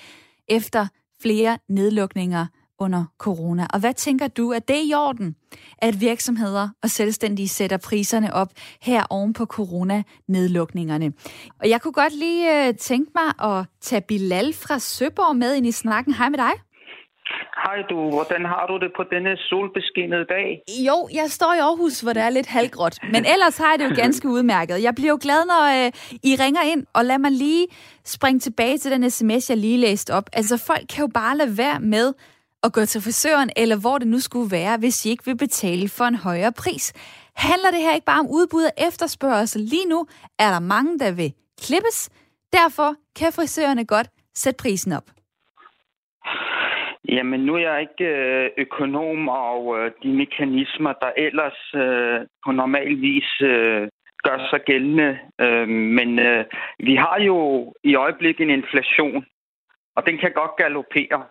efter 0.49 0.87
flere 1.23 1.59
nedlukninger 1.69 2.47
under 2.79 3.05
corona. 3.19 3.67
Og 3.73 3.81
hvad 3.81 3.95
tænker 3.95 4.29
du, 4.29 4.53
at 4.53 4.69
det 4.69 4.77
er 4.77 4.91
i 4.91 4.95
orden, 4.95 5.37
at 5.79 6.01
virksomheder 6.01 6.69
og 6.83 6.91
selvstændige 6.91 7.49
sætter 7.49 7.77
priserne 7.77 8.35
op 8.35 8.53
her 8.83 9.05
oven 9.11 9.33
på 9.33 9.47
corona-nedlukningerne? 9.47 11.13
Og 11.61 11.69
jeg 11.69 11.81
kunne 11.81 11.93
godt 11.93 12.15
lige 12.15 12.69
øh, 12.69 12.75
tænke 12.75 13.11
mig 13.15 13.59
at 13.59 13.67
tage 13.81 14.01
Bilal 14.01 14.53
fra 14.53 14.79
Søborg 14.79 15.37
med 15.37 15.55
ind 15.55 15.67
i 15.67 15.73
snakken. 15.73 16.15
Hej 16.15 16.29
med 16.29 16.39
dig. 16.39 16.53
Hej 17.65 17.83
du, 17.91 18.11
hvordan 18.11 18.45
har 18.45 18.67
du 18.67 18.77
det 18.85 18.91
på 18.97 19.03
denne 19.13 19.37
solbeskinnede 19.37 20.25
dag? 20.25 20.63
Jo, 20.87 21.09
jeg 21.13 21.27
står 21.31 21.55
i 21.55 21.59
Aarhus, 21.59 22.01
hvor 22.01 22.13
det 22.13 22.23
er 22.23 22.31
lidt 22.31 22.47
halvgråt. 22.47 22.99
Men 23.13 23.25
ellers 23.27 23.57
har 23.59 23.71
jeg 23.71 23.79
det 23.79 23.91
jo 23.91 23.95
ganske 24.05 24.29
udmærket. 24.29 24.83
Jeg 24.83 24.95
bliver 24.95 25.09
jo 25.11 25.19
glad, 25.21 25.41
når 25.47 25.63
øh, 25.87 25.93
I 26.31 26.37
ringer 26.45 26.63
ind, 26.63 26.87
og 26.93 27.05
lad 27.05 27.19
mig 27.19 27.33
lige 27.33 27.67
springe 28.05 28.41
tilbage 28.41 28.79
til 28.79 28.91
den 28.91 29.11
sms, 29.11 29.51
jeg 29.51 29.59
lige 29.59 29.79
læste 29.79 30.15
op. 30.15 30.31
Altså, 30.33 30.57
folk 30.57 30.83
kan 30.89 31.01
jo 31.01 31.11
bare 31.15 31.37
lade 31.37 31.59
være 31.59 31.81
med 31.81 32.13
at 32.63 32.73
gå 32.73 32.85
til 32.85 33.01
frisøren, 33.03 33.51
eller 33.57 33.77
hvor 33.77 33.99
det 33.99 34.07
nu 34.09 34.21
skulle 34.21 34.51
være, 34.51 34.79
hvis 34.79 35.07
I 35.07 35.11
ikke 35.11 35.25
vil 35.25 35.37
betale 35.37 35.89
for 35.89 36.05
en 36.05 36.15
højere 36.15 36.53
pris. 36.53 36.93
Handler 37.37 37.71
det 37.71 37.81
her 37.81 37.95
ikke 37.95 38.05
bare 38.05 38.21
om 38.21 38.27
udbud 38.31 38.63
og 38.63 38.73
efterspørgsel? 38.87 39.61
Lige 39.61 39.87
nu 39.89 40.07
er 40.39 40.51
der 40.51 40.61
mange, 40.61 40.99
der 40.99 41.13
vil 41.13 41.33
klippes. 41.63 42.11
Derfor 42.53 42.95
kan 43.17 43.33
frisørerne 43.33 43.85
godt 43.85 44.09
sætte 44.35 44.57
prisen 44.57 44.93
op. 44.93 45.18
Jamen, 47.09 47.41
nu 47.41 47.55
er 47.55 47.59
jeg 47.59 47.81
ikke 47.81 48.05
øh, 48.05 48.51
økonom, 48.57 49.29
og 49.29 49.79
øh, 49.79 49.91
de 50.03 50.09
mekanismer, 50.09 50.93
der 50.93 51.11
ellers 51.17 51.75
øh, 51.75 52.21
på 52.45 52.53
normal 52.53 53.01
vis 53.01 53.41
øh, 53.41 53.89
gør 54.25 54.49
sig 54.51 54.61
gældende. 54.61 55.19
Øh, 55.41 55.69
men 55.69 56.19
øh, 56.19 56.45
vi 56.79 56.95
har 56.95 57.21
jo 57.21 57.39
i 57.85 57.95
øjeblikket 57.95 58.45
en 58.45 58.51
inflation, 58.51 59.27
og 59.97 60.07
den 60.07 60.19
kan 60.19 60.33
godt 60.33 60.57
galopere. 60.57 61.25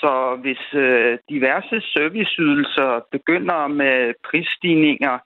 Så 0.00 0.38
hvis 0.42 0.74
øh, 0.74 1.18
diverse 1.28 1.80
serviceydelser 1.80 3.00
begynder 3.12 3.66
med 3.66 4.14
prisstigninger 4.30 5.18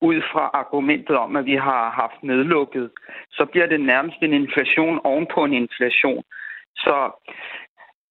ud 0.00 0.22
fra 0.32 0.50
argumentet 0.54 1.16
om, 1.16 1.36
at 1.36 1.44
vi 1.44 1.54
har 1.54 1.90
haft 1.90 2.22
nedlukket, 2.22 2.90
så 3.30 3.44
bliver 3.44 3.66
det 3.66 3.80
nærmest 3.80 4.16
en 4.22 4.32
inflation 4.32 5.00
ovenpå 5.04 5.44
en 5.44 5.52
inflation. 5.52 6.22
Så 6.76 6.96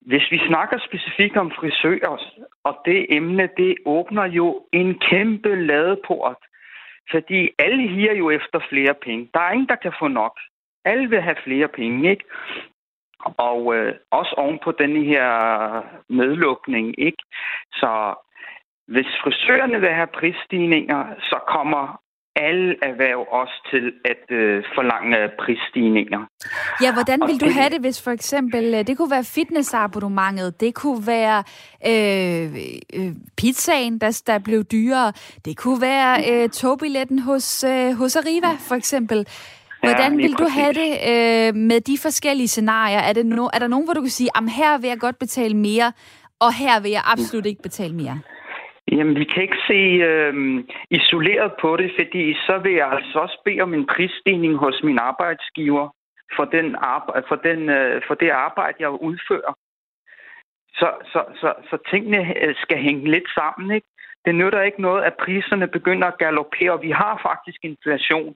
hvis 0.10 0.32
vi 0.32 0.40
snakker 0.48 0.78
specifikt 0.88 1.38
om 1.38 1.52
frisører, 1.52 2.18
og 2.64 2.74
det 2.86 3.06
emne, 3.10 3.50
det 3.58 3.76
åbner 3.86 4.26
jo 4.26 4.66
en 4.74 5.00
kæmpe 5.00 5.56
ladeport. 5.56 6.38
Fordi 7.12 7.50
alle 7.60 7.88
higer 7.88 8.14
jo 8.14 8.30
efter 8.30 8.60
flere 8.70 8.94
penge. 8.94 9.30
Der 9.34 9.40
er 9.40 9.52
ingen, 9.52 9.68
der 9.68 9.76
kan 9.76 9.94
få 10.00 10.08
nok. 10.08 10.40
Alle 10.86 11.10
vil 11.10 11.22
have 11.22 11.36
flere 11.44 11.68
penge, 11.68 12.10
ikke? 12.10 12.24
Og 13.38 13.76
øh, 13.76 13.94
også 14.12 14.34
oven 14.38 14.60
på 14.64 14.72
den 14.72 15.04
her 15.06 15.28
nedlukning, 16.10 17.00
ikke? 17.00 17.24
Så 17.74 18.16
hvis 18.88 19.12
frisørerne 19.24 19.80
vil 19.80 19.90
have 19.90 20.08
prisstigninger, 20.08 21.16
så 21.20 21.40
kommer 21.48 22.02
alle 22.48 22.76
erhverv 22.90 23.20
også 23.32 23.58
til 23.72 23.86
at 24.12 24.24
øh, 24.40 24.64
forlange 24.76 25.18
prisstigninger. 25.40 26.22
Ja, 26.84 26.94
hvordan 26.94 27.20
vil 27.28 27.40
du 27.42 27.46
det, 27.46 27.54
have 27.54 27.70
det, 27.70 27.82
hvis 27.82 28.04
for 28.04 28.12
eksempel, 28.12 28.74
øh, 28.74 28.88
det 28.88 28.98
kunne 28.98 29.12
være 29.12 29.24
fitnessabonnementet, 29.24 30.62
det 30.62 30.76
kunne 30.76 31.08
være 31.08 31.44
øh, 31.92 32.46
øh, 32.98 33.12
pizzaen, 33.38 34.00
der, 34.00 34.22
der 34.28 34.40
blev 34.40 34.64
dyrere, 34.64 35.14
det 35.46 35.58
kunne 35.58 35.82
være 35.82 36.14
øh, 36.32 36.50
togbilletten 36.50 37.20
hos, 37.20 37.64
øh, 37.64 37.94
hos 37.94 38.16
Arriva 38.16 38.52
for 38.68 38.76
eksempel. 38.76 39.28
Hvordan 39.84 40.12
ja, 40.12 40.18
vil 40.18 40.32
du 40.32 40.44
præcis. 40.44 40.54
have 40.60 40.74
det 40.74 40.92
øh, 41.12 41.56
med 41.56 41.82
de 41.82 41.98
forskellige 41.98 42.48
scenarier? 42.48 43.00
Er, 43.00 43.14
det 43.14 43.26
no, 43.26 43.46
er 43.54 43.60
der 43.60 43.68
nogen, 43.68 43.86
hvor 43.86 43.94
du 43.94 44.02
kan 44.02 44.10
sige, 44.10 44.30
at 44.36 44.52
her 44.52 44.78
vil 44.78 44.88
jeg 44.88 45.00
godt 45.00 45.20
betale 45.20 45.58
mere, 45.58 45.92
og 46.40 46.54
her 46.54 46.80
vil 46.80 46.92
jeg 46.92 47.02
absolut 47.06 47.46
ikke 47.46 47.62
betale 47.62 47.96
mere? 47.96 48.20
Jamen, 48.92 49.16
vi 49.16 49.24
kan 49.24 49.44
ikke 49.44 49.62
se 49.68 49.82
øh, 50.10 50.64
isoleret 50.90 51.52
på 51.62 51.78
det, 51.78 51.92
fordi 52.00 52.34
så 52.34 52.60
vil 52.64 52.74
jeg 52.74 52.92
altså 52.92 53.20
også 53.20 53.42
bede 53.46 53.62
om 53.62 53.74
en 53.74 53.88
prisstigning 53.88 54.56
hos 54.56 54.84
min 54.84 55.00
arbejdsgiver 55.00 55.90
for, 56.36 56.46
den 56.46 56.76
arbe- 56.76 57.28
for, 57.28 57.36
den, 57.36 57.70
øh, 57.70 58.02
for 58.08 58.16
det 58.16 58.30
arbejde, 58.30 58.78
jeg 58.80 58.90
udfører. 58.90 59.54
Så, 60.80 60.90
så, 61.12 61.24
så, 61.42 61.54
så 61.70 61.78
tingene 61.92 62.44
øh, 62.44 62.56
skal 62.56 62.78
hænge 62.78 63.12
lidt 63.12 63.30
sammen, 63.36 63.76
ikke? 63.76 63.88
det 64.26 64.36
nytter 64.36 64.62
ikke 64.62 64.82
noget, 64.82 65.04
at 65.04 65.14
priserne 65.24 65.68
begynder 65.68 66.08
at 66.08 66.18
galopere. 66.18 66.82
Vi 66.82 66.92
har 66.92 67.20
faktisk 67.30 67.60
inflation. 67.64 68.36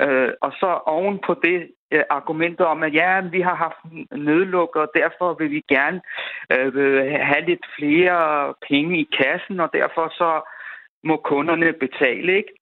Øh, 0.00 0.32
og 0.40 0.52
så 0.52 0.80
oven 0.86 1.18
på 1.26 1.34
det 1.44 1.70
øh, 1.90 2.02
argumentet 2.10 2.66
om, 2.66 2.82
at 2.82 2.94
ja, 2.94 3.20
vi 3.20 3.40
har 3.40 3.54
haft 3.54 4.10
nedlukket, 4.12 4.82
og 4.82 4.90
derfor 4.94 5.34
vil 5.34 5.50
vi 5.50 5.62
gerne 5.68 6.00
øh, 6.50 6.74
have 7.20 7.44
lidt 7.46 7.66
flere 7.78 8.54
penge 8.68 8.98
i 8.98 9.08
kassen, 9.18 9.60
og 9.60 9.70
derfor 9.72 10.08
så 10.08 10.50
må 11.04 11.16
kunderne 11.16 11.72
betale, 11.72 12.36
ikke? 12.36 12.52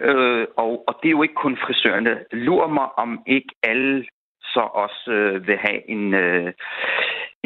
Øh, 0.00 0.46
og, 0.56 0.84
og 0.88 0.98
det 1.02 1.08
er 1.08 1.16
jo 1.18 1.22
ikke 1.22 1.34
kun 1.34 1.56
frisørerne. 1.56 2.24
Lur 2.32 2.66
mig, 2.66 2.88
om 2.98 3.22
ikke 3.26 3.54
alle 3.62 4.06
så 4.56 4.64
også 4.84 5.10
øh, 5.18 5.46
vil 5.46 5.58
have 5.66 5.80
en, 5.94 6.04
øh, 6.14 6.52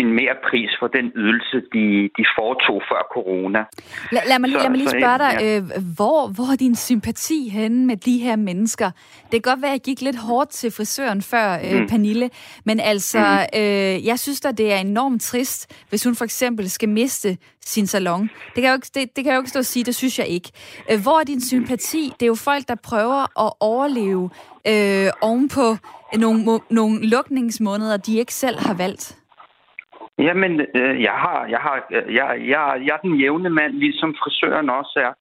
en 0.02 0.08
mere 0.20 0.36
pris 0.48 0.70
for 0.80 0.88
den 0.96 1.06
ydelse, 1.22 1.56
de, 1.74 1.86
de 2.18 2.24
foretog 2.38 2.78
før 2.90 3.02
corona. 3.16 3.60
La, 4.12 4.20
lad, 4.30 4.38
mig, 4.38 4.50
så, 4.50 4.58
lad 4.58 4.68
mig 4.70 4.78
lige 4.78 4.94
spørge 5.00 5.18
dig, 5.24 5.32
ja. 5.40 5.56
øh, 5.56 5.62
hvor, 5.98 6.20
hvor 6.34 6.48
er 6.52 6.56
din 6.56 6.76
sympati 6.88 7.48
henne 7.48 7.86
med 7.86 7.96
de 7.96 8.18
her 8.18 8.36
mennesker? 8.36 8.90
Det 9.22 9.34
kan 9.42 9.46
godt 9.52 9.62
være, 9.62 9.70
at 9.70 9.78
jeg 9.78 9.86
gik 9.90 10.00
lidt 10.00 10.20
hårdt 10.28 10.50
til 10.50 10.70
frisøren 10.76 11.22
før, 11.22 11.48
øh, 11.64 11.80
mm. 11.80 11.88
Pernille, 11.88 12.30
men 12.64 12.80
altså, 12.80 13.18
mm. 13.18 13.60
øh, 13.60 14.06
jeg 14.06 14.18
synes 14.18 14.40
da, 14.40 14.50
det 14.52 14.72
er 14.72 14.76
enormt 14.76 15.22
trist, 15.22 15.60
hvis 15.88 16.04
hun 16.04 16.14
for 16.14 16.24
eksempel 16.24 16.70
skal 16.70 16.88
miste 16.88 17.36
sin 17.64 17.86
salon. 17.86 18.30
Det 18.54 18.62
kan 18.62 18.70
jo 18.70 18.74
ikke, 18.74 18.90
det, 18.94 19.16
det 19.16 19.24
kan 19.24 19.26
jeg 19.26 19.36
jo 19.36 19.40
ikke 19.40 19.50
stå 19.50 19.58
og 19.58 19.64
sige, 19.64 19.84
det 19.84 19.94
synes 19.94 20.18
jeg 20.18 20.28
ikke. 20.28 20.50
Øh, 20.90 20.98
hvor 21.02 21.20
er 21.20 21.24
din 21.24 21.40
sympati? 21.40 22.12
Det 22.14 22.22
er 22.22 22.26
jo 22.26 22.34
folk, 22.34 22.68
der 22.68 22.76
prøver 22.90 23.46
at 23.46 23.52
overleve 23.60 24.30
øh, 24.70 25.08
ovenpå 25.22 25.66
nogle, 26.18 26.60
nogle 26.70 27.08
lukningsmåneder, 27.08 27.96
de 27.96 28.18
ikke 28.18 28.34
selv 28.34 28.58
har 28.58 28.74
valgt. 28.74 29.16
Jamen, 30.18 30.60
øh, 30.60 31.02
jeg 31.02 31.12
har, 31.12 31.46
jeg 31.46 31.58
har, 31.58 31.86
øh, 31.90 32.14
jeg, 32.14 32.28
jeg, 32.52 32.82
jeg 32.86 32.94
er 32.94 33.08
den 33.08 33.20
jævne 33.20 33.50
mand, 33.50 33.72
ligesom 33.72 34.14
frisøren 34.14 34.70
også 34.70 34.96
er. 35.06 35.12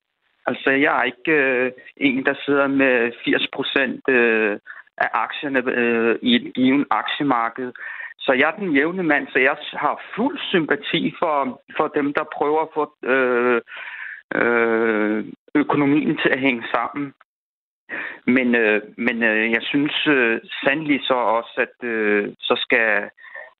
Altså, 0.46 0.70
jeg 0.70 0.98
er 0.98 1.02
ikke 1.02 1.32
øh, 1.32 1.72
en, 1.96 2.24
der 2.24 2.34
sidder 2.44 2.66
med 2.66 3.12
80 3.24 3.46
procent 3.56 4.08
øh, 4.08 4.58
af 4.98 5.08
aktierne 5.12 5.62
øh, 5.66 6.18
i 6.22 6.34
et 6.36 6.54
givet 6.54 6.86
aktiemarked. 6.90 7.72
Så 8.20 8.32
jeg 8.32 8.48
er 8.48 8.60
den 8.60 8.76
jævne 8.76 9.02
mand, 9.02 9.28
så 9.28 9.38
jeg 9.38 9.56
har 9.72 10.00
fuld 10.16 10.38
sympati 10.52 11.14
for, 11.18 11.62
for 11.76 11.88
dem, 11.88 12.14
der 12.14 12.24
prøver 12.36 12.60
at 12.62 12.72
få 12.74 12.84
øh, 13.14 13.60
øh, 14.34 15.24
økonomien 15.54 16.16
til 16.22 16.28
at 16.28 16.40
hænge 16.40 16.64
sammen. 16.74 17.12
Men, 18.26 18.54
øh, 18.54 18.82
men 18.96 19.22
øh, 19.22 19.50
jeg 19.50 19.62
synes 19.62 20.06
øh, 20.06 20.40
sandelig 20.64 21.00
så 21.02 21.14
også, 21.14 21.54
at 21.66 21.88
øh, 21.88 22.32
så 22.40 22.54
skal 22.64 23.10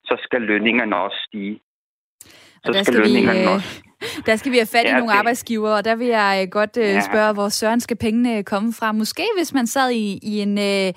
så 0.05 0.15
skal 0.23 0.41
lønningerne 0.41 0.95
også 0.95 1.17
stige. 1.27 1.59
Så 2.63 2.67
og 2.67 2.73
der 2.73 2.83
skal, 2.83 2.93
skal 2.93 3.05
lønningerne 3.05 3.39
vi, 3.39 3.45
øh, 3.45 3.53
også. 3.53 3.83
Der 4.27 4.35
skal 4.35 4.51
vi 4.51 4.57
have 4.57 4.73
fat 4.75 4.85
i 4.85 4.87
ja, 4.87 4.97
nogle 4.97 5.11
det. 5.11 5.17
arbejdsgiver, 5.17 5.69
og 5.69 5.85
der 5.85 5.95
vil 5.95 6.07
jeg 6.07 6.41
øh, 6.43 6.51
godt 6.51 6.77
uh, 6.77 6.83
ja. 6.83 7.01
spørge, 7.01 7.33
hvor 7.33 7.49
søren 7.49 7.79
skal 7.79 7.97
pengene 7.97 8.43
komme 8.43 8.73
fra? 8.73 8.91
Måske 8.91 9.23
hvis 9.37 9.53
man 9.53 9.67
sad 9.67 9.91
i, 9.91 10.19
i 10.23 10.39
en... 10.41 10.57
Uh, 10.57 10.93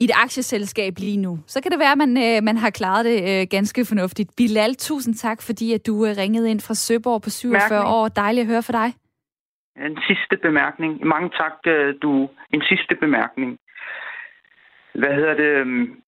i 0.00 0.04
et 0.04 0.10
aktieselskab 0.14 0.92
lige 0.98 1.16
nu. 1.16 1.38
Så 1.46 1.62
kan 1.62 1.70
det 1.72 1.78
være, 1.78 1.92
at 1.92 1.98
man, 1.98 2.16
øh, 2.16 2.42
man 2.42 2.56
har 2.56 2.70
klaret 2.70 3.04
det 3.04 3.18
øh, 3.30 3.46
ganske 3.50 3.84
fornuftigt. 3.84 4.30
Bilal, 4.36 4.74
tusind 4.74 5.14
tak, 5.14 5.42
fordi 5.42 5.72
at 5.72 5.86
du 5.86 6.06
øh, 6.06 6.12
ringede 6.16 6.50
ind 6.50 6.60
fra 6.60 6.74
Søborg 6.74 7.22
på 7.22 7.30
47 7.30 7.70
Mærkning. 7.70 7.94
år. 7.94 8.08
Dejligt 8.08 8.44
at 8.44 8.50
høre 8.52 8.62
fra 8.62 8.72
dig. 8.72 8.94
En 9.86 9.98
sidste 10.08 10.36
bemærkning. 10.42 11.06
Mange 11.06 11.30
tak, 11.40 11.52
du. 12.02 12.28
En 12.54 12.62
sidste 12.68 12.94
bemærkning. 13.00 13.58
Hvad 14.94 15.14
hedder 15.14 15.34
det? 15.34 15.50
Øhm, 15.60 16.02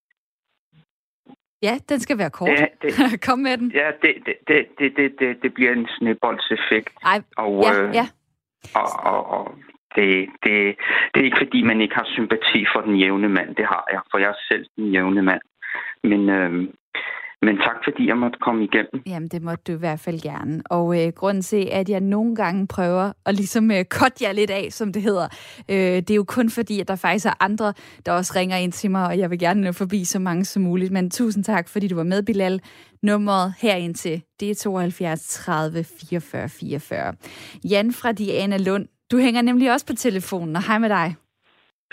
Ja, 1.63 1.79
den 1.89 2.01
skal 2.01 2.19
være 2.19 2.31
kort. 2.31 2.49
Ja, 2.49 2.67
det, 2.83 3.21
Kom 3.27 3.39
med 3.39 3.59
den. 3.59 3.71
Ja, 3.75 3.91
det, 4.03 4.15
det, 4.27 4.35
det, 4.49 4.67
det, 4.97 5.13
det, 5.19 5.43
det 5.43 5.55
bliver 5.55 5.73
en 5.73 5.89
sneboldseffekt. 5.99 6.91
Ej, 7.05 7.23
og, 7.37 7.63
ja, 7.65 7.83
øh, 7.83 7.95
ja. 7.95 8.07
Og, 8.75 8.89
og, 9.13 9.27
og 9.31 9.55
det, 9.97 10.29
det, 10.45 10.55
det 11.11 11.21
er 11.21 11.25
ikke 11.29 11.43
fordi, 11.45 11.63
man 11.63 11.81
ikke 11.81 11.95
har 11.95 12.09
sympati 12.17 12.61
for 12.75 12.81
den 12.81 12.97
jævne 12.97 13.29
mand. 13.29 13.57
Det 13.57 13.67
har 13.67 13.85
jeg, 13.93 14.01
for 14.11 14.19
jeg 14.19 14.29
er 14.29 14.41
selv 14.51 14.67
den 14.77 14.93
jævne 14.93 15.23
mand. 15.23 15.43
Men, 16.05 16.31
øh, 16.31 16.69
men 17.47 17.57
tak, 17.57 17.77
fordi 17.85 18.09
jeg 18.09 18.17
måtte 18.17 18.39
komme 18.39 18.65
igennem. 18.65 19.03
Jamen, 19.07 19.29
det 19.29 19.43
måtte 19.43 19.65
du 19.67 19.73
i 19.73 19.79
hvert 19.79 20.01
fald 20.01 20.23
gerne. 20.23 20.63
Og 20.71 20.87
øh, 21.01 21.13
grunden 21.13 21.43
til, 21.43 21.69
at 21.73 21.89
jeg 21.89 22.01
nogle 22.01 22.37
gange 22.37 22.67
prøver 22.67 23.13
at 23.27 23.35
ligesom 23.35 23.71
øh, 23.71 23.85
kotte 23.85 24.25
jer 24.25 24.33
lidt 24.33 24.51
af, 24.51 24.67
som 24.71 24.93
det 24.93 25.03
hedder, 25.03 25.29
øh, 25.71 25.77
det 25.77 26.11
er 26.11 26.15
jo 26.15 26.25
kun 26.25 26.51
fordi, 26.51 26.81
at 26.81 26.89
der 26.89 26.97
faktisk 26.97 27.27
er 27.27 27.35
andre, 27.41 27.73
der 28.07 28.13
også 28.13 28.33
ringer 28.37 28.57
ind 28.57 28.73
til 28.73 28.91
mig, 28.91 29.07
og 29.07 29.19
jeg 29.19 29.31
vil 29.31 29.39
gerne 29.39 29.61
nå 29.61 29.73
forbi 29.73 30.05
så 30.05 30.19
mange 30.19 30.45
som 30.45 30.63
muligt. 30.63 30.93
Men 30.93 31.11
tusind 31.11 31.45
tak, 31.45 31.69
fordi 31.69 31.89
du 31.89 31.97
var 31.97 32.03
med, 32.03 32.23
Bilal. 32.23 32.61
Nummeret 33.03 33.55
herind 33.63 33.95
til, 33.95 34.23
det 34.41 34.51
er 34.51 34.55
72 34.55 35.29
30 35.29 35.85
44 36.11 36.49
44. 36.49 37.15
Jan 37.71 37.93
fra 37.93 38.13
Diana 38.13 38.57
Lund, 38.57 38.87
du 39.13 39.17
hænger 39.19 39.43
nemlig 39.43 39.73
også 39.73 39.87
på 39.87 39.97
telefonen, 40.07 40.57
og 40.57 40.63
hej 40.69 40.79
med 40.79 40.89
dig. 40.89 41.09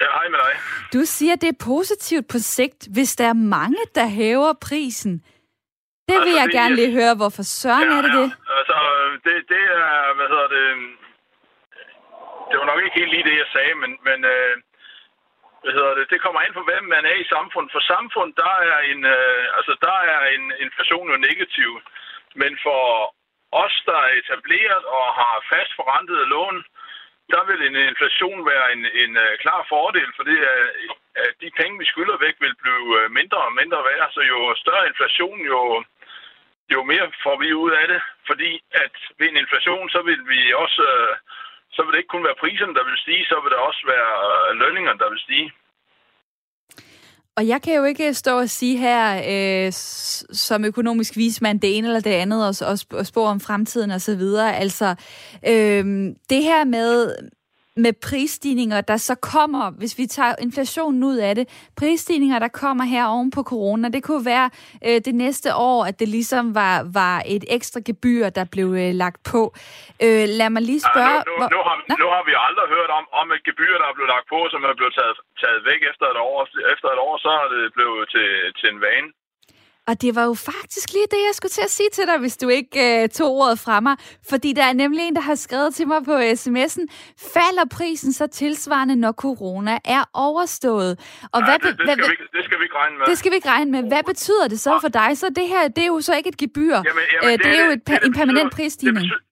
Ja, 0.01 0.07
hej 0.17 0.27
med 0.33 0.39
dig. 0.45 0.53
Du 0.93 1.01
siger, 1.15 1.33
at 1.33 1.41
det 1.41 1.49
er 1.55 1.65
positivt 1.73 2.25
på 2.33 2.39
sigt, 2.55 2.79
hvis 2.95 3.11
der 3.19 3.27
er 3.33 3.37
mange, 3.57 3.81
der 3.97 4.07
hæver 4.19 4.53
prisen. 4.67 5.13
Det 6.09 6.17
vil 6.25 6.33
altså, 6.33 6.39
jeg 6.39 6.47
det, 6.47 6.57
gerne 6.59 6.75
lige 6.79 6.93
høre. 6.99 7.13
Hvorfor 7.21 7.43
søren 7.61 7.89
ja, 7.91 7.97
er 7.97 8.01
det 8.05 8.13
ja. 8.13 8.19
det? 8.19 8.29
Altså, 8.59 8.77
det, 9.25 9.35
det 9.53 9.63
er, 9.81 10.13
hvad 10.17 10.27
hedder 10.33 10.49
det... 10.57 10.65
Det 12.49 12.55
var 12.59 12.67
nok 12.71 12.81
ikke 12.83 12.99
helt 12.99 13.13
lige 13.13 13.27
det, 13.29 13.35
jeg 13.43 13.49
sagde, 13.55 13.73
men, 13.81 13.91
men 14.07 14.19
øh, 14.33 14.53
hvad 15.61 15.73
hedder 15.77 15.93
det, 15.97 16.05
det 16.13 16.19
kommer 16.25 16.41
ind 16.41 16.53
på, 16.57 16.63
hvem 16.69 16.83
man 16.95 17.03
er 17.11 17.17
i 17.23 17.31
samfundet. 17.35 17.69
For 17.75 17.83
samfundet, 17.93 18.35
der 18.43 18.53
er 18.71 18.79
en, 18.91 19.01
øh, 19.15 19.43
altså, 19.57 19.73
der 19.87 19.97
er 20.13 20.21
en 20.35 20.45
inflation 20.65 21.07
jo 21.13 21.17
negativ. 21.29 21.71
Men 22.41 22.51
for 22.65 22.81
os, 23.63 23.75
der 23.89 23.99
er 24.05 24.11
etableret 24.21 24.83
og 24.97 25.05
har 25.21 25.35
fast 25.53 25.71
forrentet 25.79 26.27
lån, 26.35 26.57
der 27.33 27.43
vil 27.49 27.61
en 27.67 27.75
inflation 27.91 28.39
være 28.51 28.65
en, 28.75 28.83
en 29.03 29.11
uh, 29.25 29.33
klar 29.43 29.61
fordel, 29.73 30.09
for 30.15 30.23
det 30.29 30.37
øh, 30.53 30.67
er, 31.15 31.23
at 31.25 31.33
de 31.41 31.57
penge, 31.59 31.79
vi 31.79 31.85
skylder 31.91 32.17
væk, 32.25 32.35
vil 32.39 32.55
blive 32.63 32.85
uh, 32.97 33.11
mindre 33.19 33.37
og 33.47 33.53
mindre 33.61 33.81
værd. 33.89 34.09
Så 34.15 34.21
jo 34.21 34.37
større 34.63 34.87
inflation, 34.91 35.39
jo, 35.51 35.83
jo 36.73 36.79
mere 36.91 37.11
får 37.23 37.35
vi 37.41 37.53
ud 37.53 37.71
af 37.71 37.87
det. 37.87 38.01
Fordi 38.29 38.51
at 38.83 38.95
ved 39.19 39.27
en 39.29 39.41
inflation, 39.43 39.89
så 39.89 40.01
vil 40.01 40.21
vi 40.33 40.53
også, 40.63 40.81
uh, 40.95 41.13
så 41.75 41.79
vil 41.83 41.91
det 41.91 41.99
ikke 42.01 42.15
kun 42.15 42.27
være 42.27 42.41
priserne, 42.43 42.75
der 42.77 42.85
vil 42.89 42.97
stige, 43.03 43.25
så 43.25 43.35
vil 43.41 43.51
det 43.53 43.61
også 43.69 43.81
være 43.93 44.11
lønningerne, 44.61 44.99
der 44.99 45.09
vil 45.09 45.25
stige. 45.27 45.51
Og 47.39 47.47
jeg 47.47 47.61
kan 47.61 47.75
jo 47.75 47.83
ikke 47.83 48.13
stå 48.13 48.39
og 48.39 48.49
sige 48.49 48.77
her, 48.77 49.21
øh, 49.27 49.71
som 50.33 50.65
økonomisk 50.65 51.17
vismand, 51.17 51.61
det 51.61 51.77
ene 51.77 51.87
eller 51.87 51.99
det 51.99 52.09
andet, 52.09 52.47
og, 52.47 52.67
og, 52.67 52.79
og 52.99 53.05
spå 53.05 53.25
om 53.25 53.39
fremtiden 53.39 53.91
osv. 53.91 54.21
Altså, 54.37 54.95
øh, 55.47 55.85
det 56.29 56.43
her 56.43 56.65
med, 56.65 57.15
med 57.85 57.93
prisstigninger, 58.09 58.81
der 58.81 58.97
så 58.97 59.15
kommer, 59.33 59.71
hvis 59.79 59.93
vi 59.97 60.05
tager 60.05 60.35
inflationen 60.47 61.03
ud 61.03 61.17
af 61.17 61.35
det, 61.35 61.45
prisstigninger, 61.79 62.39
der 62.39 62.51
kommer 62.63 62.83
her 62.83 63.05
oven 63.05 63.31
på 63.31 63.41
corona, 63.43 63.89
det 63.89 64.03
kunne 64.03 64.25
være 64.25 64.49
øh, 64.87 64.97
det 65.07 65.15
næste 65.15 65.49
år, 65.55 65.79
at 65.89 65.99
det 65.99 66.07
ligesom 66.17 66.55
var, 66.55 66.75
var 66.99 67.17
et 67.35 67.43
ekstra 67.57 67.79
gebyr, 67.89 68.29
der 68.29 68.45
blev 68.53 68.67
øh, 68.83 68.91
lagt 69.03 69.21
på. 69.31 69.41
Øh, 70.05 70.25
lad 70.39 70.49
mig 70.55 70.63
lige 70.69 70.83
spørge... 70.91 71.19
Ja, 71.19 71.29
nu, 71.29 71.33
nu, 71.41 71.47
nu, 71.55 71.59
har, 71.67 71.75
nu 72.03 72.07
har 72.15 72.23
vi 72.29 72.33
aldrig 72.47 72.67
hørt 72.75 72.91
om, 72.99 73.05
om 73.21 73.27
et 73.35 73.43
gebyr, 73.49 73.73
der 73.81 73.87
er 73.89 73.95
blevet 73.97 74.11
lagt 74.15 74.27
på, 74.33 74.39
som 74.53 74.59
er 74.69 74.75
blevet 74.79 74.93
taget, 74.99 75.17
taget 75.41 75.61
væk 75.69 75.81
efter 75.91 76.05
et 76.13 76.19
år. 76.29 76.37
Efter 76.73 76.87
et 76.95 76.99
år, 77.07 77.15
så 77.25 77.31
er 77.43 77.47
det 77.53 77.63
blevet 77.77 78.01
til, 78.13 78.29
til 78.59 78.67
en 78.73 78.81
vane. 78.87 79.09
Og 79.89 80.01
det 80.01 80.15
var 80.15 80.25
jo 80.25 80.33
faktisk 80.33 80.87
lige 80.93 81.07
det, 81.13 81.21
jeg 81.27 81.35
skulle 81.39 81.49
til 81.49 81.61
at 81.69 81.73
sige 81.77 81.89
til 81.93 82.05
dig, 82.09 82.17
hvis 82.19 82.37
du 82.37 82.47
ikke 82.59 83.03
øh, 83.03 83.09
tog 83.09 83.29
ordet 83.31 83.59
fra 83.59 83.79
mig. 83.79 83.95
Fordi 84.29 84.53
der 84.53 84.63
er 84.63 84.73
nemlig 84.73 85.01
en, 85.07 85.15
der 85.15 85.21
har 85.21 85.35
skrevet 85.35 85.75
til 85.75 85.87
mig 85.87 86.03
på 86.05 86.15
sms'en, 86.17 86.85
falder 87.35 87.65
prisen 87.71 88.13
så 88.13 88.27
tilsvarende, 88.27 88.95
når 88.95 89.11
corona 89.11 89.77
er 89.85 90.03
overstået? 90.13 90.91
Og 91.33 91.41
Nej, 91.41 91.49
hvad, 91.49 91.57
det, 91.59 91.77
det, 91.77 91.85
hvad, 91.85 91.95
skal 91.95 92.09
vi, 92.09 92.37
det 92.37 92.43
skal 92.45 92.59
vi 92.59 92.63
ikke 92.63 92.75
regne 92.75 92.97
med. 92.97 93.05
Det 93.05 93.17
skal 93.17 93.31
vi 93.31 93.35
ikke 93.35 93.49
regne 93.49 93.71
med. 93.71 93.83
Hvad 93.87 94.03
betyder 94.03 94.47
det 94.47 94.59
så 94.59 94.77
for 94.81 94.87
dig? 94.87 95.17
Så 95.17 95.27
det 95.35 95.47
her, 95.47 95.67
det 95.67 95.81
er 95.83 95.87
jo 95.87 96.01
så 96.01 96.15
ikke 96.15 96.29
et 96.29 96.37
gebyr. 96.37 96.75
Jamen, 96.75 96.85
jamen, 97.13 97.25
øh, 97.25 97.31
det, 97.31 97.43
det 97.43 97.59
er 97.59 97.65
jo 97.65 97.71
et, 97.71 97.87
det, 97.87 97.99
en 98.03 98.13
permanent 98.13 98.51
prisstigning. 98.53 98.97
Det 98.97 99.03
betyder, 99.03 99.28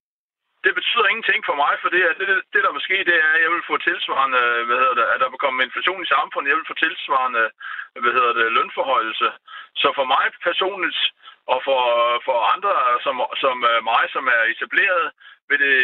det 0.67 0.75
betyder 0.79 1.07
ingenting 1.07 1.41
for 1.49 1.55
mig, 1.63 1.73
for 1.81 1.89
det, 1.93 2.01
det, 2.19 2.27
det 2.53 2.61
der 2.65 2.77
måske 2.77 2.95
det 3.09 3.15
er, 3.23 3.29
at 3.35 3.43
jeg 3.45 3.51
vil 3.55 3.69
få 3.69 3.75
tilsvarende, 3.77 4.41
hvad 4.67 4.77
hedder 4.81 4.97
det, 4.99 5.07
at 5.13 5.19
der 5.21 5.29
vil 5.31 5.43
komme 5.43 5.65
inflation 5.67 6.03
i 6.03 6.11
samfundet, 6.15 6.49
jeg 6.49 6.59
vil 6.59 6.71
få 6.71 6.77
tilsvarende, 6.85 7.43
hvad 8.03 8.13
hedder 8.17 8.33
det, 8.39 8.55
lønforhøjelse. 8.57 9.27
Så 9.81 9.87
for 9.97 10.05
mig 10.13 10.25
personligt, 10.49 10.99
og 11.53 11.59
for, 11.67 11.81
for 12.27 12.37
andre 12.53 12.73
som, 13.05 13.15
som 13.43 13.55
øh, 13.71 13.79
mig, 13.91 14.03
som 14.15 14.23
er 14.35 14.41
etableret, 14.53 15.05
vil, 15.49 15.59
det, 15.65 15.75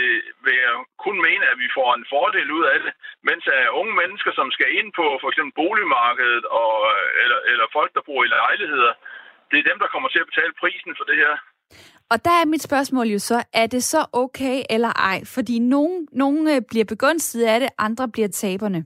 vil 0.46 0.56
jeg 0.64 0.74
kun 1.06 1.18
mene, 1.28 1.46
at 1.52 1.58
vi 1.64 1.70
får 1.78 1.90
en 1.94 2.06
fordel 2.14 2.50
ud 2.58 2.66
af 2.74 2.80
det, 2.84 2.92
mens 3.30 3.44
at 3.48 3.76
unge 3.80 3.94
mennesker, 4.02 4.32
som 4.40 4.48
skal 4.52 4.70
ind 4.80 4.90
på 5.00 5.06
for 5.22 5.30
eksempel 5.30 5.54
boligmarkedet, 5.62 6.46
og, 6.62 6.74
øh, 6.94 7.08
eller, 7.24 7.40
eller 7.52 7.66
folk, 7.78 7.92
der 7.96 8.08
bor 8.10 8.22
i 8.24 8.34
lejligheder, 8.40 8.94
det 9.52 9.58
er 9.60 9.70
dem, 9.70 9.80
der 9.80 9.94
kommer 9.94 10.10
til 10.10 10.24
at 10.24 10.30
betale 10.32 10.54
prisen 10.62 10.94
for 10.98 11.06
det 11.10 11.18
her. 11.24 11.34
Og 12.12 12.18
der 12.26 12.36
er 12.42 12.46
mit 12.46 12.64
spørgsmål 12.70 13.08
jo 13.16 13.20
så, 13.20 13.38
er 13.54 13.68
det 13.68 13.84
så 13.84 14.02
okay 14.24 14.58
eller 14.70 14.92
ej? 15.12 15.20
Fordi 15.36 15.56
nogen, 15.60 16.08
nogen 16.12 16.44
øh, 16.54 16.62
bliver 16.70 16.86
begunstiget 16.94 17.48
af 17.54 17.60
det, 17.60 17.70
andre 17.78 18.06
bliver 18.14 18.28
taberne. 18.28 18.82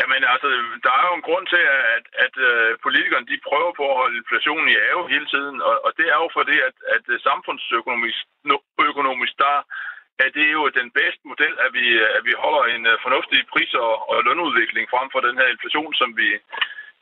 Jamen 0.00 0.22
altså, 0.32 0.48
der 0.86 0.92
er 1.00 1.04
jo 1.08 1.14
en 1.16 1.26
grund 1.28 1.46
til, 1.52 1.62
at, 1.76 1.82
at, 1.96 2.06
at 2.24 2.34
øh, 2.48 2.68
politikerne 2.86 3.26
de 3.32 3.46
prøver 3.48 3.72
på 3.76 3.84
at 3.90 3.98
holde 4.00 4.16
inflationen 4.22 4.68
i 4.68 4.80
ave 4.88 5.02
hele 5.14 5.26
tiden, 5.34 5.56
og, 5.68 5.74
og 5.86 5.90
det 5.98 6.06
er 6.14 6.18
jo 6.24 6.28
fordi, 6.38 6.56
at, 6.68 6.76
at 6.94 7.04
øh, 7.12 7.16
samfundsøkonomisk 7.28 8.20
økonomisk, 8.90 9.34
der, 9.44 9.56
at 10.24 10.30
det 10.36 10.44
er 10.46 10.54
jo 10.60 10.64
den 10.80 10.90
bedste 11.00 11.22
model, 11.32 11.54
at 11.64 11.70
vi, 11.78 11.86
at 12.16 12.22
vi 12.28 12.32
holder 12.44 12.64
en 12.74 12.82
uh, 12.92 12.94
fornuftig 13.04 13.40
pris- 13.52 13.80
og, 13.86 13.92
og 14.10 14.16
lønudvikling 14.26 14.86
frem 14.92 15.08
for 15.12 15.20
den 15.26 15.36
her 15.40 15.48
inflation, 15.54 15.92
som 16.00 16.10
vi 16.20 16.28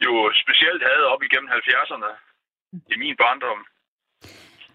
jo 0.07 0.12
specielt 0.42 0.82
havde 0.90 1.11
op 1.12 1.22
igennem 1.22 1.51
70'erne 1.57 2.11
i 2.92 2.97
min 3.03 3.16
barndom. 3.22 3.61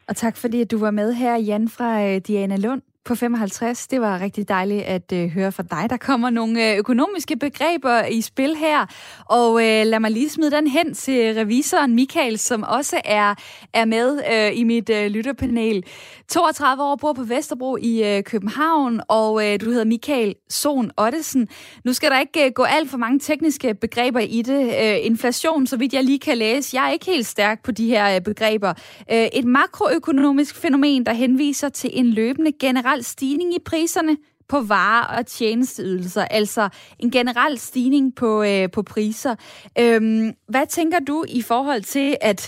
Og 0.09 0.15
tak 0.15 0.37
fordi, 0.37 0.61
at 0.61 0.71
du 0.71 0.77
var 0.77 0.91
med 0.91 1.13
her, 1.13 1.37
Jan 1.37 1.69
fra 1.69 2.05
øh, 2.05 2.21
Diana 2.27 2.55
Lund 2.55 2.81
på 3.05 3.15
55. 3.15 3.87
Det 3.87 4.01
var 4.01 4.19
rigtig 4.19 4.49
dejligt 4.49 4.83
at 4.83 5.11
øh, 5.13 5.29
høre 5.29 5.51
fra 5.51 5.63
dig. 5.63 5.89
Der 5.89 5.97
kommer 5.97 6.29
nogle 6.29 6.71
øh, 6.71 6.77
økonomiske 6.77 7.35
begreber 7.35 8.05
i 8.05 8.21
spil 8.21 8.55
her, 8.55 8.85
og 9.25 9.61
øh, 9.61 9.85
lad 9.85 9.99
mig 9.99 10.11
lige 10.11 10.29
smide 10.29 10.51
den 10.51 10.67
hen 10.67 10.93
til 10.93 11.33
revisoren 11.33 11.95
Michael, 11.95 12.39
som 12.39 12.63
også 12.63 13.01
er, 13.05 13.35
er 13.73 13.85
med 13.85 14.21
øh, 14.33 14.59
i 14.59 14.63
mit 14.63 14.89
øh, 14.89 15.07
lytterpanel. 15.07 15.83
32 16.27 16.83
år, 16.83 16.95
bor 16.95 17.13
på 17.13 17.23
Vesterbro 17.23 17.77
i 17.77 18.03
øh, 18.03 18.23
København, 18.23 19.01
og 19.07 19.47
øh, 19.47 19.59
du 19.61 19.69
hedder 19.69 19.85
Michael 19.85 20.35
Son 20.49 20.91
Ottesen. 20.97 21.47
Nu 21.85 21.93
skal 21.93 22.11
der 22.11 22.19
ikke 22.19 22.45
øh, 22.45 22.51
gå 22.51 22.63
alt 22.63 22.89
for 22.89 22.97
mange 22.97 23.19
tekniske 23.19 23.73
begreber 23.73 24.19
i 24.19 24.41
det. 24.41 24.73
Øh, 24.81 25.05
inflation, 25.05 25.67
så 25.67 25.77
vidt 25.77 25.93
jeg 25.93 26.03
lige 26.03 26.19
kan 26.19 26.37
læse, 26.37 26.75
jeg 26.75 26.87
er 26.87 26.91
ikke 26.91 27.05
helt 27.05 27.27
stærk 27.27 27.63
på 27.63 27.71
de 27.71 27.87
her 27.87 28.15
øh, 28.15 28.21
begreber. 28.21 28.73
Øh, 29.11 29.27
et 29.33 29.45
makroøkonomisk 29.45 30.55
fænomen, 30.55 31.05
der 31.05 31.13
henviser 31.13 31.69
til 31.69 31.89
en 31.93 32.05
løbende 32.05 32.51
generel 32.89 33.03
stigning 33.03 33.53
i 33.53 33.59
priserne 33.65 34.17
på 34.49 34.57
varer 34.67 35.17
og 35.17 35.25
tjenesteydelser, 35.25 36.25
altså 36.25 36.69
en 36.99 37.11
generel 37.11 37.57
stigning 37.57 38.15
på, 38.15 38.43
øh, 38.43 38.71
på 38.75 38.83
priser. 38.83 39.35
Øhm, 39.81 40.33
hvad 40.47 40.67
tænker 40.67 40.99
du 41.07 41.25
i 41.39 41.41
forhold 41.47 41.81
til, 41.81 42.15
at 42.21 42.41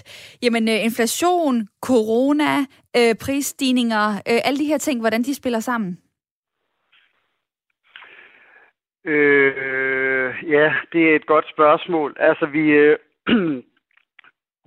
jamen, 0.44 0.70
øh, 0.70 0.86
inflation, 0.86 1.68
corona, 1.82 2.54
øh, 2.98 3.16
prisstigninger, 3.26 4.08
øh, 4.30 4.40
alle 4.46 4.60
de 4.60 4.66
her 4.66 4.78
ting, 4.78 5.00
hvordan 5.00 5.24
de 5.24 5.36
spiller 5.36 5.60
sammen? 5.60 5.98
Øh, 9.06 10.34
ja, 10.50 10.74
det 10.94 11.02
er 11.12 11.16
et 11.16 11.26
godt 11.26 11.46
spørgsmål. 11.54 12.16
Altså, 12.20 12.46
vi, 12.46 12.66
øh, 12.84 12.98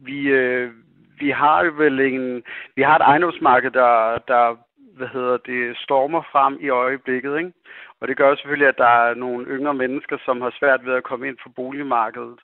vi, 0.08 0.18
øh, 0.20 0.70
vi 1.20 1.30
har 1.30 1.64
jo 1.64 1.72
vel 1.76 2.00
en, 2.00 2.42
vi 2.76 2.82
har 2.82 2.96
et 2.96 3.02
ejendomsmarked, 3.02 3.70
der, 3.70 4.18
der 4.28 4.56
hvad 4.96 5.08
hedder 5.08 5.36
det, 5.36 5.76
stormer 5.76 6.22
frem 6.32 6.58
i 6.60 6.68
øjeblikket, 6.68 7.38
ikke? 7.38 7.52
Og 8.00 8.08
det 8.08 8.16
gør 8.16 8.34
selvfølgelig, 8.34 8.68
at 8.68 8.78
der 8.78 8.92
er 9.06 9.14
nogle 9.14 9.46
yngre 9.46 9.74
mennesker, 9.74 10.16
som 10.24 10.40
har 10.40 10.52
svært 10.58 10.86
ved 10.86 10.94
at 10.94 11.04
komme 11.04 11.28
ind 11.28 11.36
på 11.42 11.48
boligmarkedet. 11.48 12.38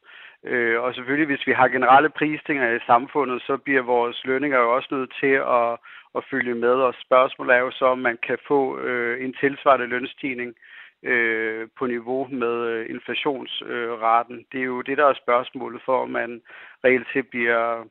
Øh, 0.45 0.81
og 0.83 0.95
selvfølgelig, 0.95 1.27
hvis 1.27 1.47
vi 1.47 1.53
har 1.53 1.69
generelle 1.69 2.11
prisstigninger 2.11 2.77
i 2.77 2.87
samfundet, 2.87 3.43
så 3.43 3.57
bliver 3.57 3.83
vores 3.83 4.25
lønninger 4.25 4.59
jo 4.59 4.75
også 4.77 4.89
nødt 4.91 5.13
til 5.21 5.35
at, 5.59 5.73
at 6.17 6.25
følge 6.31 6.55
med. 6.55 6.77
Og 6.89 6.95
spørgsmålet 7.07 7.55
er 7.55 7.61
jo 7.61 7.71
så, 7.71 7.85
om 7.85 7.99
man 7.99 8.19
kan 8.27 8.39
få 8.49 8.79
øh, 8.79 9.25
en 9.25 9.35
tilsvarende 9.41 9.87
lønstigning 9.87 10.55
øh, 11.03 11.69
på 11.79 11.87
niveau 11.87 12.29
med 12.31 12.57
øh, 12.73 12.91
inflationsraten. 12.91 14.45
Det 14.53 14.61
er 14.61 14.65
jo 14.65 14.81
det, 14.81 14.99
der 14.99 15.07
er 15.07 15.23
spørgsmålet 15.25 15.83
for, 15.85 16.03
om 16.03 16.11
man 16.11 16.41
reelt 16.85 17.07
set 17.13 17.29
bliver 17.29 17.85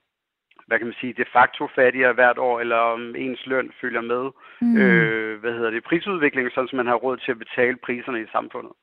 hvad 0.69 0.77
kan 0.79 0.89
man 0.91 1.01
sige, 1.01 1.19
de 1.21 1.33
facto 1.37 1.63
fattigere 1.79 2.13
hvert 2.19 2.39
år, 2.47 2.55
eller 2.63 2.79
om 2.95 3.01
ens 3.25 3.41
løn 3.51 3.69
følger 3.81 4.03
med, 4.13 4.23
mm. 4.61 4.77
øh, 4.81 5.39
hvad 5.41 5.53
hedder 5.57 5.71
det, 5.71 5.83
prisudviklingen, 5.89 6.51
sådan 6.51 6.69
som 6.69 6.77
man 6.77 6.91
har 6.91 7.03
råd 7.05 7.17
til 7.17 7.31
at 7.31 7.41
betale 7.45 7.77
priserne 7.85 8.19
i 8.21 8.31
samfundet. 8.35 8.73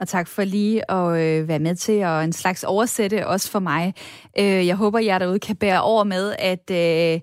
Og 0.00 0.08
tak 0.08 0.28
for 0.28 0.42
lige 0.42 0.90
at 0.98 1.08
øh, 1.22 1.48
være 1.48 1.58
med 1.58 1.74
til 1.74 1.98
at 2.10 2.24
en 2.24 2.32
slags 2.32 2.64
oversætte 2.64 3.26
også 3.26 3.52
for 3.52 3.58
mig. 3.58 3.94
Øh, 4.40 4.66
jeg 4.66 4.76
håber, 4.76 4.98
jeg 4.98 5.20
derude 5.20 5.40
kan 5.48 5.56
bære 5.56 5.82
over 5.82 6.04
med, 6.04 6.24
at 6.38 6.66
øh, 6.82 7.20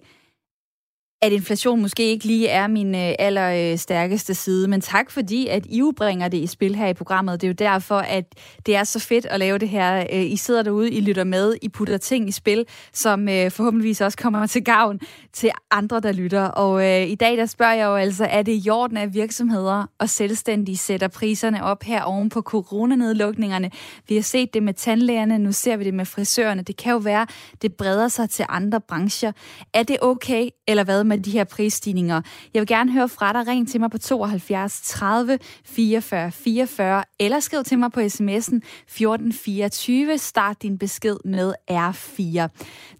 at 1.22 1.32
inflation 1.32 1.82
måske 1.82 2.03
ikke 2.03 2.26
lige 2.26 2.47
er 2.47 2.68
min 2.68 2.95
øh, 2.95 3.13
allerstærkeste 3.20 4.34
side, 4.34 4.68
men 4.68 4.82
tak 4.82 5.11
fordi, 5.11 5.47
at 5.47 5.66
I 5.66 5.82
bringer 5.97 6.28
det 6.28 6.38
i 6.38 6.47
spil 6.47 6.76
her 6.76 6.88
i 6.88 6.93
programmet. 6.93 7.41
Det 7.41 7.47
er 7.47 7.49
jo 7.49 7.72
derfor, 7.72 7.97
at 7.97 8.26
det 8.66 8.76
er 8.76 8.84
så 8.84 8.99
fedt 8.99 9.26
at 9.26 9.39
lave 9.39 9.57
det 9.57 9.70
her. 9.70 10.07
Øh, 10.13 10.32
I 10.32 10.36
sidder 10.36 10.63
derude, 10.63 10.91
I 10.91 11.01
lytter 11.01 11.24
med, 11.24 11.55
I 11.61 11.70
putter 11.70 11.97
ting 11.97 12.30
i 12.30 12.32
spil, 12.32 12.66
som 12.93 13.30
øh, 13.30 13.51
forhåbentligvis 13.51 14.01
også 14.01 14.18
kommer 14.18 14.47
til 14.47 14.63
gavn 14.63 14.99
til 15.34 15.51
andre, 15.72 15.99
der 15.99 16.11
lytter. 16.11 16.43
Og 16.43 16.86
øh, 16.86 17.07
i 17.07 17.16
dag, 17.16 17.38
der 17.38 17.45
spørger 17.45 17.74
jeg 17.74 17.86
jo 17.86 17.95
altså, 17.95 18.26
er 18.26 18.41
det 18.41 18.66
i 18.66 18.70
orden, 18.70 18.97
at 18.97 19.13
virksomheder 19.13 19.86
og 19.99 20.09
selvstændige 20.09 20.78
sætter 20.78 21.07
priserne 21.07 21.63
op 21.63 21.84
her 21.84 22.03
oven 22.03 22.30
på 22.30 22.41
coronanedlukningerne? 22.41 23.72
Vi 24.07 24.16
har 24.16 24.22
set 24.22 24.53
det 24.53 24.63
med 24.63 24.74
tandlægerne, 24.74 25.39
nu 25.39 25.51
ser 25.51 25.78
vi 25.78 25.84
det 25.84 25.93
med 25.93 26.05
frisørerne. 26.05 26.61
Det 26.61 26.78
kan 26.78 26.91
jo 26.91 26.97
være, 26.97 27.28
det 27.61 27.74
breder 27.74 28.07
sig 28.07 28.30
til 28.30 28.45
andre 28.49 28.82
brancher. 28.82 29.32
Er 29.74 29.84
det 29.84 29.97
okay, 30.01 30.49
eller 30.68 30.84
hvad 30.84 31.05
med 31.06 31.18
de 31.18 31.32
her 31.32 31.43
prisstigninger. 31.43 32.22
Jeg 32.53 32.60
vil 32.60 32.68
gerne 32.68 32.91
høre 32.91 33.10
fra 33.10 33.34
dig. 33.34 33.47
Ring 33.47 33.70
til 33.70 33.80
mig 33.80 33.91
på 33.91 33.97
72 33.97 34.82
30 34.84 35.39
44 35.66 36.32
44, 36.32 37.03
eller 37.20 37.39
skriv 37.39 37.64
til 37.64 37.80
mig 37.80 37.91
på 37.91 37.99
sms'en 37.99 38.56
1424. 38.56 40.18
Start 40.18 40.62
din 40.62 40.78
besked 40.78 41.18
med 41.26 41.53
R4. 41.72 42.47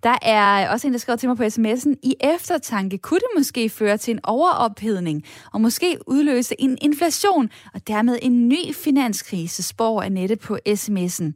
Der 0.03 0.18
er 0.22 0.70
også 0.70 0.88
en, 0.88 0.93
der 0.93 0.99
skriver 0.99 1.18
til 1.18 1.30
mig 1.30 1.38
på 1.38 1.43
sms'en. 1.43 1.93
I 2.03 2.16
eftertanke 2.20 2.97
kunne 2.97 3.20
det 3.20 3.28
måske 3.38 3.70
føre 3.70 3.97
til 3.97 4.12
en 4.12 4.20
overophedning, 4.24 5.24
og 5.53 5.62
måske 5.62 5.97
udløse 6.08 6.62
en 6.62 6.78
inflation, 6.82 7.49
og 7.74 7.88
dermed 7.88 8.20
en 8.22 8.47
ny 8.47 8.74
finanskrise, 8.74 9.64
spår 9.64 10.01
Annette 10.01 10.36
på 10.36 10.58
sms'en. 10.70 11.32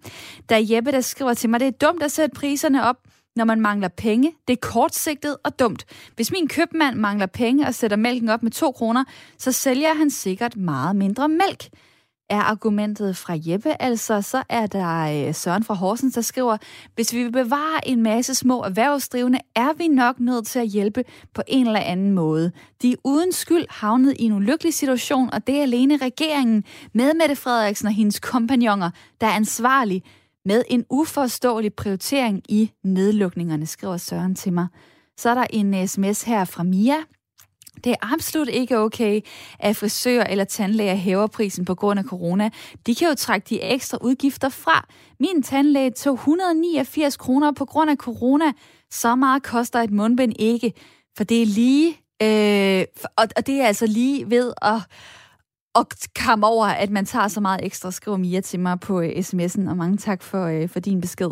Der 0.49 0.55
er 0.55 0.65
Jeppe, 0.76 0.91
der 0.91 1.01
skriver 1.01 1.34
til 1.34 1.49
mig, 1.49 1.59
det 1.59 1.67
er 1.67 1.88
dumt 1.88 2.03
at 2.03 2.11
sætte 2.11 2.36
priserne 2.36 2.86
op, 2.86 2.97
når 3.40 3.46
man 3.46 3.62
mangler 3.62 3.88
penge. 3.88 4.34
Det 4.48 4.54
er 4.54 4.68
kortsigtet 4.68 5.38
og 5.44 5.60
dumt. 5.60 5.86
Hvis 6.16 6.32
min 6.32 6.48
købmand 6.48 6.96
mangler 6.96 7.26
penge 7.26 7.68
og 7.68 7.76
sætter 7.76 7.98
mælken 7.98 8.30
op 8.30 8.44
med 8.44 8.52
2 8.52 8.72
kroner, 8.72 9.04
så 9.38 9.52
sælger 9.52 9.94
han 9.94 10.10
sikkert 10.10 10.56
meget 10.56 10.96
mindre 10.96 11.30
mælk 11.30 11.70
er 12.30 12.40
argumentet 12.40 13.18
fra 13.18 13.38
Jeppe. 13.46 13.82
Altså, 13.82 14.22
så 14.22 14.44
er 14.50 14.68
der 14.68 15.28
øh, 15.28 15.36
Søren 15.36 15.64
fra 15.64 15.74
Horsens, 15.74 16.14
der 16.14 16.22
skriver, 16.22 16.58
hvis 16.96 17.14
vi 17.14 17.24
vil 17.24 17.32
bevare 17.32 17.88
en 17.88 18.04
masse 18.04 18.36
små 18.36 18.64
erhvervsdrivende, 18.64 19.40
er 19.56 19.74
vi 19.74 19.88
nok 19.88 20.20
nødt 20.20 20.48
til 20.48 20.60
at 20.60 20.68
hjælpe 20.68 21.04
på 21.34 21.42
en 21.48 21.68
eller 21.68 21.80
anden 21.80 22.12
måde. 22.12 22.52
De 22.82 22.92
er 22.92 22.96
uden 23.04 23.32
skyld 23.32 23.66
havnet 23.70 24.16
i 24.20 24.24
en 24.24 24.34
ulykkelig 24.34 24.74
situation, 24.74 25.30
og 25.34 25.48
det 25.48 25.58
er 25.58 25.62
alene 25.62 25.98
regeringen 25.98 26.64
med 26.94 27.14
Mette 27.14 27.36
Frederiksen 27.36 27.88
og 27.88 27.94
hendes 27.94 28.20
kompagnoner, 28.20 28.90
der 29.22 29.28
er 29.28 29.32
ansvarlig 29.32 30.04
med 30.50 30.64
en 30.68 30.86
uforståelig 30.89 31.74
prioritering 31.74 32.41
i 32.50 32.72
nedlukningerne, 32.84 33.66
skriver 33.66 33.97
Søren 33.97 34.36
til 34.36 34.54
mig. 34.54 34.68
Så 35.18 35.30
er 35.30 35.34
der 35.34 35.45
en 35.50 35.88
sms 35.88 36.24
her 36.24 36.45
fra 36.45 36.64
Mia. 36.64 36.97
Det 37.84 37.91
er 37.91 38.14
absolut 38.14 38.50
ikke 38.50 38.78
okay, 38.78 39.22
at 39.60 39.76
frisører 39.76 40.24
eller 40.24 40.43
tandlæger 40.43 40.95
hæver 40.95 41.28
prisen 41.28 41.66
på 41.66 41.76
grund 41.76 42.00
af 42.00 42.06
corona. 42.06 42.50
De 42.88 42.95
kan 42.95 43.08
jo 43.08 43.16
trække 43.16 43.45
de 43.50 43.62
ekstra 43.62 43.97
udgifter 44.02 44.50
fra. 44.50 44.88
Min 45.20 45.43
tandlæge 45.43 45.91
tog 45.91 46.14
189 46.14 47.18
kroner 47.18 47.52
på 47.52 47.66
grund 47.66 47.89
af 47.89 47.97
corona. 47.97 48.52
Så 48.91 49.16
meget 49.16 49.43
koster 49.43 49.80
et 49.80 49.91
mundbind 49.91 50.34
ikke, 50.39 50.74
for 51.18 51.24
det 51.24 51.41
er 51.41 51.45
lige... 51.45 51.88
Øh, 52.24 52.86
og 53.38 53.47
det 53.47 53.62
er 53.62 53.68
altså 53.68 53.86
lige 53.86 54.30
ved 54.30 54.54
at 54.62 54.82
og 55.74 55.88
kam 56.15 56.43
over, 56.43 56.65
at 56.65 56.89
man 56.89 57.05
tager 57.05 57.28
så 57.28 57.41
meget 57.41 57.65
ekstra, 57.65 57.91
skriver 57.91 58.17
Mia 58.17 58.41
til 58.41 58.59
mig 58.59 58.80
på 58.80 58.99
uh, 58.99 59.05
sms'en, 59.05 59.70
og 59.70 59.78
mange 59.78 59.97
tak 59.97 60.24
for, 60.24 60.61
uh, 60.61 60.70
for 60.70 60.80
din 60.80 61.01
besked. 61.01 61.30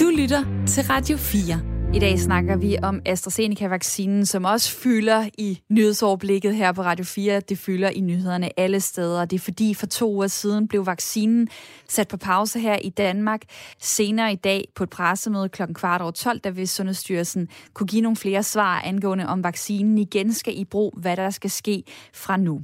Du 0.00 0.10
lytter 0.18 0.64
til 0.66 0.82
Radio 0.82 1.16
4. 1.16 1.73
I 1.94 1.98
dag 1.98 2.18
snakker 2.18 2.56
vi 2.56 2.78
om 2.82 3.02
AstraZeneca-vaccinen, 3.06 4.26
som 4.26 4.44
også 4.44 4.72
fylder 4.72 5.28
i 5.38 5.60
nyhedsoverblikket 5.70 6.54
her 6.54 6.72
på 6.72 6.82
Radio 6.82 7.04
4. 7.04 7.40
Det 7.40 7.58
fylder 7.58 7.88
i 7.88 8.00
nyhederne 8.00 8.60
alle 8.60 8.80
steder. 8.80 9.24
Det 9.24 9.36
er 9.36 9.40
fordi 9.40 9.74
for 9.74 9.86
to 9.86 10.12
uger 10.12 10.26
siden 10.26 10.68
blev 10.68 10.86
vaccinen 10.86 11.48
sat 11.88 12.08
på 12.08 12.16
pause 12.16 12.60
her 12.60 12.76
i 12.76 12.88
Danmark. 12.88 13.42
Senere 13.80 14.32
i 14.32 14.36
dag 14.36 14.68
på 14.74 14.84
et 14.84 14.90
pressemøde 14.90 15.48
kl. 15.48 15.62
kvart 15.74 16.00
over 16.00 16.10
12, 16.10 16.40
der 16.40 16.50
vil 16.50 16.68
Sundhedsstyrelsen 16.68 17.48
kunne 17.74 17.86
give 17.86 18.02
nogle 18.02 18.16
flere 18.16 18.42
svar 18.42 18.80
angående 18.80 19.26
om 19.26 19.44
vaccinen 19.44 19.98
igen 19.98 20.32
skal 20.32 20.58
i 20.58 20.64
brug, 20.64 20.94
hvad 20.96 21.16
der 21.16 21.30
skal 21.30 21.50
ske 21.50 21.82
fra 22.14 22.36
nu. 22.36 22.62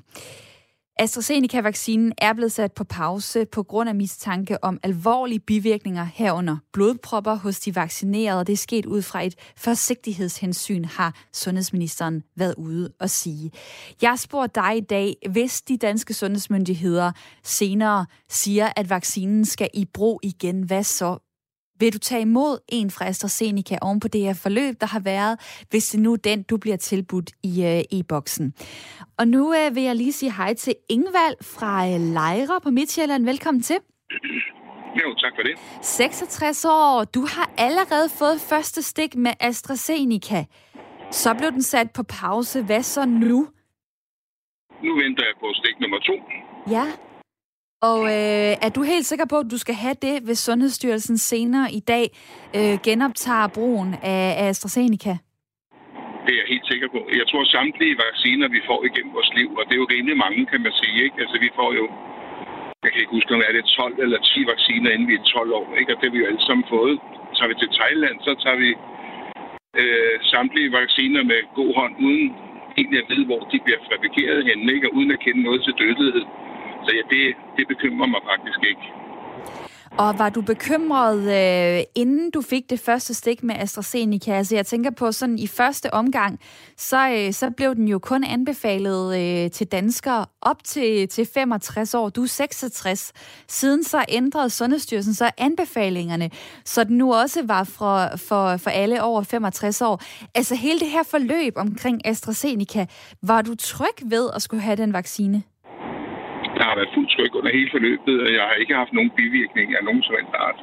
AstraZeneca-vaccinen 1.01 2.13
er 2.19 2.33
blevet 2.33 2.53
sat 2.53 2.73
på 2.73 2.85
pause 2.85 3.47
på 3.47 3.63
grund 3.63 3.89
af 3.89 3.95
mistanke 3.95 4.65
om 4.65 4.79
alvorlige 4.83 5.41
bivirkninger 5.41 6.05
herunder 6.05 6.57
blodpropper 6.73 7.35
hos 7.35 7.61
de 7.61 7.75
vaccinerede. 7.75 8.45
Det 8.45 8.53
er 8.53 8.57
sket 8.57 8.87
ud 8.87 9.03
fra 9.03 9.23
et 9.23 9.35
forsigtighedshensyn, 9.57 10.85
har 10.85 11.15
sundhedsministeren 11.33 12.23
været 12.37 12.55
ude 12.55 12.93
og 13.01 13.11
sige. 13.11 13.51
Jeg 14.03 14.19
spurgte 14.19 14.61
dig 14.61 14.77
i 14.77 14.81
dag, 14.81 15.17
hvis 15.31 15.63
de 15.63 15.77
danske 15.77 16.15
sundhedsmyndigheder 16.15 17.13
senere 17.43 18.07
siger, 18.29 18.73
at 18.77 18.91
vaccinen 18.91 19.45
skal 19.45 19.69
i 19.75 19.85
brug 19.85 20.21
igen, 20.23 20.63
hvad 20.63 20.85
så? 20.85 21.30
Vil 21.81 21.93
du 21.93 21.99
tage 21.99 22.23
imod 22.23 22.59
en 22.69 22.91
fra 22.91 23.05
AstraZeneca 23.07 23.79
oven 23.83 24.01
på 24.01 24.09
det 24.09 24.21
her 24.21 24.35
forløb, 24.35 24.81
der 24.81 24.87
har 24.87 25.01
været, 25.01 25.65
hvis 25.71 25.89
det 25.89 26.01
nu 26.01 26.13
er 26.13 26.17
den, 26.17 26.43
du 26.43 26.57
bliver 26.57 26.77
tilbudt 26.77 27.31
i 27.43 27.53
uh, 27.65 27.99
e-boksen? 27.99 28.55
Og 29.19 29.29
nu 29.29 29.43
uh, 29.49 29.75
vil 29.75 29.83
jeg 29.83 29.97
lige 29.97 30.13
sige 30.13 30.33
hej 30.33 30.55
til 30.55 30.75
Ingvald 30.89 31.37
fra 31.43 31.89
uh, 31.89 32.01
Lejre 32.01 32.61
på 32.63 32.71
Midtjylland. 32.71 33.25
Velkommen 33.25 33.63
til. 33.63 33.77
Jo, 35.01 35.15
tak 35.15 35.33
for 35.37 35.43
det. 35.43 35.55
66 35.83 36.65
år. 36.65 37.05
Du 37.05 37.21
har 37.21 37.51
allerede 37.59 38.09
fået 38.19 38.41
første 38.41 38.83
stik 38.83 39.17
med 39.17 39.33
AstraZeneca. 39.41 40.45
Så 41.11 41.35
blev 41.35 41.53
den 41.53 41.63
sat 41.63 41.91
på 41.91 42.03
pause. 42.03 42.63
Hvad 42.63 42.83
så 42.83 43.05
nu? 43.05 43.49
nu 44.85 44.91
venter 45.03 45.25
jeg 45.29 45.35
på 45.41 45.49
stik 45.55 45.81
nummer 45.81 45.99
to. 45.99 46.15
Ja. 46.71 46.87
Og 47.89 48.01
øh, 48.17 48.53
er 48.67 48.71
du 48.77 48.83
helt 48.93 49.07
sikker 49.07 49.27
på, 49.33 49.37
at 49.43 49.51
du 49.55 49.59
skal 49.65 49.77
have 49.85 49.97
det, 50.07 50.17
hvis 50.27 50.39
Sundhedsstyrelsen 50.39 51.19
senere 51.19 51.67
i 51.81 51.83
dag 51.93 52.05
øh, 52.59 52.75
genoptager 52.87 53.49
brugen 53.59 53.91
af, 54.15 54.25
af 54.41 54.47
AstraZeneca? 54.53 55.15
Det 56.25 56.33
er 56.35 56.41
jeg 56.43 56.49
helt 56.55 56.67
sikker 56.73 56.89
på. 56.95 57.01
Jeg 57.21 57.27
tror 57.31 57.43
samtlige 57.57 57.97
vacciner, 58.07 58.47
vi 58.57 58.61
får 58.71 58.81
igennem 58.89 59.13
vores 59.19 59.33
liv, 59.39 59.49
og 59.59 59.63
det 59.67 59.75
er 59.75 59.83
jo 59.85 59.89
rimelig 59.95 60.17
mange, 60.25 60.41
kan 60.53 60.61
man 60.67 60.75
sige. 60.81 60.97
Ikke? 61.07 61.17
Altså, 61.23 61.37
vi 61.45 61.51
får 61.59 61.71
jo, 61.81 61.85
jeg 62.85 62.91
kan 62.91 63.01
ikke 63.03 63.17
huske, 63.19 63.35
om 63.35 63.43
er 63.49 63.55
det 63.59 63.65
12 63.65 64.05
eller 64.05 64.19
10 64.19 64.53
vacciner, 64.53 64.89
inden 64.95 65.09
vi 65.13 65.17
er 65.21 65.25
12 65.25 65.53
år. 65.61 65.69
Ikke? 65.81 65.91
Og 65.93 65.97
det 65.99 66.07
har 66.07 66.15
vi 66.17 66.23
jo 66.23 66.31
alle 66.31 66.45
sammen 66.49 66.67
fået. 66.77 66.97
Så 67.33 67.33
tager 67.37 67.51
vi 67.53 67.57
til 67.63 67.71
Thailand, 67.79 68.17
så 68.27 68.33
tager 68.43 68.59
vi 68.65 68.71
øh, 69.81 70.17
samtlige 70.33 70.71
vacciner 70.81 71.23
med 71.31 71.41
god 71.59 71.71
hånd, 71.79 71.95
uden 72.07 72.27
egentlig 72.79 72.99
at 73.03 73.11
vide, 73.13 73.27
hvor 73.31 73.43
de 73.53 73.59
bliver 73.65 73.81
fabrikeret 73.91 74.41
henne, 74.49 74.73
ikke? 74.77 74.89
og 74.89 74.95
uden 74.99 75.11
at 75.17 75.23
kende 75.25 75.43
noget 75.49 75.61
til 75.67 75.75
dødelighed. 75.83 76.25
Så 76.85 76.91
ja, 76.97 77.03
det, 77.13 77.23
det 77.57 77.65
bekymrer 77.73 78.09
mig 78.15 78.23
faktisk 78.31 78.61
ikke. 78.71 78.87
Og 79.99 80.19
var 80.19 80.29
du 80.29 80.43
bekymret, 80.43 81.19
øh, 81.19 81.85
inden 81.95 82.31
du 82.31 82.43
fik 82.43 82.71
det 82.71 82.81
første 82.81 83.15
stik 83.15 83.43
med 83.43 83.55
AstraZeneca? 83.59 84.33
Altså 84.33 84.55
jeg 84.55 84.67
tænker 84.67 84.91
på 84.91 85.13
sådan 85.13 85.39
i 85.39 85.47
første 85.47 85.95
omgang, 85.95 86.41
så, 86.77 87.11
øh, 87.11 87.33
så 87.33 87.51
blev 87.51 87.75
den 87.75 87.89
jo 87.89 87.99
kun 87.99 88.25
anbefalet 88.25 89.19
øh, 89.21 89.51
til 89.51 89.67
danskere 89.67 90.27
op 90.41 90.65
til, 90.65 91.09
til 91.09 91.29
65 91.35 91.95
år. 91.95 92.09
Du 92.09 92.23
er 92.23 92.27
66. 92.27 93.13
Siden 93.49 93.85
så 93.85 94.05
ændrede 94.09 94.51
Sundhedsstyrelsen 94.51 95.15
så 95.15 95.31
anbefalingerne, 95.39 96.31
så 96.65 96.85
den 96.85 96.99
nu 96.99 97.15
også 97.15 97.43
var 97.47 97.65
for, 97.65 98.17
for, 98.17 98.57
for 98.57 98.71
alle 98.71 99.03
over 99.03 99.23
65 99.23 99.83
år. 99.83 100.01
Altså 100.35 100.55
hele 100.55 100.81
det 100.81 100.89
her 100.89 101.03
forløb 101.03 101.53
omkring 101.57 102.07
AstraZeneca, 102.07 102.87
var 103.23 103.43
du 103.43 103.55
tryg 103.55 103.97
ved 104.05 104.31
at 104.35 104.43
skulle 104.43 104.63
have 104.63 104.77
den 104.77 104.93
vaccine? 104.93 105.43
Der 106.61 106.67
har 106.71 106.77
været 106.81 106.95
fuldt 106.95 107.11
tryk 107.17 107.33
under 107.39 107.51
hele 107.59 107.71
forløbet, 107.75 108.17
og 108.25 108.31
jeg 108.37 108.45
har 108.49 108.57
ikke 108.63 108.75
haft 108.81 108.93
nogen 108.99 109.11
bivirkninger 109.19 109.75
af 109.79 109.85
nogen 109.89 110.03
som 110.07 110.15
helst 110.19 110.35
art. 110.47 110.61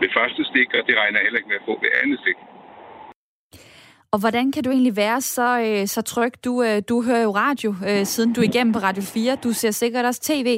Ved 0.00 0.08
første 0.18 0.42
stik, 0.50 0.68
og 0.78 0.82
det 0.86 0.94
regner 1.00 1.18
jeg 1.18 1.26
heller 1.26 1.40
ikke 1.40 1.52
med 1.52 1.60
at 1.60 1.66
få 1.68 1.74
ved 1.82 1.90
andet 2.02 2.18
stik. 2.24 2.38
Og 4.12 4.18
hvordan 4.20 4.52
kan 4.52 4.64
du 4.64 4.70
egentlig 4.70 4.96
være 4.96 5.20
så, 5.20 5.48
øh, 5.66 5.86
så 5.86 6.02
tryg? 6.02 6.32
Du, 6.44 6.62
øh, 6.62 6.82
du 6.88 7.02
hører 7.02 7.22
jo 7.22 7.30
radio, 7.30 7.70
øh, 7.88 8.04
siden 8.12 8.32
du 8.32 8.40
er 8.40 8.44
igennem 8.44 8.72
på 8.72 8.78
Radio 8.78 9.02
4. 9.02 9.36
Du 9.44 9.52
ser 9.52 9.70
sikkert 9.70 10.04
også 10.04 10.20
tv, 10.20 10.48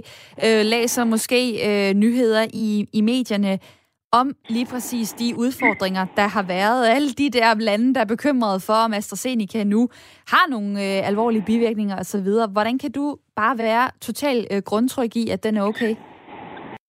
øh, 0.44 0.62
læser 0.64 1.04
måske 1.04 1.40
øh, 1.68 1.94
nyheder 1.94 2.46
i, 2.52 2.86
i 2.92 3.00
medierne 3.00 3.58
om 4.12 4.36
lige 4.48 4.66
præcis 4.66 5.12
de 5.12 5.34
udfordringer, 5.36 6.06
der 6.16 6.26
har 6.26 6.42
været. 6.42 6.86
Alle 6.86 7.10
de 7.10 7.30
der 7.30 7.54
lande, 7.54 7.94
der 7.94 8.00
er 8.00 8.04
bekymrede 8.04 8.60
for, 8.60 8.72
om 8.72 8.94
AstraZeneca 8.94 9.64
nu 9.64 9.88
har 10.28 10.50
nogle 10.50 10.70
øh, 10.70 11.08
alvorlige 11.08 11.42
bivirkninger 11.46 11.96
osv. 11.98 12.28
Hvordan 12.52 12.78
kan 12.78 12.92
du 12.92 13.16
bare 13.36 13.58
være 13.58 13.90
totalt 14.00 14.46
øh, 14.50 14.62
grundtryg 14.62 15.16
i, 15.16 15.28
at 15.28 15.44
den 15.44 15.56
er 15.56 15.62
okay? 15.62 15.94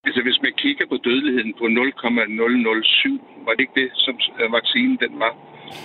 Altså, 0.05 0.21
hvis 0.21 0.39
man 0.41 0.53
kigger 0.57 0.85
på 0.89 0.97
dødeligheden 1.07 1.53
på 1.59 1.65
0,007, 1.67 3.21
var 3.45 3.51
det 3.51 3.59
ikke 3.59 3.81
det, 3.81 3.89
som 3.95 4.15
øh, 4.39 4.51
vaccinen 4.51 4.97
den 5.03 5.19
var? 5.19 5.33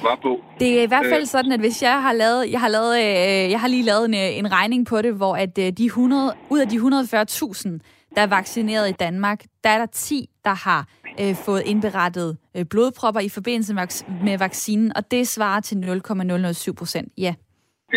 var 0.03 0.19
på. 0.23 0.41
Det 0.61 0.79
er 0.79 0.83
i 0.83 0.87
hvert 0.87 1.07
fald 1.07 1.23
øh. 1.23 1.27
sådan, 1.27 1.53
at 1.53 1.61
hvis 1.61 1.83
jeg 1.83 2.03
har 2.03 2.13
lavet, 2.13 2.53
jeg 2.53 2.61
har 2.61 2.69
lavet, 2.69 2.95
øh, 2.99 3.51
jeg 3.51 3.61
har 3.61 3.69
lige 3.69 3.83
lavet 3.83 4.05
en, 4.05 4.15
en 4.15 4.53
regning 4.53 4.87
på 4.87 5.03
det, 5.03 5.15
hvor 5.15 5.37
at 5.37 5.59
øh, 5.59 5.73
de 5.73 5.85
100, 5.85 6.35
ud 6.51 6.59
af 6.61 6.69
de 6.69 6.77
140.000, 6.77 7.79
der 8.15 8.23
er 8.23 8.27
vaccineret 8.27 8.89
i 8.89 8.93
Danmark, 8.93 9.45
der 9.65 9.71
er 9.71 9.79
der 9.79 9.87
10, 9.87 10.29
der 10.45 10.55
har 10.55 10.87
øh, 11.23 11.35
fået 11.47 11.63
indberettet 11.73 12.31
øh, 12.57 12.65
blodpropper 12.73 13.21
i 13.29 13.31
forbindelse 13.39 13.75
med, 13.75 13.87
med 14.27 14.39
vaccinen, 14.39 14.89
og 14.97 15.03
det 15.11 15.29
svarer 15.29 15.61
til 15.61 15.77
0,007 15.79 16.75
procent. 16.75 17.09
Ja. 17.27 17.35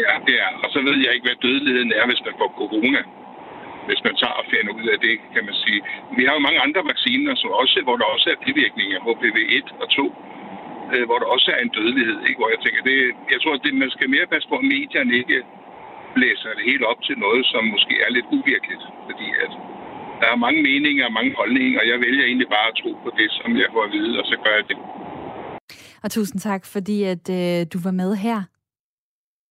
Ja, 0.05 0.13
det 0.27 0.35
er. 0.45 0.51
Og 0.63 0.69
så 0.73 0.79
ved 0.87 0.97
jeg 1.05 1.11
ikke, 1.13 1.27
hvad 1.27 1.39
dødeligheden 1.47 1.91
er, 1.99 2.05
hvis 2.09 2.21
man 2.27 2.35
får 2.39 2.49
corona. 2.61 3.01
Hvis 3.87 4.01
man 4.07 4.15
tager 4.21 4.37
og 4.41 4.45
finder 4.53 4.71
ud 4.79 4.87
af 4.93 4.99
det, 5.05 5.15
kan 5.33 5.43
man 5.49 5.55
sige. 5.63 5.79
Vi 6.17 6.23
har 6.27 6.33
jo 6.37 6.41
mange 6.47 6.63
andre 6.65 6.81
vacciner, 6.91 7.33
som 7.41 7.49
også, 7.61 7.77
hvor 7.85 7.97
der 8.01 8.07
også 8.15 8.27
er 8.33 8.43
bivirkninger, 8.45 8.97
HPV 9.05 9.37
1 9.59 9.67
og 9.81 9.87
2, 9.89 10.05
øh, 10.93 11.03
hvor 11.07 11.17
der 11.21 11.27
også 11.35 11.47
er 11.55 11.59
en 11.65 11.75
dødelighed. 11.77 12.17
Ikke? 12.27 12.39
Hvor 12.41 12.49
jeg 12.53 12.59
tænker, 12.65 12.81
det, 12.89 12.97
jeg 13.33 13.39
tror, 13.41 13.53
at 13.57 13.63
det, 13.65 13.73
man 13.83 13.91
skal 13.95 14.07
mere 14.15 14.27
passe 14.33 14.47
på, 14.49 14.55
at 14.61 14.69
medierne 14.75 15.13
ikke 15.21 15.37
blæser 16.15 16.51
det 16.57 16.63
helt 16.71 16.83
op 16.91 16.99
til 17.07 17.15
noget, 17.25 17.43
som 17.51 17.61
måske 17.75 17.95
er 18.05 18.11
lidt 18.17 18.27
uvirkeligt. 18.37 18.83
Fordi 19.07 19.27
at 19.45 19.51
der 20.21 20.27
er 20.33 20.35
mange 20.45 20.61
meninger 20.69 21.05
og 21.05 21.13
mange 21.19 21.33
holdninger, 21.35 21.79
og 21.81 21.87
jeg 21.91 21.99
vælger 22.05 22.25
egentlig 22.25 22.49
bare 22.57 22.67
at 22.71 22.75
tro 22.81 22.91
på 23.05 23.09
det, 23.19 23.29
som 23.39 23.49
jeg 23.61 23.69
får 23.73 23.83
at 23.87 23.91
vide, 23.97 24.13
og 24.19 24.25
så 24.25 24.35
gør 24.43 24.53
jeg 24.59 24.65
det. 24.71 24.77
Og 26.03 26.11
tusind 26.11 26.39
tak, 26.41 26.65
fordi 26.65 26.97
at 27.03 27.25
øh, 27.39 27.65
du 27.73 27.77
var 27.87 27.91
med 27.91 28.15
her. 28.15 28.39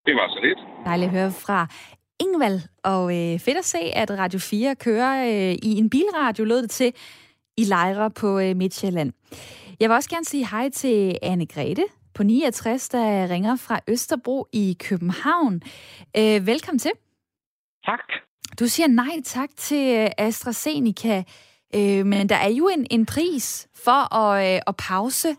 Det 0.07 0.15
var 0.15 0.27
så 0.35 0.39
lidt. 0.47 0.59
Dejligt 0.85 1.09
at 1.09 1.15
høre 1.19 1.31
fra 1.45 1.67
Ingvald, 2.19 2.59
og 2.83 3.03
øh, 3.17 3.39
fedt 3.39 3.57
at 3.57 3.65
se, 3.65 3.77
at 4.01 4.09
Radio 4.11 4.39
4 4.39 4.75
kører 4.75 5.13
øh, 5.25 5.53
i 5.69 5.71
en 5.81 5.89
bilradio, 5.89 6.43
lød 6.45 6.61
det 6.61 6.69
til, 6.69 6.93
i 7.57 7.63
lejre 7.63 8.11
på 8.11 8.39
øh, 8.39 8.55
Midtjylland. 8.55 9.13
Jeg 9.79 9.89
vil 9.89 9.95
også 9.95 10.09
gerne 10.09 10.25
sige 10.25 10.47
hej 10.47 10.69
til 10.69 11.17
Anne 11.21 11.45
Grete 11.45 11.85
på 12.13 12.23
69, 12.23 12.89
der 12.89 13.29
ringer 13.29 13.55
fra 13.55 13.79
Østerbro 13.87 14.47
i 14.53 14.77
København. 14.89 15.61
Øh, 16.17 16.47
velkommen 16.47 16.79
til. 16.79 16.91
Tak. 17.85 18.26
Du 18.59 18.65
siger 18.65 18.87
nej 18.87 19.15
tak 19.23 19.49
til 19.55 19.95
øh, 19.97 20.09
AstraZeneca, 20.17 21.23
øh, 21.75 22.05
men 22.05 22.29
der 22.29 22.35
er 22.35 22.53
jo 22.59 22.67
en, 22.67 22.87
en 22.91 23.05
pris 23.05 23.69
for 23.85 24.15
at, 24.15 24.55
øh, 24.55 24.61
at 24.67 24.75
pause 24.89 25.29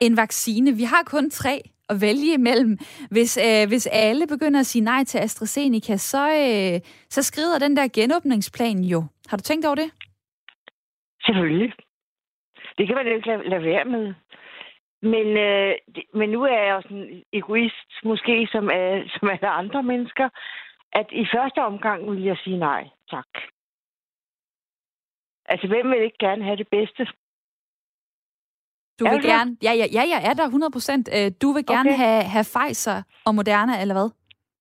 en 0.00 0.16
vaccine. 0.16 0.72
Vi 0.72 0.82
har 0.82 1.02
kun 1.06 1.30
tre 1.30 1.60
at 1.88 1.96
vælge 2.00 2.34
imellem. 2.34 2.78
Hvis, 3.10 3.32
øh, 3.46 3.68
hvis 3.68 3.86
alle 3.92 4.26
begynder 4.26 4.60
at 4.60 4.66
sige 4.66 4.84
nej 4.84 5.04
til 5.04 5.18
AstraZeneca, 5.18 5.96
så, 5.96 6.24
øh, 6.28 6.80
så 7.08 7.22
skrider 7.22 7.58
den 7.58 7.76
der 7.76 7.88
genåbningsplan 7.94 8.78
jo. 8.78 9.00
Har 9.28 9.36
du 9.36 9.42
tænkt 9.42 9.66
over 9.66 9.74
det? 9.74 9.90
Selvfølgelig. 11.26 11.72
Det 12.78 12.86
kan 12.86 12.96
man 12.96 13.06
ikke 13.06 13.26
lade, 13.26 13.48
lade 13.48 13.62
være 13.62 13.84
med. 13.84 14.14
Men, 15.02 15.26
øh, 15.48 15.74
men 16.14 16.28
nu 16.30 16.42
er 16.42 16.58
jeg 16.62 16.72
jo 16.74 16.82
sådan 16.82 16.96
en 16.96 17.22
egoist, 17.32 17.90
måske 18.04 18.48
som, 18.52 18.68
er, 18.68 19.02
som 19.14 19.28
alle 19.28 19.48
andre 19.48 19.82
mennesker 19.82 20.28
at 20.94 21.06
i 21.12 21.26
første 21.34 21.58
omgang 21.58 22.10
vil 22.10 22.22
jeg 22.22 22.36
sige 22.44 22.58
nej, 22.58 22.82
tak. 23.10 23.30
Altså, 25.46 25.66
hvem 25.68 25.90
vil 25.90 26.02
ikke 26.02 26.18
gerne 26.18 26.44
have 26.44 26.56
det 26.56 26.68
bedste? 26.68 27.06
Du 28.98 29.04
vil 29.04 29.22
gerne... 29.22 29.56
Ja, 29.62 29.72
ja, 29.72 29.86
ja, 29.92 30.02
jeg 30.12 30.20
er 30.24 30.34
der 30.34 30.44
100 30.44 30.70
procent. 30.72 31.08
Øh, 31.16 31.32
du 31.42 31.52
vil 31.52 31.66
gerne 31.66 31.90
okay. 31.90 31.96
have, 31.96 32.22
have 32.24 32.46
Pfizer 32.54 33.02
og 33.24 33.34
Moderna, 33.34 33.80
eller 33.80 33.94
hvad? 33.94 34.10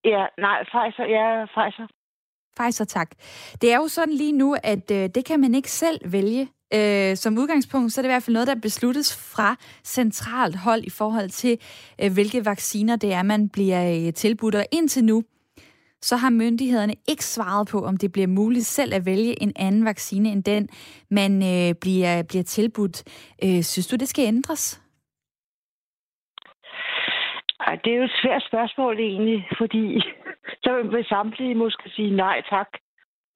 Ja, 0.06 0.26
nej, 0.38 0.64
Pfizer, 0.64 1.06
ja, 1.18 1.46
Pfizer. 1.46 1.88
Pfizer, 2.60 2.86
tak. 2.86 3.10
Det 3.62 3.74
er 3.74 3.78
jo 3.78 3.88
sådan 3.88 4.14
lige 4.14 4.32
nu, 4.32 4.56
at 4.64 4.92
øh, 4.92 5.10
det 5.16 5.26
kan 5.26 5.40
man 5.40 5.56
ikke 5.56 5.72
selv 5.72 6.12
vælge. 6.12 6.48
Øh, 6.76 7.16
som 7.16 7.38
udgangspunkt, 7.38 7.94
så 7.94 8.02
er 8.02 8.04
det 8.04 8.10
i 8.10 8.14
hvert 8.14 8.24
fald 8.24 8.34
noget, 8.34 8.48
der 8.48 8.56
besluttes 8.56 9.34
fra 9.36 9.56
centralt 9.84 10.56
hold 10.58 10.84
i 10.84 10.90
forhold 10.90 11.30
til, 11.30 11.60
øh, 12.04 12.14
hvilke 12.14 12.46
vacciner 12.46 12.96
det 12.96 13.14
er, 13.14 13.24
man 13.24 13.50
bliver 13.50 14.08
øh, 14.08 14.14
tilbudt. 14.14 14.56
Og 14.56 14.66
indtil 14.72 15.04
nu, 15.04 15.24
så 16.10 16.16
har 16.16 16.30
myndighederne 16.30 16.96
ikke 17.12 17.26
svaret 17.26 17.68
på, 17.72 17.78
om 17.90 17.98
det 17.98 18.12
bliver 18.12 18.28
muligt 18.28 18.66
selv 18.66 18.94
at 18.94 19.06
vælge 19.06 19.42
en 19.44 19.54
anden 19.56 19.86
vaccine 19.86 20.30
end 20.30 20.44
den, 20.44 20.70
man 21.10 21.32
øh, 21.52 21.76
bliver, 21.82 22.24
bliver 22.30 22.44
tilbudt. 22.44 22.98
Øh, 23.44 23.62
synes 23.72 23.88
du, 23.88 23.96
det 23.96 24.08
skal 24.08 24.28
ændres? 24.28 24.64
Ej, 27.60 27.76
det 27.84 27.94
er 27.94 27.98
jo 27.98 28.04
et 28.04 28.20
svært 28.22 28.44
spørgsmål 28.50 29.00
egentlig, 29.00 29.48
fordi 29.58 30.02
så 30.64 30.72
vil 30.92 31.06
samtlige 31.06 31.56
måske 31.56 31.90
sige 31.90 32.16
nej 32.16 32.42
tak. 32.50 32.70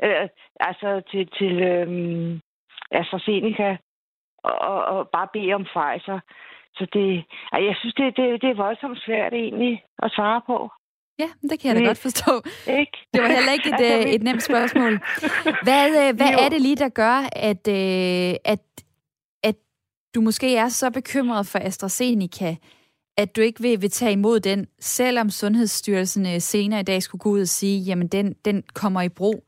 Øh, 0.03 0.29
altså 0.59 1.01
til, 1.11 1.27
til 1.37 1.53
øh, 1.71 1.87
AstraZeneca 2.91 3.77
og, 4.43 4.85
og 4.85 5.09
bare 5.09 5.27
bede 5.33 5.53
om 5.53 5.63
Pfizer. 5.63 6.19
Så 6.75 6.87
det, 6.93 7.25
jeg 7.51 7.75
synes, 7.79 7.93
det, 7.93 8.17
det, 8.17 8.41
det 8.41 8.49
er 8.49 8.63
voldsomt 8.63 8.99
svært 9.05 9.33
egentlig 9.33 9.83
at 10.03 10.11
svare 10.11 10.41
på. 10.45 10.71
Ja, 11.19 11.29
det 11.49 11.59
kan 11.59 11.67
jeg 11.67 11.81
da 11.81 11.87
godt 11.87 11.97
forstå. 11.97 12.31
Ikke? 12.79 12.97
Det 13.13 13.21
var 13.23 13.27
heller 13.27 13.51
ikke 13.51 13.69
et, 13.73 13.81
øh, 13.89 14.13
et 14.13 14.23
nemt 14.23 14.43
spørgsmål. 14.43 14.93
Hvad, 15.67 15.87
øh, 16.01 16.15
hvad 16.19 16.31
er 16.43 16.49
det 16.49 16.61
lige, 16.61 16.75
der 16.75 16.89
gør, 16.89 17.17
at, 17.49 17.67
øh, 17.67 18.35
at, 18.45 18.63
at 19.43 19.55
du 20.15 20.21
måske 20.21 20.55
er 20.55 20.69
så 20.69 20.91
bekymret 20.91 21.47
for 21.47 21.59
AstraZeneca, 21.59 22.55
at 23.17 23.35
du 23.35 23.41
ikke 23.41 23.61
vil, 23.61 23.81
vil 23.81 23.89
tage 23.89 24.11
imod 24.11 24.39
den, 24.39 24.67
selvom 24.79 25.29
Sundhedsstyrelsen 25.29 26.39
senere 26.39 26.79
i 26.79 26.83
dag 26.83 27.01
skulle 27.03 27.19
gå 27.19 27.29
ud 27.29 27.41
og 27.41 27.47
sige, 27.47 27.79
jamen 27.79 28.07
den, 28.07 28.33
den 28.45 28.63
kommer 28.73 29.01
i 29.01 29.09
brug, 29.09 29.43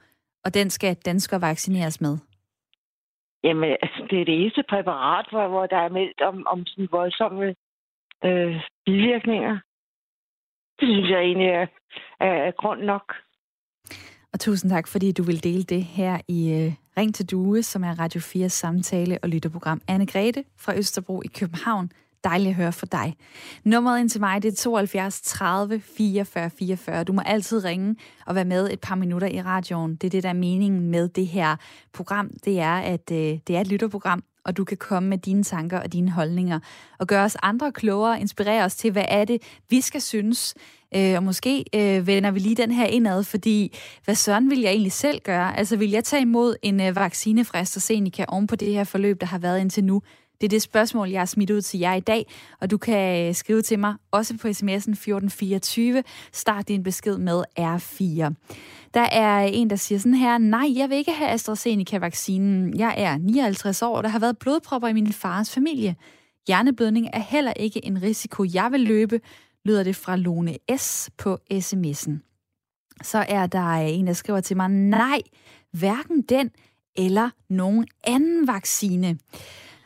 og 0.45 0.53
den 0.53 0.69
skal 0.69 0.95
danskere 0.95 1.41
vaccineres 1.41 2.01
med? 2.01 2.17
Jamen, 3.43 3.69
altså, 3.81 4.07
det 4.09 4.21
er 4.21 4.25
det 4.25 4.41
eneste 4.41 4.63
præparat, 4.69 5.25
hvor, 5.31 5.47
hvor 5.47 5.65
der 5.65 5.77
er 5.77 5.89
meldt 5.89 6.21
om, 6.21 6.47
om 6.47 6.65
sådan 6.65 6.87
voldsomme 6.91 7.55
øh, 8.25 8.55
bivirkninger. 8.85 9.57
Det 10.79 10.87
synes 10.87 11.09
jeg 11.09 11.19
egentlig 11.19 11.47
er, 11.47 11.67
er 12.19 12.51
grund 12.51 12.81
nok. 12.81 13.13
Og 14.33 14.39
tusind 14.39 14.71
tak, 14.71 14.87
fordi 14.87 15.11
du 15.11 15.23
vil 15.23 15.43
dele 15.43 15.63
det 15.63 15.83
her 15.83 16.17
i 16.27 16.53
øh, 16.53 16.73
Ring 16.97 17.15
til 17.15 17.25
Due, 17.31 17.63
som 17.63 17.83
er 17.83 17.99
Radio 17.99 18.21
4 18.21 18.49
samtale- 18.49 19.19
og 19.23 19.29
lytterprogram. 19.29 19.81
Anne 19.87 20.05
Grete 20.05 20.43
fra 20.57 20.77
Østerbro 20.77 21.21
i 21.25 21.27
København. 21.27 21.91
Dejligt 22.23 22.49
at 22.49 22.55
høre 22.55 22.71
fra 22.71 22.87
dig. 22.91 23.15
Nummeret 23.63 23.99
ind 23.99 24.09
til 24.09 24.21
mig, 24.21 24.43
det 24.43 24.51
er 24.51 24.55
72 24.55 25.21
30 25.21 25.79
44 25.79 26.49
44. 26.49 27.03
Du 27.03 27.13
må 27.13 27.21
altid 27.25 27.65
ringe 27.65 27.95
og 28.25 28.35
være 28.35 28.45
med 28.45 28.69
et 28.71 28.79
par 28.79 28.95
minutter 28.95 29.27
i 29.27 29.41
radioen. 29.41 29.95
Det 29.95 30.03
er 30.03 30.09
det, 30.09 30.23
der 30.23 30.29
er 30.29 30.33
meningen 30.33 30.81
med 30.81 31.09
det 31.09 31.27
her 31.27 31.55
program. 31.93 32.31
Det 32.45 32.59
er, 32.59 32.75
at 32.75 33.11
øh, 33.11 33.17
det 33.17 33.49
er 33.49 33.61
et 33.61 33.67
lytterprogram, 33.67 34.23
og 34.45 34.57
du 34.57 34.63
kan 34.63 34.77
komme 34.77 35.09
med 35.09 35.17
dine 35.17 35.43
tanker 35.43 35.79
og 35.79 35.93
dine 35.93 36.11
holdninger, 36.11 36.59
og 36.99 37.07
gøre 37.07 37.23
os 37.23 37.37
andre 37.43 37.71
klogere, 37.71 38.19
inspirere 38.19 38.65
os 38.65 38.75
til, 38.75 38.91
hvad 38.91 39.05
er 39.07 39.25
det, 39.25 39.41
vi 39.69 39.81
skal 39.81 40.01
synes. 40.01 40.55
Øh, 40.95 41.15
og 41.15 41.23
måske 41.23 41.65
øh, 41.75 42.07
vender 42.07 42.31
vi 42.31 42.39
lige 42.39 42.55
den 42.55 42.71
her 42.71 42.85
indad, 42.85 43.23
fordi 43.23 43.77
hvad 44.05 44.15
søren 44.15 44.49
vil 44.49 44.59
jeg 44.59 44.71
egentlig 44.71 44.91
selv 44.91 45.21
gøre? 45.21 45.57
Altså 45.57 45.75
vil 45.77 45.89
jeg 45.89 46.03
tage 46.03 46.21
imod 46.21 46.55
en 46.61 46.81
øh, 46.81 46.95
vaccinefrist 46.95 47.73
fra 47.73 47.79
se, 47.79 48.25
oven 48.27 48.47
på 48.47 48.55
det 48.55 48.73
her 48.73 48.83
forløb, 48.83 49.21
der 49.21 49.27
har 49.27 49.37
været 49.37 49.59
indtil 49.59 49.83
nu? 49.83 50.01
Det 50.41 50.47
er 50.47 50.49
det 50.49 50.61
spørgsmål, 50.61 51.09
jeg 51.09 51.21
har 51.21 51.25
smidt 51.25 51.51
ud 51.51 51.61
til 51.61 51.79
jer 51.79 51.93
i 51.93 51.99
dag, 51.99 52.25
og 52.61 52.71
du 52.71 52.77
kan 52.77 53.27
øh, 53.27 53.35
skrive 53.35 53.61
til 53.61 53.79
mig 53.79 53.95
også 54.11 54.37
på 54.37 54.47
sms'en 54.47 54.73
1424. 54.73 56.03
Start 56.33 56.67
din 56.67 56.83
besked 56.83 57.17
med 57.17 57.43
R4. 57.59 58.33
Der 58.93 59.01
er 59.01 59.39
en, 59.39 59.69
der 59.69 59.75
siger 59.75 59.99
sådan 59.99 60.13
her, 60.13 60.37
nej, 60.37 60.67
jeg 60.75 60.89
vil 60.89 60.97
ikke 60.97 61.11
have 61.11 61.29
AstraZeneca-vaccinen. 61.29 62.77
Jeg 62.77 62.93
er 62.97 63.17
59 63.17 63.81
år, 63.81 63.97
og 63.97 64.03
der 64.03 64.09
har 64.09 64.19
været 64.19 64.37
blodpropper 64.37 64.87
i 64.87 64.93
min 64.93 65.13
fars 65.13 65.53
familie. 65.53 65.95
Hjerneblødning 66.47 67.09
er 67.13 67.19
heller 67.19 67.53
ikke 67.53 67.85
en 67.85 68.01
risiko, 68.01 68.45
jeg 68.53 68.71
vil 68.71 68.79
løbe, 68.79 69.21
lyder 69.65 69.83
det 69.83 69.95
fra 69.95 70.15
Lone 70.15 70.57
S. 70.77 71.09
på 71.17 71.37
sms'en. 71.53 72.11
Så 73.03 73.25
er 73.29 73.47
der 73.47 73.67
øh, 73.67 73.89
en, 73.89 74.07
der 74.07 74.13
skriver 74.13 74.41
til 74.41 74.57
mig, 74.57 74.69
nej, 74.69 75.21
hverken 75.71 76.21
den 76.21 76.51
eller 76.95 77.29
nogen 77.49 77.87
anden 78.03 78.47
vaccine. 78.47 79.17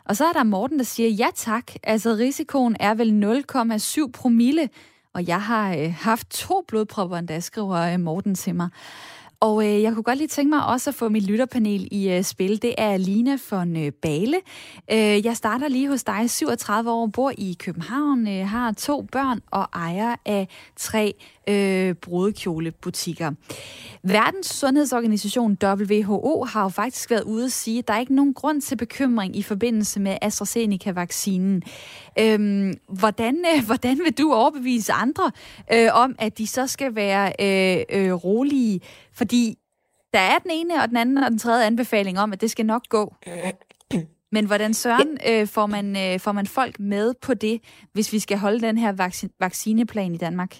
Og 0.05 0.15
så 0.15 0.25
er 0.25 0.33
der 0.33 0.43
Morten, 0.43 0.77
der 0.77 0.85
siger, 0.85 1.09
ja 1.09 1.27
tak, 1.35 1.71
altså 1.83 2.09
risikoen 2.13 2.75
er 2.79 2.93
vel 2.93 3.43
0,7 4.05 4.11
promille, 4.11 4.69
og 5.13 5.27
jeg 5.27 5.41
har 5.41 5.75
øh, 5.75 5.93
haft 5.99 6.29
to 6.29 6.63
blodpropper, 6.67 7.17
endda, 7.17 7.39
skriver 7.39 7.93
øh, 7.93 7.99
Morten 7.99 8.35
til 8.35 8.55
mig. 8.55 8.69
Og 9.43 9.65
øh, 9.65 9.81
jeg 9.81 9.93
kunne 9.93 10.03
godt 10.03 10.17
lige 10.17 10.27
tænke 10.27 10.49
mig 10.49 10.65
også 10.65 10.89
at 10.89 10.95
få 10.95 11.09
mit 11.09 11.23
lytterpanel 11.23 11.87
i 11.91 12.09
øh, 12.09 12.23
spil. 12.23 12.61
Det 12.61 12.75
er 12.77 12.97
Lina 12.97 13.37
von 13.51 13.77
øh, 13.77 13.91
Bale. 13.91 14.37
Øh, 14.91 15.25
jeg 15.25 15.37
starter 15.37 15.67
lige 15.67 15.87
hos 15.87 16.03
dig, 16.03 16.29
37 16.29 16.91
år, 16.91 17.07
bor 17.07 17.31
i 17.37 17.57
København, 17.59 18.27
øh, 18.27 18.47
har 18.47 18.71
to 18.71 19.01
børn 19.01 19.39
og 19.51 19.67
ejer 19.73 20.15
af 20.25 20.47
tre 20.75 21.13
øh, 21.49 21.95
brudekjolebutikker. 21.95 23.31
Verdens 24.03 24.47
Sundhedsorganisation 24.47 25.57
WHO 25.63 26.43
har 26.43 26.63
jo 26.63 26.69
faktisk 26.69 27.11
været 27.11 27.23
ude 27.23 27.45
at 27.45 27.51
sige, 27.51 27.79
at 27.79 27.87
der 27.87 27.93
er 27.93 27.99
ikke 27.99 28.15
nogen 28.15 28.33
grund 28.33 28.61
til 28.61 28.75
bekymring 28.75 29.35
i 29.35 29.43
forbindelse 29.43 29.99
med 29.99 30.17
AstraZeneca-vaccinen. 30.21 31.63
Øhm, 32.19 32.73
hvordan, 32.89 33.45
øh, 33.55 33.65
hvordan 33.65 33.99
vil 33.99 34.17
du 34.17 34.33
overbevise 34.33 34.93
andre 34.93 35.31
øh, 35.73 35.89
om, 35.93 36.15
at 36.19 36.37
de 36.37 36.47
så 36.47 36.67
skal 36.67 36.95
være 36.95 37.33
øh, 37.39 38.05
øh, 38.05 38.13
rolige? 38.13 38.81
Fordi 39.13 39.57
der 40.13 40.19
er 40.19 40.37
den 40.37 40.51
ene 40.51 40.81
og 40.81 40.89
den 40.89 40.97
anden 40.97 41.17
og 41.17 41.31
den 41.31 41.39
tredje 41.39 41.65
anbefaling 41.65 42.19
om, 42.19 42.33
at 42.33 42.41
det 42.41 42.51
skal 42.51 42.65
nok 42.65 42.83
gå. 42.89 43.13
Men 44.33 44.45
hvordan 44.45 44.73
søren 44.73 45.17
øh, 45.29 45.47
får, 45.47 45.65
man, 45.65 45.97
øh, 45.97 46.19
får 46.19 46.31
man 46.31 46.47
folk 46.47 46.79
med 46.79 47.13
på 47.21 47.33
det, 47.33 47.61
hvis 47.93 48.13
vi 48.13 48.19
skal 48.19 48.37
holde 48.37 48.61
den 48.61 48.77
her 48.77 48.93
vaccin- 48.93 49.37
vaccineplan 49.39 50.13
i 50.13 50.17
Danmark? 50.17 50.57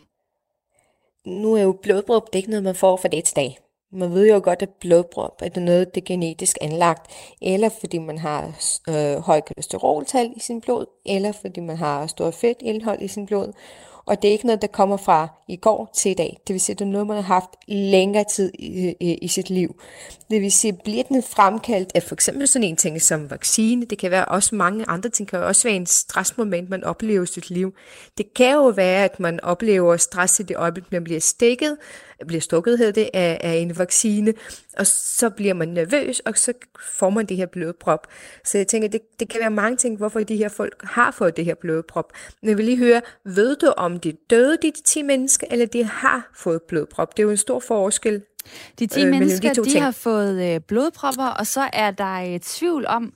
Nu 1.25 1.53
er 1.53 1.61
jo 1.61 1.79
blodprop 1.81 2.33
det 2.33 2.39
ikke 2.39 2.49
noget, 2.49 2.63
man 2.63 2.75
får 2.75 2.97
fra 2.97 3.07
dag 3.07 3.23
til 3.23 3.35
dag. 3.35 3.57
Man 3.91 4.13
ved 4.13 4.29
jo 4.29 4.41
godt, 4.43 4.61
at 4.61 4.69
blodprop 4.69 5.41
er 5.41 5.49
det 5.49 5.63
noget, 5.63 5.95
det 5.95 6.01
er 6.01 6.05
genetisk 6.05 6.57
anlagt, 6.61 7.11
eller 7.41 7.69
fordi 7.79 7.97
man 7.97 8.17
har 8.17 8.43
øh, 8.89 9.17
høj 9.17 9.41
kolesteroltal 9.41 10.33
i 10.35 10.39
sin 10.39 10.61
blod, 10.61 10.85
eller 11.05 11.31
fordi 11.31 11.59
man 11.59 11.77
har 11.77 12.07
stort 12.07 12.33
fedtindhold 12.33 13.01
i 13.01 13.07
sin 13.07 13.25
blod 13.25 13.53
og 14.05 14.21
det 14.21 14.27
er 14.27 14.31
ikke 14.31 14.45
noget, 14.45 14.61
der 14.61 14.67
kommer 14.67 14.97
fra 14.97 15.27
i 15.47 15.55
går 15.55 15.91
til 15.95 16.11
i 16.11 16.13
dag. 16.13 16.37
Det 16.47 16.53
vil 16.53 16.61
sige, 16.61 16.73
at 16.73 16.79
det 16.79 16.85
er 16.85 16.89
noget, 16.89 17.07
man 17.07 17.15
har 17.15 17.23
haft 17.23 17.49
længere 17.67 18.23
tid 18.23 18.51
i, 18.59 18.95
i, 18.99 19.15
i 19.15 19.27
sit 19.27 19.49
liv. 19.49 19.75
Det 20.29 20.41
vil 20.41 20.51
sige, 20.51 20.73
bliver 20.73 21.03
den 21.03 21.23
fremkaldt 21.23 21.91
af 21.95 22.03
for 22.03 22.15
eksempel 22.15 22.47
sådan 22.47 22.67
en 22.67 22.75
ting 22.75 23.01
som 23.01 23.31
vaccine, 23.31 23.85
det 23.85 23.97
kan 23.97 24.11
være 24.11 24.25
også 24.25 24.55
mange 24.55 24.85
andre 24.87 25.09
ting, 25.09 25.27
det 25.27 25.31
kan 25.31 25.47
også 25.47 25.63
være 25.63 25.75
en 25.75 25.85
stressmoment, 25.85 26.69
man 26.69 26.83
oplever 26.83 27.23
i 27.23 27.25
sit 27.25 27.49
liv. 27.49 27.73
Det 28.17 28.33
kan 28.33 28.53
jo 28.53 28.67
være, 28.67 29.03
at 29.03 29.19
man 29.19 29.39
oplever 29.43 29.97
stress 29.97 30.39
i 30.39 30.43
det 30.43 30.57
øjeblik, 30.57 30.91
man 30.91 31.03
bliver 31.03 31.19
stikket, 31.19 31.77
bliver 32.27 32.41
stukket 32.41 32.77
hedder 32.77 32.91
det, 32.91 33.09
af, 33.13 33.37
af 33.41 33.53
en 33.53 33.77
vaccine, 33.77 34.33
og 34.77 34.87
så 34.87 35.29
bliver 35.29 35.53
man 35.53 35.67
nervøs, 35.67 36.19
og 36.19 36.37
så 36.37 36.53
får 36.97 37.09
man 37.09 37.25
det 37.25 37.37
her 37.37 37.45
blodprop. 37.45 38.07
Så 38.45 38.57
jeg 38.57 38.67
tænker, 38.67 38.87
det, 38.87 39.01
det 39.19 39.29
kan 39.29 39.39
være 39.39 39.49
mange 39.49 39.77
ting, 39.77 39.97
hvorfor 39.97 40.19
de 40.19 40.37
her 40.37 40.49
folk 40.49 40.81
har 40.83 41.11
fået 41.11 41.37
det 41.37 41.45
her 41.45 41.55
blodprop. 41.55 42.13
Men 42.41 42.49
jeg 42.49 42.57
vil 42.57 42.65
lige 42.65 42.77
høre, 42.77 43.01
ved 43.25 43.55
du 43.55 43.73
om 43.77 43.99
de 43.99 44.13
døde, 44.29 44.57
de 44.61 44.71
10 44.85 45.01
mennesker, 45.01 45.47
eller 45.51 45.65
de 45.65 45.83
har 45.83 46.29
fået 46.35 46.61
blodprop? 46.67 47.17
Det 47.17 47.23
er 47.23 47.23
jo 47.23 47.31
en 47.31 47.37
stor 47.37 47.59
forskel. 47.59 48.21
De 48.79 48.87
10 48.87 49.03
øh, 49.03 49.09
mennesker, 49.09 49.53
de, 49.53 49.63
de 49.63 49.79
har 49.79 49.91
fået 49.91 50.53
øh, 50.55 50.61
blodpropper, 50.61 51.27
og 51.27 51.47
så 51.47 51.69
er 51.73 51.91
der 51.91 52.17
et 52.35 52.41
tvivl 52.41 52.85
om, 52.87 53.13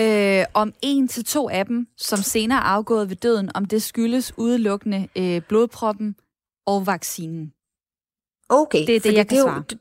øh, 0.00 0.44
om 0.54 0.74
en 0.82 1.08
til 1.08 1.24
to 1.24 1.48
af 1.48 1.66
dem, 1.66 1.86
som 1.96 2.18
senere 2.18 2.58
er 2.58 2.62
afgået 2.62 3.08
ved 3.08 3.16
døden, 3.16 3.50
om 3.54 3.64
det 3.64 3.82
skyldes 3.82 4.32
udelukkende 4.36 5.08
øh, 5.16 5.42
blodproppen 5.48 6.16
og 6.66 6.86
vaccinen. 6.86 7.53
Okay, 8.48 8.86
det 8.86 8.96
er 8.96 9.00
det, 9.00 9.14
jeg 9.14 9.28
kan 9.28 9.36
det 9.36 9.42
svare. 9.42 9.64
Jo, 9.72 9.78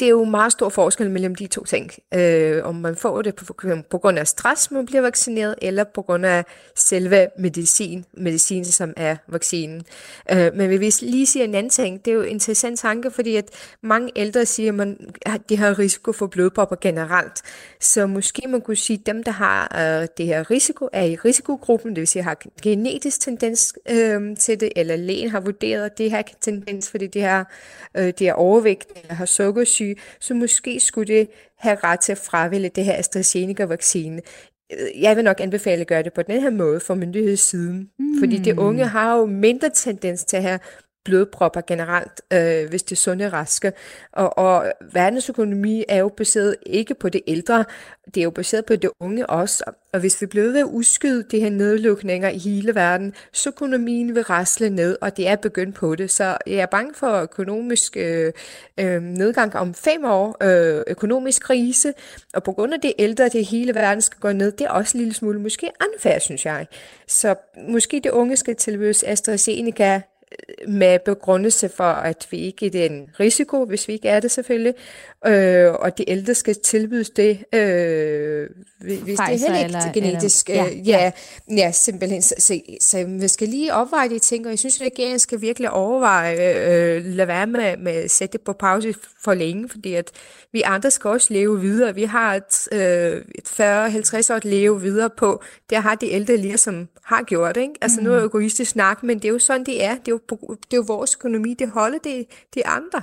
det 0.00 0.06
er 0.06 0.10
jo 0.10 0.24
meget 0.24 0.52
stor 0.52 0.68
forskel 0.68 1.10
mellem 1.10 1.34
de 1.34 1.46
to 1.46 1.64
ting. 1.64 1.90
Øh, 2.14 2.64
om 2.64 2.74
man 2.74 2.96
får 2.96 3.22
det 3.22 3.34
på, 3.34 3.44
på 3.90 3.98
grund 3.98 4.18
af 4.18 4.26
stress, 4.26 4.70
man 4.70 4.86
bliver 4.86 5.02
vaccineret, 5.02 5.54
eller 5.62 5.84
på 5.84 6.02
grund 6.02 6.26
af 6.26 6.44
selve 6.74 7.28
medicin, 7.38 8.04
medicin 8.12 8.64
som 8.64 8.92
er 8.96 9.16
vaccinen. 9.28 9.82
Øh, 10.32 10.54
men 10.54 10.70
vi 10.70 10.76
vil 10.76 10.94
lige 11.02 11.26
sige 11.26 11.44
en 11.44 11.54
anden 11.54 11.70
ting. 11.70 12.04
Det 12.04 12.10
er 12.10 12.14
jo 12.14 12.22
en 12.22 12.28
interessant 12.28 12.78
tanke, 12.78 13.10
fordi 13.10 13.36
at 13.36 13.44
mange 13.82 14.12
ældre 14.16 14.46
siger, 14.46 14.68
at 14.68 14.74
man, 14.74 15.10
at 15.22 15.40
de 15.48 15.56
har 15.56 15.78
risiko 15.78 16.12
for 16.12 16.26
blodpropper 16.26 16.76
generelt. 16.80 17.42
Så 17.80 18.06
måske 18.06 18.48
man 18.48 18.60
kunne 18.60 18.76
sige, 18.76 18.98
at 19.00 19.06
dem, 19.06 19.22
der 19.22 19.32
har 19.32 19.76
øh, 20.02 20.08
det 20.18 20.26
her 20.26 20.50
risiko, 20.50 20.88
er 20.92 21.04
i 21.04 21.16
risikogruppen, 21.16 21.90
det 21.90 22.00
vil 22.00 22.08
sige, 22.08 22.22
har 22.22 22.38
genetisk 22.62 23.20
tendens 23.20 23.74
øh, 23.90 24.36
til 24.36 24.60
det, 24.60 24.72
eller 24.76 24.96
lægen 24.96 25.30
har 25.30 25.40
vurderet, 25.40 25.84
at 25.84 25.98
det 25.98 26.10
her 26.10 26.22
tendens, 26.40 26.90
fordi 26.90 27.06
det 27.06 27.22
her, 27.22 27.44
øh, 27.94 28.12
de 28.18 28.28
er 28.28 28.32
overvægt, 28.32 28.88
eller 28.96 29.14
har 29.14 29.24
sukkersyge, 29.24 29.89
syge, 29.90 29.96
så 30.20 30.34
måske 30.34 30.80
skulle 30.80 31.14
det 31.14 31.28
have 31.58 31.76
ret 31.84 32.00
til 32.00 32.12
at 32.12 32.18
fravælge 32.18 32.68
det 32.68 32.84
her 32.84 32.98
AstraZeneca-vaccine. 32.98 34.20
Jeg 34.96 35.16
vil 35.16 35.24
nok 35.24 35.40
anbefale 35.40 35.80
at 35.80 35.86
gøre 35.86 36.02
det 36.02 36.12
på 36.12 36.22
den 36.22 36.40
her 36.40 36.50
måde 36.50 36.80
fra 36.80 36.94
myndighedssiden, 36.94 37.90
mm. 37.98 38.18
fordi 38.18 38.38
de 38.38 38.58
unge 38.58 38.86
har 38.86 39.16
jo 39.16 39.26
mindre 39.26 39.70
tendens 39.70 40.24
til 40.24 40.36
at 40.36 40.42
have 40.42 40.58
blodpropper 41.04 41.60
generelt, 41.60 42.22
øh, 42.32 42.68
hvis 42.68 42.82
det 42.82 42.92
er 42.92 42.96
sunde 42.96 43.28
raske. 43.28 43.72
Og, 44.12 44.38
og 44.38 44.72
verdensøkonomi 44.92 45.84
er 45.88 45.98
jo 45.98 46.08
baseret 46.08 46.56
ikke 46.66 46.94
på 46.94 47.08
det 47.08 47.22
ældre, 47.26 47.64
det 48.14 48.20
er 48.20 48.24
jo 48.24 48.30
baseret 48.30 48.64
på 48.64 48.76
det 48.76 48.90
unge 49.00 49.26
også. 49.26 49.64
Og 49.92 50.00
hvis 50.00 50.20
vi 50.20 50.26
bliver 50.26 50.44
ved 50.44 50.58
at 50.58 50.64
udskyde 50.64 51.24
de 51.30 51.40
her 51.40 51.50
nedlukninger 51.50 52.28
i 52.28 52.38
hele 52.38 52.74
verden, 52.74 53.14
så 53.32 53.48
økonomien 53.48 54.14
vil 54.14 54.22
rasle 54.22 54.70
ned, 54.70 54.96
og 55.00 55.16
det 55.16 55.28
er 55.28 55.36
begyndt 55.36 55.74
på 55.74 55.94
det. 55.94 56.10
Så 56.10 56.36
jeg 56.46 56.56
er 56.56 56.66
bange 56.66 56.94
for 56.94 57.22
økonomisk 57.22 57.96
øh, 57.96 58.32
øh, 58.80 59.02
nedgang 59.02 59.56
om 59.56 59.74
fem 59.74 60.04
år, 60.04 60.36
øh, 60.42 60.82
økonomisk 60.86 61.42
krise, 61.42 61.92
og 62.34 62.42
på 62.42 62.52
grund 62.52 62.74
af 62.74 62.80
det 62.80 62.92
ældre, 62.98 63.28
det 63.28 63.46
hele 63.46 63.74
verden 63.74 64.02
skal 64.02 64.20
gå 64.20 64.32
ned, 64.32 64.52
det 64.52 64.64
er 64.64 64.70
også 64.70 64.98
en 64.98 65.00
lille 65.00 65.14
smule 65.14 65.40
måske 65.40 65.70
anfærd, 65.80 66.20
synes 66.20 66.46
jeg. 66.46 66.66
Så 67.06 67.34
måske 67.68 68.00
det 68.04 68.10
unge 68.10 68.36
skal 68.36 68.56
tilbydes 68.56 69.02
AstraZeneca 69.02 70.02
med 70.68 70.98
begrundelse 70.98 71.68
for, 71.68 71.84
at 71.84 72.26
vi 72.30 72.38
ikke 72.38 72.82
er 72.82 72.86
en 72.86 73.10
risiko, 73.20 73.64
hvis 73.64 73.88
vi 73.88 73.92
ikke 73.92 74.08
er 74.08 74.20
det 74.20 74.30
selvfølgelig, 74.30 74.74
øh, 75.26 75.72
og 75.72 75.98
de 75.98 76.10
ældre 76.10 76.34
skal 76.34 76.54
tilbydes 76.54 77.10
det, 77.10 77.44
øh, 77.54 78.48
hvis 78.80 79.18
Pfizer 79.20 79.26
det 79.26 79.48
er 79.48 79.54
heller 79.54 79.86
ikke 79.86 80.00
genetisk. 80.00 80.50
Eller, 80.50 80.64
ja, 80.64 80.70
øh, 80.70 80.88
ja, 80.88 81.12
ja. 81.50 81.56
ja, 81.56 81.72
simpelthen. 81.72 82.22
Så, 82.22 82.34
så, 82.38 82.60
så 82.80 83.04
vi 83.04 83.28
skal 83.28 83.48
lige 83.48 83.74
overveje 83.74 84.08
de 84.08 84.18
ting, 84.18 84.46
og 84.46 84.50
jeg 84.50 84.58
synes, 84.58 84.80
at 84.80 84.86
regeringen 84.86 85.18
skal 85.18 85.40
virkelig 85.40 85.70
overveje, 85.70 86.54
øh, 86.66 87.04
lade 87.04 87.28
være 87.28 87.46
med, 87.46 87.76
med 87.76 87.92
at 87.92 88.10
sætte 88.10 88.32
det 88.32 88.40
på 88.40 88.52
pause 88.52 88.94
for 89.24 89.34
længe, 89.34 89.68
fordi 89.68 89.94
at 89.94 90.10
vi 90.52 90.62
andre 90.62 90.90
skal 90.90 91.10
også 91.10 91.32
leve 91.32 91.60
videre. 91.60 91.94
Vi 91.94 92.04
har 92.04 92.34
et, 92.34 92.68
øh, 92.72 93.22
et 93.34 93.48
40-50 93.48 94.32
år 94.32 94.36
at 94.36 94.44
leve 94.44 94.82
videre 94.82 95.10
på. 95.10 95.42
Det 95.70 95.78
har 95.78 95.94
de 95.94 96.10
ældre 96.10 96.36
lige 96.36 96.58
som 96.58 96.88
har 97.02 97.22
gjort. 97.22 97.56
Ikke? 97.56 97.74
Altså 97.80 98.00
mm. 98.00 98.06
nu 98.06 98.12
er 98.12 98.16
det 98.16 98.24
egoistisk 98.24 98.70
snak, 98.70 99.02
men 99.02 99.18
det 99.18 99.24
er 99.24 99.32
jo 99.32 99.38
sådan, 99.38 99.66
det 99.66 99.84
er. 99.84 99.90
Det 99.90 100.08
er 100.08 100.12
jo, 100.12 100.19
det 100.28 100.72
er 100.72 100.76
jo 100.76 100.84
vores 100.86 101.16
økonomi, 101.18 101.54
det 101.54 101.70
holder 101.70 101.98
det, 101.98 102.26
de 102.54 102.66
andre 102.66 103.02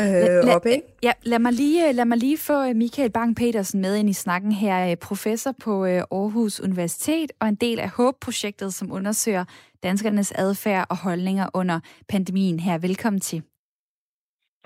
øh, 0.00 0.06
la, 0.46 0.54
op. 0.54 0.66
Ikke? 0.66 0.86
Ja, 1.02 1.12
lad 1.22 1.38
mig, 1.38 1.52
lige, 1.52 1.92
lad 1.92 2.04
mig 2.04 2.18
lige 2.18 2.38
få 2.38 2.72
Michael 2.72 3.10
Bang-Petersen 3.10 3.80
med 3.80 3.96
ind 3.96 4.10
i 4.10 4.12
snakken 4.12 4.52
her. 4.52 4.90
Øh, 4.90 4.96
professor 4.96 5.52
på 5.60 5.86
øh, 5.86 6.02
Aarhus 6.10 6.60
Universitet 6.60 7.32
og 7.40 7.48
en 7.48 7.54
del 7.54 7.80
af 7.80 7.88
HÅB-projektet, 7.88 8.74
som 8.74 8.92
undersøger 8.92 9.44
danskernes 9.82 10.32
adfærd 10.32 10.86
og 10.90 10.96
holdninger 10.96 11.48
under 11.54 11.80
pandemien 12.08 12.60
her. 12.60 12.78
Velkommen 12.78 13.20
til. 13.20 13.42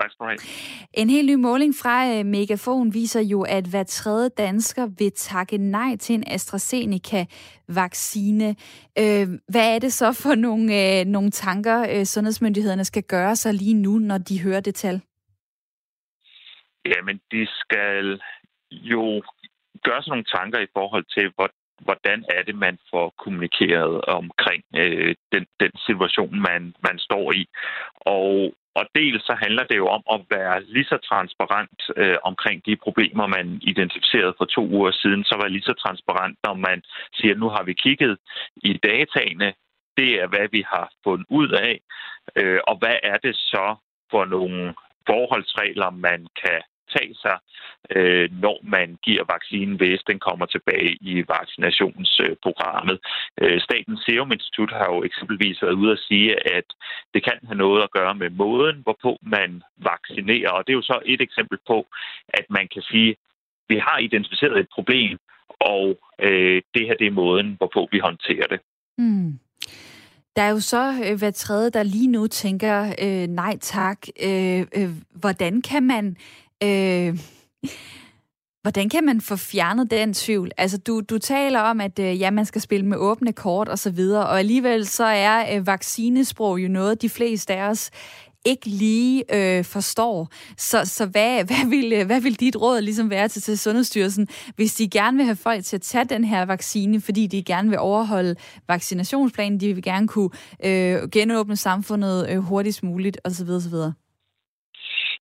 Tak 0.01 0.11
skal 0.11 0.23
du 0.23 0.27
have. 0.29 0.39
En 0.93 1.09
helt 1.09 1.29
ny 1.31 1.35
måling 1.35 1.73
fra 1.81 1.95
øh, 2.13 2.25
Megafon 2.25 2.93
viser 2.93 3.21
jo, 3.21 3.41
at 3.41 3.65
hver 3.71 3.83
tredje 3.83 4.29
dansker 4.29 4.87
vil 4.99 5.11
takke 5.11 5.57
nej 5.57 5.95
til 5.99 6.15
en 6.15 6.23
AstraZeneca-vaccine. 6.27 8.55
Øh, 9.01 9.27
hvad 9.51 9.75
er 9.75 9.79
det 9.79 9.93
så 9.93 10.13
for 10.23 10.35
nogle, 10.35 10.65
øh, 10.81 11.05
nogle 11.05 11.31
tanker, 11.31 12.03
sundhedsmyndighederne 12.03 12.85
skal 12.85 13.03
gøre 13.03 13.35
sig 13.35 13.53
lige 13.53 13.73
nu, 13.73 13.99
når 13.99 14.17
de 14.17 14.43
hører 14.43 14.61
det 14.61 14.75
tal? 14.75 15.01
Jamen, 16.85 17.21
de 17.31 17.47
skal 17.59 18.21
jo 18.71 19.21
gøre 19.83 20.03
sig 20.03 20.09
nogle 20.09 20.31
tanker 20.37 20.59
i 20.59 20.67
forhold 20.73 21.05
til, 21.15 21.31
hvor, 21.35 21.49
hvordan 21.85 22.25
er 22.35 22.43
det, 22.43 22.55
man 22.55 22.77
får 22.91 23.13
kommunikeret 23.23 24.05
omkring 24.05 24.63
øh, 24.75 25.15
den, 25.33 25.45
den 25.59 25.71
situation, 25.87 26.39
man, 26.39 26.75
man 26.87 26.99
står 26.99 27.31
i. 27.31 27.45
Og 27.95 28.53
og 28.75 28.85
dels 28.95 29.23
så 29.25 29.33
handler 29.43 29.63
det 29.63 29.77
jo 29.77 29.87
om 29.87 30.03
at 30.11 30.21
være 30.29 30.63
lige 30.63 30.85
så 30.85 30.97
transparent 30.97 31.81
øh, 31.97 32.17
omkring 32.23 32.65
de 32.65 32.75
problemer, 32.75 33.27
man 33.27 33.59
identificerede 33.61 34.33
for 34.37 34.45
to 34.45 34.67
uger 34.67 34.91
siden. 34.91 35.23
Så 35.23 35.35
var 35.35 35.47
lige 35.47 35.69
så 35.69 35.73
transparent, 35.73 36.37
når 36.43 36.53
man 36.53 36.83
siger, 37.13 37.33
at 37.33 37.39
nu 37.39 37.49
har 37.49 37.63
vi 37.63 37.73
kigget 37.73 38.17
i 38.55 38.73
dataene. 38.73 39.53
Det 39.97 40.21
er, 40.21 40.27
hvad 40.27 40.47
vi 40.51 40.63
har 40.67 40.91
fundet 41.03 41.25
ud 41.29 41.49
af. 41.49 41.79
Øh, 42.35 42.59
og 42.67 42.77
hvad 42.77 42.95
er 43.03 43.17
det 43.17 43.35
så 43.35 43.75
for 44.11 44.25
nogle 44.25 44.73
forholdsregler, 45.07 45.89
man 45.89 46.27
kan 46.43 46.61
tage 46.95 47.15
sig, 47.23 47.37
øh, 47.95 48.27
når 48.45 48.57
man 48.63 48.87
giver 49.07 49.23
vaccinen, 49.33 49.75
hvis 49.75 50.01
den 50.09 50.19
kommer 50.27 50.45
tilbage 50.45 50.91
i 51.11 51.13
vaccinationsprogrammet. 51.37 52.97
Øh, 53.41 53.61
Statens 53.67 54.01
Serum 54.05 54.31
Institut 54.31 54.71
har 54.71 54.87
jo 54.93 55.03
eksempelvis 55.03 55.61
været 55.61 55.79
ude 55.81 55.91
at 55.91 56.03
sige, 56.07 56.55
at 56.57 56.67
det 57.13 57.23
kan 57.23 57.37
have 57.47 57.57
noget 57.65 57.83
at 57.83 57.91
gøre 57.91 58.15
med 58.15 58.29
måden, 58.29 58.77
hvorpå 58.85 59.11
man 59.21 59.63
vaccinerer. 59.91 60.51
Og 60.51 60.61
det 60.63 60.73
er 60.73 60.81
jo 60.81 60.91
så 60.93 60.99
et 61.05 61.21
eksempel 61.21 61.57
på, 61.67 61.77
at 62.39 62.45
man 62.49 62.67
kan 62.73 62.81
sige, 62.81 63.09
at 63.09 63.17
vi 63.69 63.77
har 63.87 63.97
identificeret 63.97 64.59
et 64.59 64.69
problem, 64.75 65.17
og 65.59 65.85
øh, 66.19 66.61
det 66.73 66.87
her 66.87 66.95
det 66.99 67.07
er 67.07 67.19
måden, 67.23 67.55
hvorpå 67.57 67.87
vi 67.91 67.99
håndterer 67.99 68.47
det. 68.47 68.59
Mm. 68.97 69.39
Der 70.35 70.41
er 70.41 70.49
jo 70.49 70.59
så 70.59 70.93
øh, 71.05 71.19
hver 71.19 71.31
tredje, 71.31 71.69
der 71.69 71.83
lige 71.83 72.07
nu 72.07 72.27
tænker, 72.27 72.95
øh, 73.01 73.27
nej 73.27 73.57
tak, 73.61 73.97
øh, 74.23 74.59
øh, 74.59 74.89
hvordan 75.15 75.61
kan 75.61 75.83
man 75.83 76.17
Øh, 76.63 77.19
hvordan 78.61 78.89
kan 78.89 79.05
man 79.05 79.21
få 79.21 79.35
fjernet 79.35 79.91
den 79.91 80.13
tvivl? 80.13 80.51
Altså, 80.57 80.77
du, 80.77 81.01
du 81.09 81.17
taler 81.17 81.59
om, 81.59 81.81
at 81.81 81.99
øh, 81.99 82.19
ja, 82.19 82.31
man 82.31 82.45
skal 82.45 82.61
spille 82.61 82.85
med 82.85 82.97
åbne 82.97 83.33
kort 83.33 83.69
og 83.69 83.79
så 83.79 83.89
videre, 83.89 84.27
og 84.27 84.39
alligevel 84.39 84.87
så 84.87 85.03
er 85.03 85.55
øh, 85.55 85.67
vaccinesprog 85.67 86.59
jo 86.59 86.67
noget, 86.67 87.01
de 87.01 87.09
fleste 87.09 87.53
af 87.53 87.69
os 87.69 87.91
ikke 88.45 88.67
lige 88.67 89.23
øh, 89.35 89.65
forstår. 89.65 90.27
Så, 90.57 90.85
så 90.85 91.05
hvad, 91.05 91.43
hvad, 91.49 91.69
vil, 91.69 91.93
øh, 91.93 92.05
hvad 92.05 92.21
vil 92.21 92.39
dit 92.39 92.55
råd 92.55 92.81
ligesom 92.81 93.09
være 93.09 93.27
til, 93.27 93.41
til 93.41 93.59
Sundhedsstyrelsen, 93.59 94.27
hvis 94.55 94.73
de 94.73 94.89
gerne 94.89 95.17
vil 95.17 95.25
have 95.25 95.35
folk 95.35 95.65
til 95.65 95.75
at 95.75 95.81
tage 95.81 96.05
den 96.05 96.23
her 96.23 96.45
vaccine, 96.45 97.01
fordi 97.01 97.27
de 97.27 97.43
gerne 97.43 97.69
vil 97.69 97.79
overholde 97.79 98.35
vaccinationsplanen, 98.67 99.59
de 99.59 99.73
vil 99.73 99.83
gerne 99.83 100.07
kunne 100.07 100.29
øh, 100.65 101.09
genåbne 101.09 101.55
samfundet 101.55 102.29
øh, 102.29 102.37
hurtigst 102.37 102.83
muligt 102.83 103.17
osv. 103.23 103.49
osv.? 103.49 104.00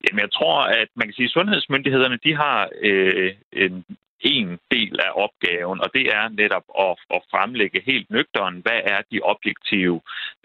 Jamen, 0.04 0.20
jeg 0.20 0.32
tror, 0.32 0.58
at 0.62 0.88
man 0.94 1.06
kan 1.06 1.14
sige, 1.14 1.30
at 1.30 1.30
sundhedsmyndighederne 1.30 2.18
de 2.24 2.34
har 2.36 2.68
øh, 2.82 3.34
en 3.52 3.84
en 4.20 4.58
del 4.70 5.00
af 5.00 5.10
opgaven, 5.14 5.80
og 5.80 5.88
det 5.94 6.04
er 6.14 6.28
netop 6.28 6.64
at, 6.78 6.96
at 7.14 7.22
fremlægge 7.30 7.82
helt 7.86 8.10
nøgteren, 8.10 8.60
hvad 8.64 8.80
er 8.84 9.00
de 9.12 9.20
objektive 9.22 10.00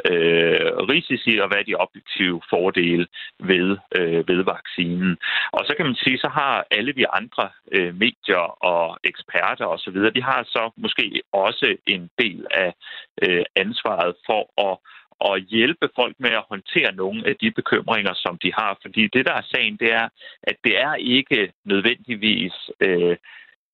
øh, 0.06 0.70
risici, 0.92 1.38
og 1.38 1.48
hvad 1.48 1.58
er 1.58 1.64
de 1.64 1.76
objektive 1.76 2.42
fordele 2.50 3.08
ved, 3.40 3.78
øh, 3.96 4.28
ved 4.28 4.44
vaccinen. 4.44 5.18
Og 5.52 5.66
så 5.66 5.74
kan 5.78 5.86
man 5.86 5.96
sige, 5.96 6.18
så 6.18 6.28
har 6.28 6.66
alle 6.72 6.96
vi 6.96 7.06
andre 7.14 7.50
øh, 7.72 7.96
medier 7.96 8.46
og 8.74 8.98
eksperter 9.04 9.66
osv., 9.66 9.98
de 10.16 10.24
har 10.24 10.44
så 10.44 10.72
måske 10.78 11.22
også 11.32 11.78
en 11.88 12.10
del 12.20 12.46
af 12.52 12.74
øh, 13.22 13.46
ansvaret 13.56 14.16
for 14.26 14.70
at 14.70 14.78
og 15.20 15.40
hjælpe 15.40 15.90
folk 15.96 16.16
med 16.20 16.30
at 16.30 16.48
håndtere 16.50 16.96
nogle 16.96 17.28
af 17.28 17.36
de 17.42 17.52
bekymringer, 17.52 18.14
som 18.14 18.38
de 18.44 18.54
har. 18.54 18.78
Fordi 18.82 19.08
det, 19.14 19.26
der 19.26 19.34
er 19.34 19.52
sagen, 19.54 19.78
det 19.78 19.94
er, 19.94 20.08
at 20.44 20.58
det 20.64 20.80
er 20.80 20.96
ikke 20.96 21.52
nødvendigvis 21.66 22.54
øh, 22.80 23.18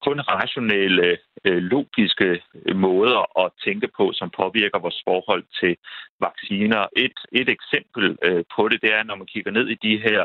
kun 0.05 0.19
rationelle, 0.19 1.17
øh, 1.45 1.61
logiske 1.73 2.41
øh, 2.65 2.75
måder 2.75 3.39
at 3.43 3.51
tænke 3.65 3.87
på, 3.97 4.11
som 4.13 4.29
påvirker 4.29 4.79
vores 4.79 5.01
forhold 5.07 5.43
til 5.59 5.77
vacciner. 6.19 6.81
Et, 7.05 7.17
et 7.31 7.49
eksempel 7.57 8.17
øh, 8.27 8.43
på 8.55 8.69
det, 8.69 8.81
det 8.81 8.91
er, 8.93 9.03
når 9.03 9.15
man 9.15 9.31
kigger 9.33 9.51
ned 9.51 9.67
i 9.67 9.77
de 9.87 9.97
her 10.07 10.21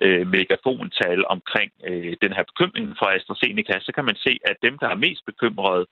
øh, 0.00 0.26
megafontal 0.26 1.20
omkring 1.26 1.70
øh, 1.88 2.16
den 2.22 2.32
her 2.36 2.44
bekymring 2.50 2.96
for 2.98 3.06
AstraZeneca, 3.06 3.80
så 3.80 3.92
kan 3.92 4.04
man 4.04 4.16
se, 4.16 4.38
at 4.44 4.56
dem, 4.62 4.78
der 4.78 4.88
er 4.88 5.04
mest 5.06 5.22
bekymrede 5.26 5.86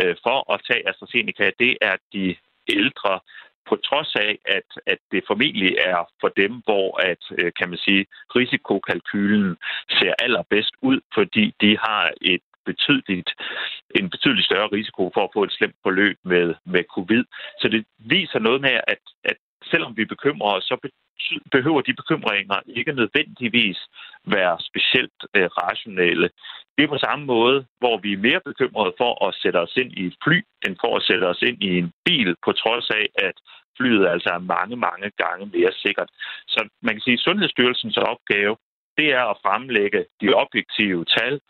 øh, 0.00 0.14
for 0.22 0.52
at 0.54 0.60
tage 0.68 0.88
AstraZeneca, 0.88 1.50
det 1.58 1.72
er 1.80 1.96
de 2.12 2.36
ældre 2.68 3.20
på 3.68 3.76
trods 3.76 4.14
af, 4.14 4.38
at, 4.44 4.68
at 4.86 4.98
det 5.12 5.22
formentlig 5.26 5.76
er 5.78 6.00
for 6.20 6.28
dem, 6.28 6.52
hvor 6.66 6.88
at, 7.10 7.22
øh, 7.38 7.52
kan 7.58 7.68
man 7.68 7.78
sige, 7.78 8.06
risikokalkylen 8.36 9.56
ser 9.98 10.12
allerbedst 10.18 10.74
ud, 10.82 11.00
fordi 11.14 11.54
de 11.60 11.78
har 11.78 12.12
et 12.20 12.40
betydeligt, 12.66 13.30
en 13.98 14.10
betydeligt 14.10 14.46
større 14.46 14.72
risiko 14.78 15.10
for 15.14 15.22
at 15.24 15.30
få 15.34 15.42
et 15.44 15.52
slemt 15.52 15.76
forløb 15.82 16.16
med, 16.24 16.54
med 16.64 16.82
covid. 16.94 17.24
Så 17.60 17.68
det 17.68 17.84
viser 17.98 18.38
noget 18.38 18.60
med, 18.60 18.76
at, 18.94 19.02
at 19.24 19.36
selvom 19.64 19.96
vi 19.96 20.04
bekymrer 20.04 20.52
os, 20.56 20.64
så 20.64 20.76
behøver 21.52 21.80
de 21.80 21.94
bekymringer 21.94 22.58
ikke 22.66 22.92
nødvendigvis 22.92 23.78
være 24.26 24.56
specielt 24.68 25.18
øh, 25.36 25.48
rationelle. 25.62 26.30
Det 26.74 26.84
er 26.84 26.94
på 26.94 27.04
samme 27.06 27.24
måde, 27.24 27.66
hvor 27.80 27.96
vi 28.04 28.12
er 28.12 28.24
mere 28.28 28.40
bekymrede 28.50 28.94
for 29.00 29.12
at 29.26 29.34
sætte 29.42 29.58
os 29.64 29.76
ind 29.76 29.92
i 29.92 30.06
et 30.06 30.16
fly, 30.24 30.38
end 30.66 30.76
for 30.80 30.96
at 30.96 31.02
sætte 31.02 31.24
os 31.32 31.42
ind 31.42 31.62
i 31.62 31.78
en 31.78 31.92
bil, 32.04 32.34
på 32.44 32.52
trods 32.52 32.90
af, 32.90 33.06
at 33.28 33.36
flyet 33.76 34.06
altså 34.14 34.30
er 34.38 34.48
mange, 34.56 34.76
mange 34.76 35.10
gange 35.22 35.44
mere 35.56 35.72
sikkert. 35.84 36.10
Så 36.48 36.68
man 36.82 36.94
kan 36.94 37.00
sige, 37.00 37.18
at 37.18 37.24
Sundhedsstyrelsens 37.26 37.96
opgave, 37.96 38.56
det 38.98 39.08
er 39.18 39.24
at 39.30 39.40
fremlægge 39.46 40.00
de 40.20 40.28
objektive 40.44 41.04
tal, 41.04 41.40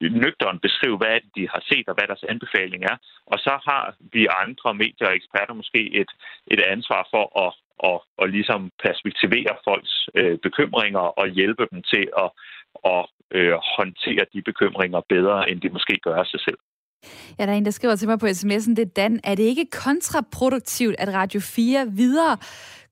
nøgteren 0.00 0.58
beskrive, 0.66 0.96
hvad 0.96 1.16
de 1.36 1.48
har 1.52 1.62
set 1.70 1.86
og 1.88 1.94
hvad 1.94 2.06
deres 2.10 2.24
anbefaling 2.32 2.82
er. 2.92 2.96
Og 3.32 3.38
så 3.46 3.54
har 3.68 3.84
vi 4.12 4.22
andre 4.44 4.74
medier 4.74 5.08
og 5.08 5.16
eksperter 5.16 5.54
måske 5.54 5.82
et, 6.00 6.10
et 6.54 6.60
ansvar 6.74 7.02
for 7.12 7.24
at, 7.44 7.50
at, 7.90 7.98
at 8.22 8.30
ligesom 8.36 8.60
perspektivere 8.86 9.52
folks 9.68 9.94
øh, 10.18 10.38
bekymringer 10.46 11.06
og 11.20 11.26
hjælpe 11.28 11.64
dem 11.72 11.82
til 11.92 12.04
at, 12.22 12.30
at 12.94 13.02
øh, 13.38 13.54
håndtere 13.76 14.24
de 14.34 14.42
bekymringer 14.42 15.00
bedre, 15.14 15.50
end 15.50 15.60
de 15.60 15.68
måske 15.68 15.94
gør 16.04 16.16
af 16.22 16.26
sig 16.26 16.40
selv. 16.40 16.58
Ja, 17.38 17.46
der 17.46 17.52
er 17.52 17.56
en, 17.56 17.64
der 17.64 17.70
skriver 17.70 17.96
til 17.96 18.08
mig 18.08 18.18
på 18.18 18.26
sms'en, 18.26 18.74
det 18.74 18.84
er 18.88 18.94
Dan. 18.96 19.20
Er 19.24 19.34
det 19.34 19.42
ikke 19.42 19.66
kontraproduktivt, 19.84 20.94
at 20.98 21.14
Radio 21.14 21.40
4 21.40 21.86
videre 21.96 22.36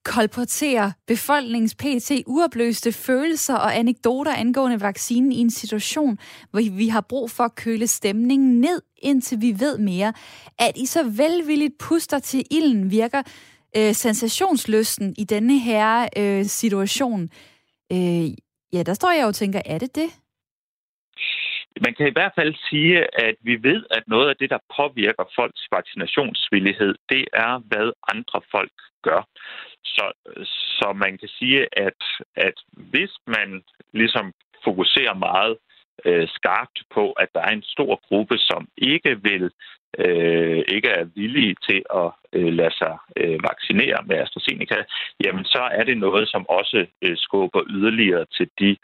kolporterer 0.05 0.93
befolkningens 1.07 1.75
PT 1.75 2.11
uopløste 2.27 2.93
følelser 2.93 3.57
og 3.57 3.77
anekdoter 3.77 4.35
angående 4.35 4.81
vaccinen 4.81 5.33
i 5.33 5.37
en 5.37 5.51
situation, 5.51 6.19
hvor 6.51 6.77
vi 6.77 6.89
har 6.89 7.07
brug 7.09 7.31
for 7.31 7.45
at 7.45 7.55
køle 7.55 7.87
stemningen 7.87 8.61
ned, 8.61 8.83
indtil 9.03 9.39
vi 9.41 9.55
ved 9.61 9.79
mere. 9.79 10.13
At 10.59 10.77
I 10.77 10.87
så 10.87 11.03
velvilligt 11.03 11.79
puster 11.79 12.19
til 12.19 12.45
ilden 12.51 12.91
virker 12.91 13.23
øh, 13.77 13.93
sensationsløsten 13.93 15.15
i 15.19 15.25
denne 15.25 15.59
her 15.59 16.09
øh, 16.17 16.45
situation. 16.45 17.23
Øh, 17.93 18.27
ja, 18.73 18.83
der 18.83 18.95
står 18.95 19.11
jeg 19.11 19.27
og 19.27 19.35
tænker, 19.35 19.61
er 19.67 19.79
det 19.79 19.95
det? 19.95 20.11
Man 21.85 21.95
kan 21.95 22.07
i 22.09 22.17
hvert 22.17 22.33
fald 22.39 22.55
sige, 22.71 22.95
at 23.27 23.35
vi 23.41 23.55
ved, 23.63 23.85
at 23.91 24.03
noget 24.07 24.29
af 24.29 24.37
det, 24.37 24.51
der 24.51 24.59
påvirker 24.77 25.25
folks 25.39 25.63
vaccinationsvillighed, 25.73 26.95
det 27.09 27.25
er, 27.33 27.53
hvad 27.71 27.93
andre 28.13 28.41
folk 28.51 28.77
gør. 29.03 29.21
Så, 29.85 30.13
så 30.81 30.93
man 30.97 31.19
kan 31.19 31.29
sige, 31.29 31.67
at, 31.87 32.03
at 32.37 32.55
hvis 32.91 33.11
man 33.27 33.63
ligesom 33.93 34.33
fokuserer 34.65 35.15
meget 35.15 35.57
øh, 36.05 36.29
skarpt 36.29 36.79
på, 36.95 37.13
at 37.13 37.29
der 37.35 37.41
er 37.41 37.53
en 37.53 37.63
stor 37.63 38.01
gruppe, 38.09 38.39
som 38.39 38.69
ikke 38.77 39.23
vil 39.23 39.51
øh, 39.99 40.63
ikke 40.69 40.89
er 40.89 41.05
villige 41.05 41.57
til 41.69 41.83
at 41.95 42.11
øh, 42.33 42.53
lade 42.53 42.75
sig 42.79 42.95
øh, 43.17 43.39
vaccinere 43.51 43.99
med 44.07 44.17
AstraZeneca, 44.17 44.85
jamen 45.25 45.45
så 45.45 45.63
er 45.73 45.85
det 45.85 45.99
noget, 45.99 46.29
som 46.29 46.49
også 46.49 46.87
øh, 47.03 47.17
skubber 47.17 47.63
yderligere 47.71 48.25
til 48.37 48.49
de 48.59 48.77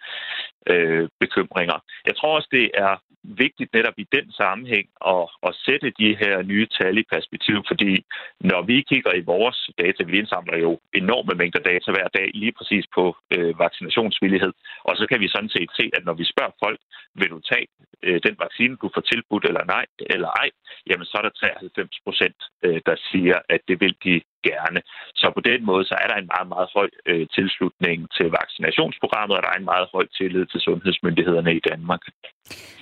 øh, 0.66 1.08
bekymringer. 1.20 1.78
Jeg 2.06 2.16
tror 2.16 2.36
også, 2.36 2.48
det 2.52 2.70
er 2.74 2.96
vigtigt 3.22 3.72
netop 3.72 3.94
i 3.96 4.06
den 4.12 4.32
sammenhæng 4.32 4.86
at, 5.06 5.24
at 5.42 5.54
sætte 5.66 5.92
de 5.98 6.16
her 6.20 6.42
nye 6.42 6.66
tal 6.66 6.98
i 6.98 7.04
perspektiv, 7.12 7.56
fordi 7.68 8.04
når 8.40 8.62
vi 8.62 8.82
kigger 8.82 9.14
i 9.14 9.20
vores 9.20 9.70
data, 9.78 10.04
vi 10.04 10.18
indsamler 10.18 10.56
jo 10.58 10.80
enorme 10.94 11.34
mængder 11.40 11.60
data 11.60 11.88
hver 11.92 12.08
dag 12.08 12.30
lige 12.34 12.52
præcis 12.52 12.84
på 12.94 13.16
øh, 13.36 13.58
vaccinationsvillighed, 13.58 14.52
og 14.84 14.96
så 14.96 15.06
kan 15.10 15.20
vi 15.20 15.28
sådan 15.28 15.48
set 15.48 15.70
se, 15.76 15.90
at 15.96 16.04
når 16.04 16.12
vi 16.12 16.24
spørger 16.24 16.54
folk, 16.64 16.80
vil 17.14 17.30
du 17.30 17.40
tage 17.40 17.66
øh, 18.02 18.20
den 18.26 18.36
vaccine, 18.38 18.76
du 18.82 18.90
får 18.94 19.00
tilbudt 19.00 19.44
eller 19.44 19.64
nej, 19.64 19.84
eller 20.00 20.28
ej, 20.28 20.48
jamen 20.90 20.97
jamen 20.98 21.12
så 21.12 21.16
er 21.20 21.26
der 21.28 21.34
93 21.70 22.00
procent, 22.06 22.38
øh, 22.64 22.80
der 22.88 22.96
siger, 23.10 23.36
at 23.54 23.60
det 23.68 23.76
vil 23.82 23.94
de 24.04 24.14
gerne. 24.48 24.80
Så 25.20 25.26
på 25.36 25.42
den 25.50 25.60
måde, 25.70 25.84
så 25.90 25.94
er 26.02 26.06
der 26.10 26.16
en 26.18 26.30
meget, 26.34 26.48
meget 26.54 26.68
høj 26.76 26.88
øh, 27.10 27.26
tilslutning 27.36 27.98
til 28.16 28.26
vaccinationsprogrammet, 28.40 29.36
og 29.36 29.42
der 29.42 29.50
er 29.54 29.58
en 29.58 29.70
meget 29.74 29.86
høj 29.94 30.06
tillid 30.18 30.44
til 30.46 30.60
sundhedsmyndighederne 30.60 31.52
i 31.58 31.62
Danmark. 31.70 32.02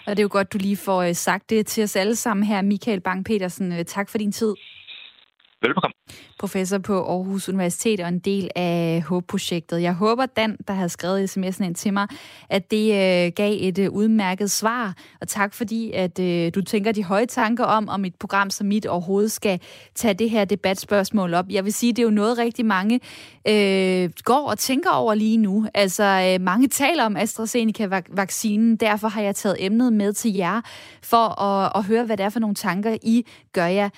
Og 0.07 0.11
det 0.12 0.19
er 0.21 0.29
jo 0.29 0.37
godt, 0.39 0.53
du 0.53 0.59
lige 0.59 0.81
får 0.89 1.01
øh, 1.09 1.14
sagt 1.27 1.51
det 1.51 1.67
til 1.67 1.83
os 1.85 1.97
alle 1.97 2.17
sammen 2.25 2.45
her. 2.51 2.62
Michael 2.62 3.03
Bang-Petersen, 3.09 3.67
øh, 3.77 3.85
tak 3.85 4.09
for 4.11 4.19
din 4.19 4.33
tid. 4.33 4.53
Velbekomme. 5.63 5.95
Professor 6.39 6.79
på 6.79 7.05
Aarhus 7.05 7.49
Universitet 7.49 8.01
og 8.01 8.09
en 8.09 8.19
del 8.19 8.51
af 8.57 9.03
HOPE-projektet. 9.09 9.83
Jeg 9.83 9.95
håber, 9.95 10.27
Dan, 10.27 10.57
der 10.69 10.75
har 10.75 10.89
skrevet 10.89 11.37
sms'en 11.37 11.65
ind 11.65 11.75
til 11.75 11.93
mig, 11.93 12.09
at 12.51 12.71
det 12.71 12.93
øh, 12.93 13.33
gav 13.33 13.57
et 13.61 13.79
øh, 13.79 13.91
udmærket 13.91 14.51
svar. 14.51 14.95
Og 15.21 15.29
tak 15.29 15.55
fordi, 15.55 15.93
at 15.93 16.19
øh, 16.19 16.53
du 16.55 16.63
tænker 16.63 16.93
de 16.93 17.05
høje 17.05 17.27
tanker 17.27 17.65
om, 17.65 17.89
om 17.89 18.05
et 18.05 18.15
program 18.15 18.51
som 18.51 18.67
mit 18.67 18.87
overhovedet 18.87 19.33
skal 19.33 19.61
tage 19.95 20.15
det 20.15 20.31
her 20.31 20.45
debatspørgsmål 20.45 21.35
op. 21.35 21.47
Jeg 21.51 21.65
vil 21.65 21.73
sige, 21.73 21.93
det 21.93 21.99
er 21.99 22.07
jo 22.07 22.11
noget 22.11 22.39
rigtig 22.39 22.67
mange 22.67 23.01
øh, 23.49 24.11
går 24.25 24.51
og 24.51 24.59
tænker 24.59 24.91
over 24.91 25.15
lige 25.15 25.37
nu. 25.37 25.67
Altså, 25.75 26.05
øh, 26.05 26.45
mange 26.45 26.69
taler 26.69 27.05
om 27.05 27.17
AstraZeneca-vaccinen. 27.17 28.77
Derfor 28.77 29.09
har 29.09 29.23
jeg 29.23 29.35
taget 29.35 29.57
emnet 29.59 29.93
med 29.93 30.13
til 30.13 30.35
jer 30.35 30.61
for 31.03 31.43
at, 31.43 31.73
at 31.75 31.85
høre, 31.85 32.05
hvad 32.05 32.17
det 32.17 32.25
er 32.25 32.31
for 32.31 32.41
nogle 32.41 32.55
tanker, 32.55 32.97
I 33.03 33.27
gør 33.53 33.67
jer. 33.67 33.91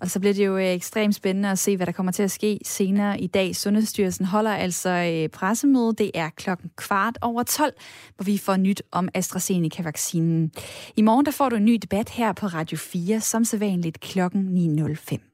Og 0.00 0.10
så 0.10 0.20
bliver 0.20 0.34
det 0.34 0.46
jo 0.46 0.56
øh, 0.56 0.64
ekstremt 0.64 1.14
spændende 1.14 1.50
at 1.50 1.58
se, 1.58 1.76
hvad 1.76 1.86
der 1.86 1.92
kommer 1.92 2.12
til 2.12 2.22
at 2.22 2.30
ske 2.30 2.58
senere 2.64 3.20
i 3.20 3.26
dag. 3.26 3.56
Sundhedsstyrelsen 3.56 4.24
holder 4.24 4.54
altså 4.54 4.90
øh, 4.90 5.28
pressemøde. 5.28 5.94
Det 5.98 6.10
er 6.14 6.30
klokken 6.36 6.70
kvart 6.76 7.18
over 7.22 7.42
12, 7.42 7.72
hvor 8.16 8.24
vi 8.24 8.38
får 8.38 8.56
nyt 8.56 8.82
om 8.92 9.08
AstraZeneca-vaccinen. 9.14 10.52
I 10.96 11.02
morgen 11.02 11.26
der 11.26 11.32
får 11.32 11.48
du 11.48 11.56
en 11.56 11.64
ny 11.64 11.78
debat 11.82 12.08
her 12.08 12.32
på 12.32 12.46
Radio 12.46 12.78
4, 12.78 13.20
som 13.20 13.44
sædvanligt 13.44 14.00
klokken 14.00 14.78
9.05. 15.12 15.33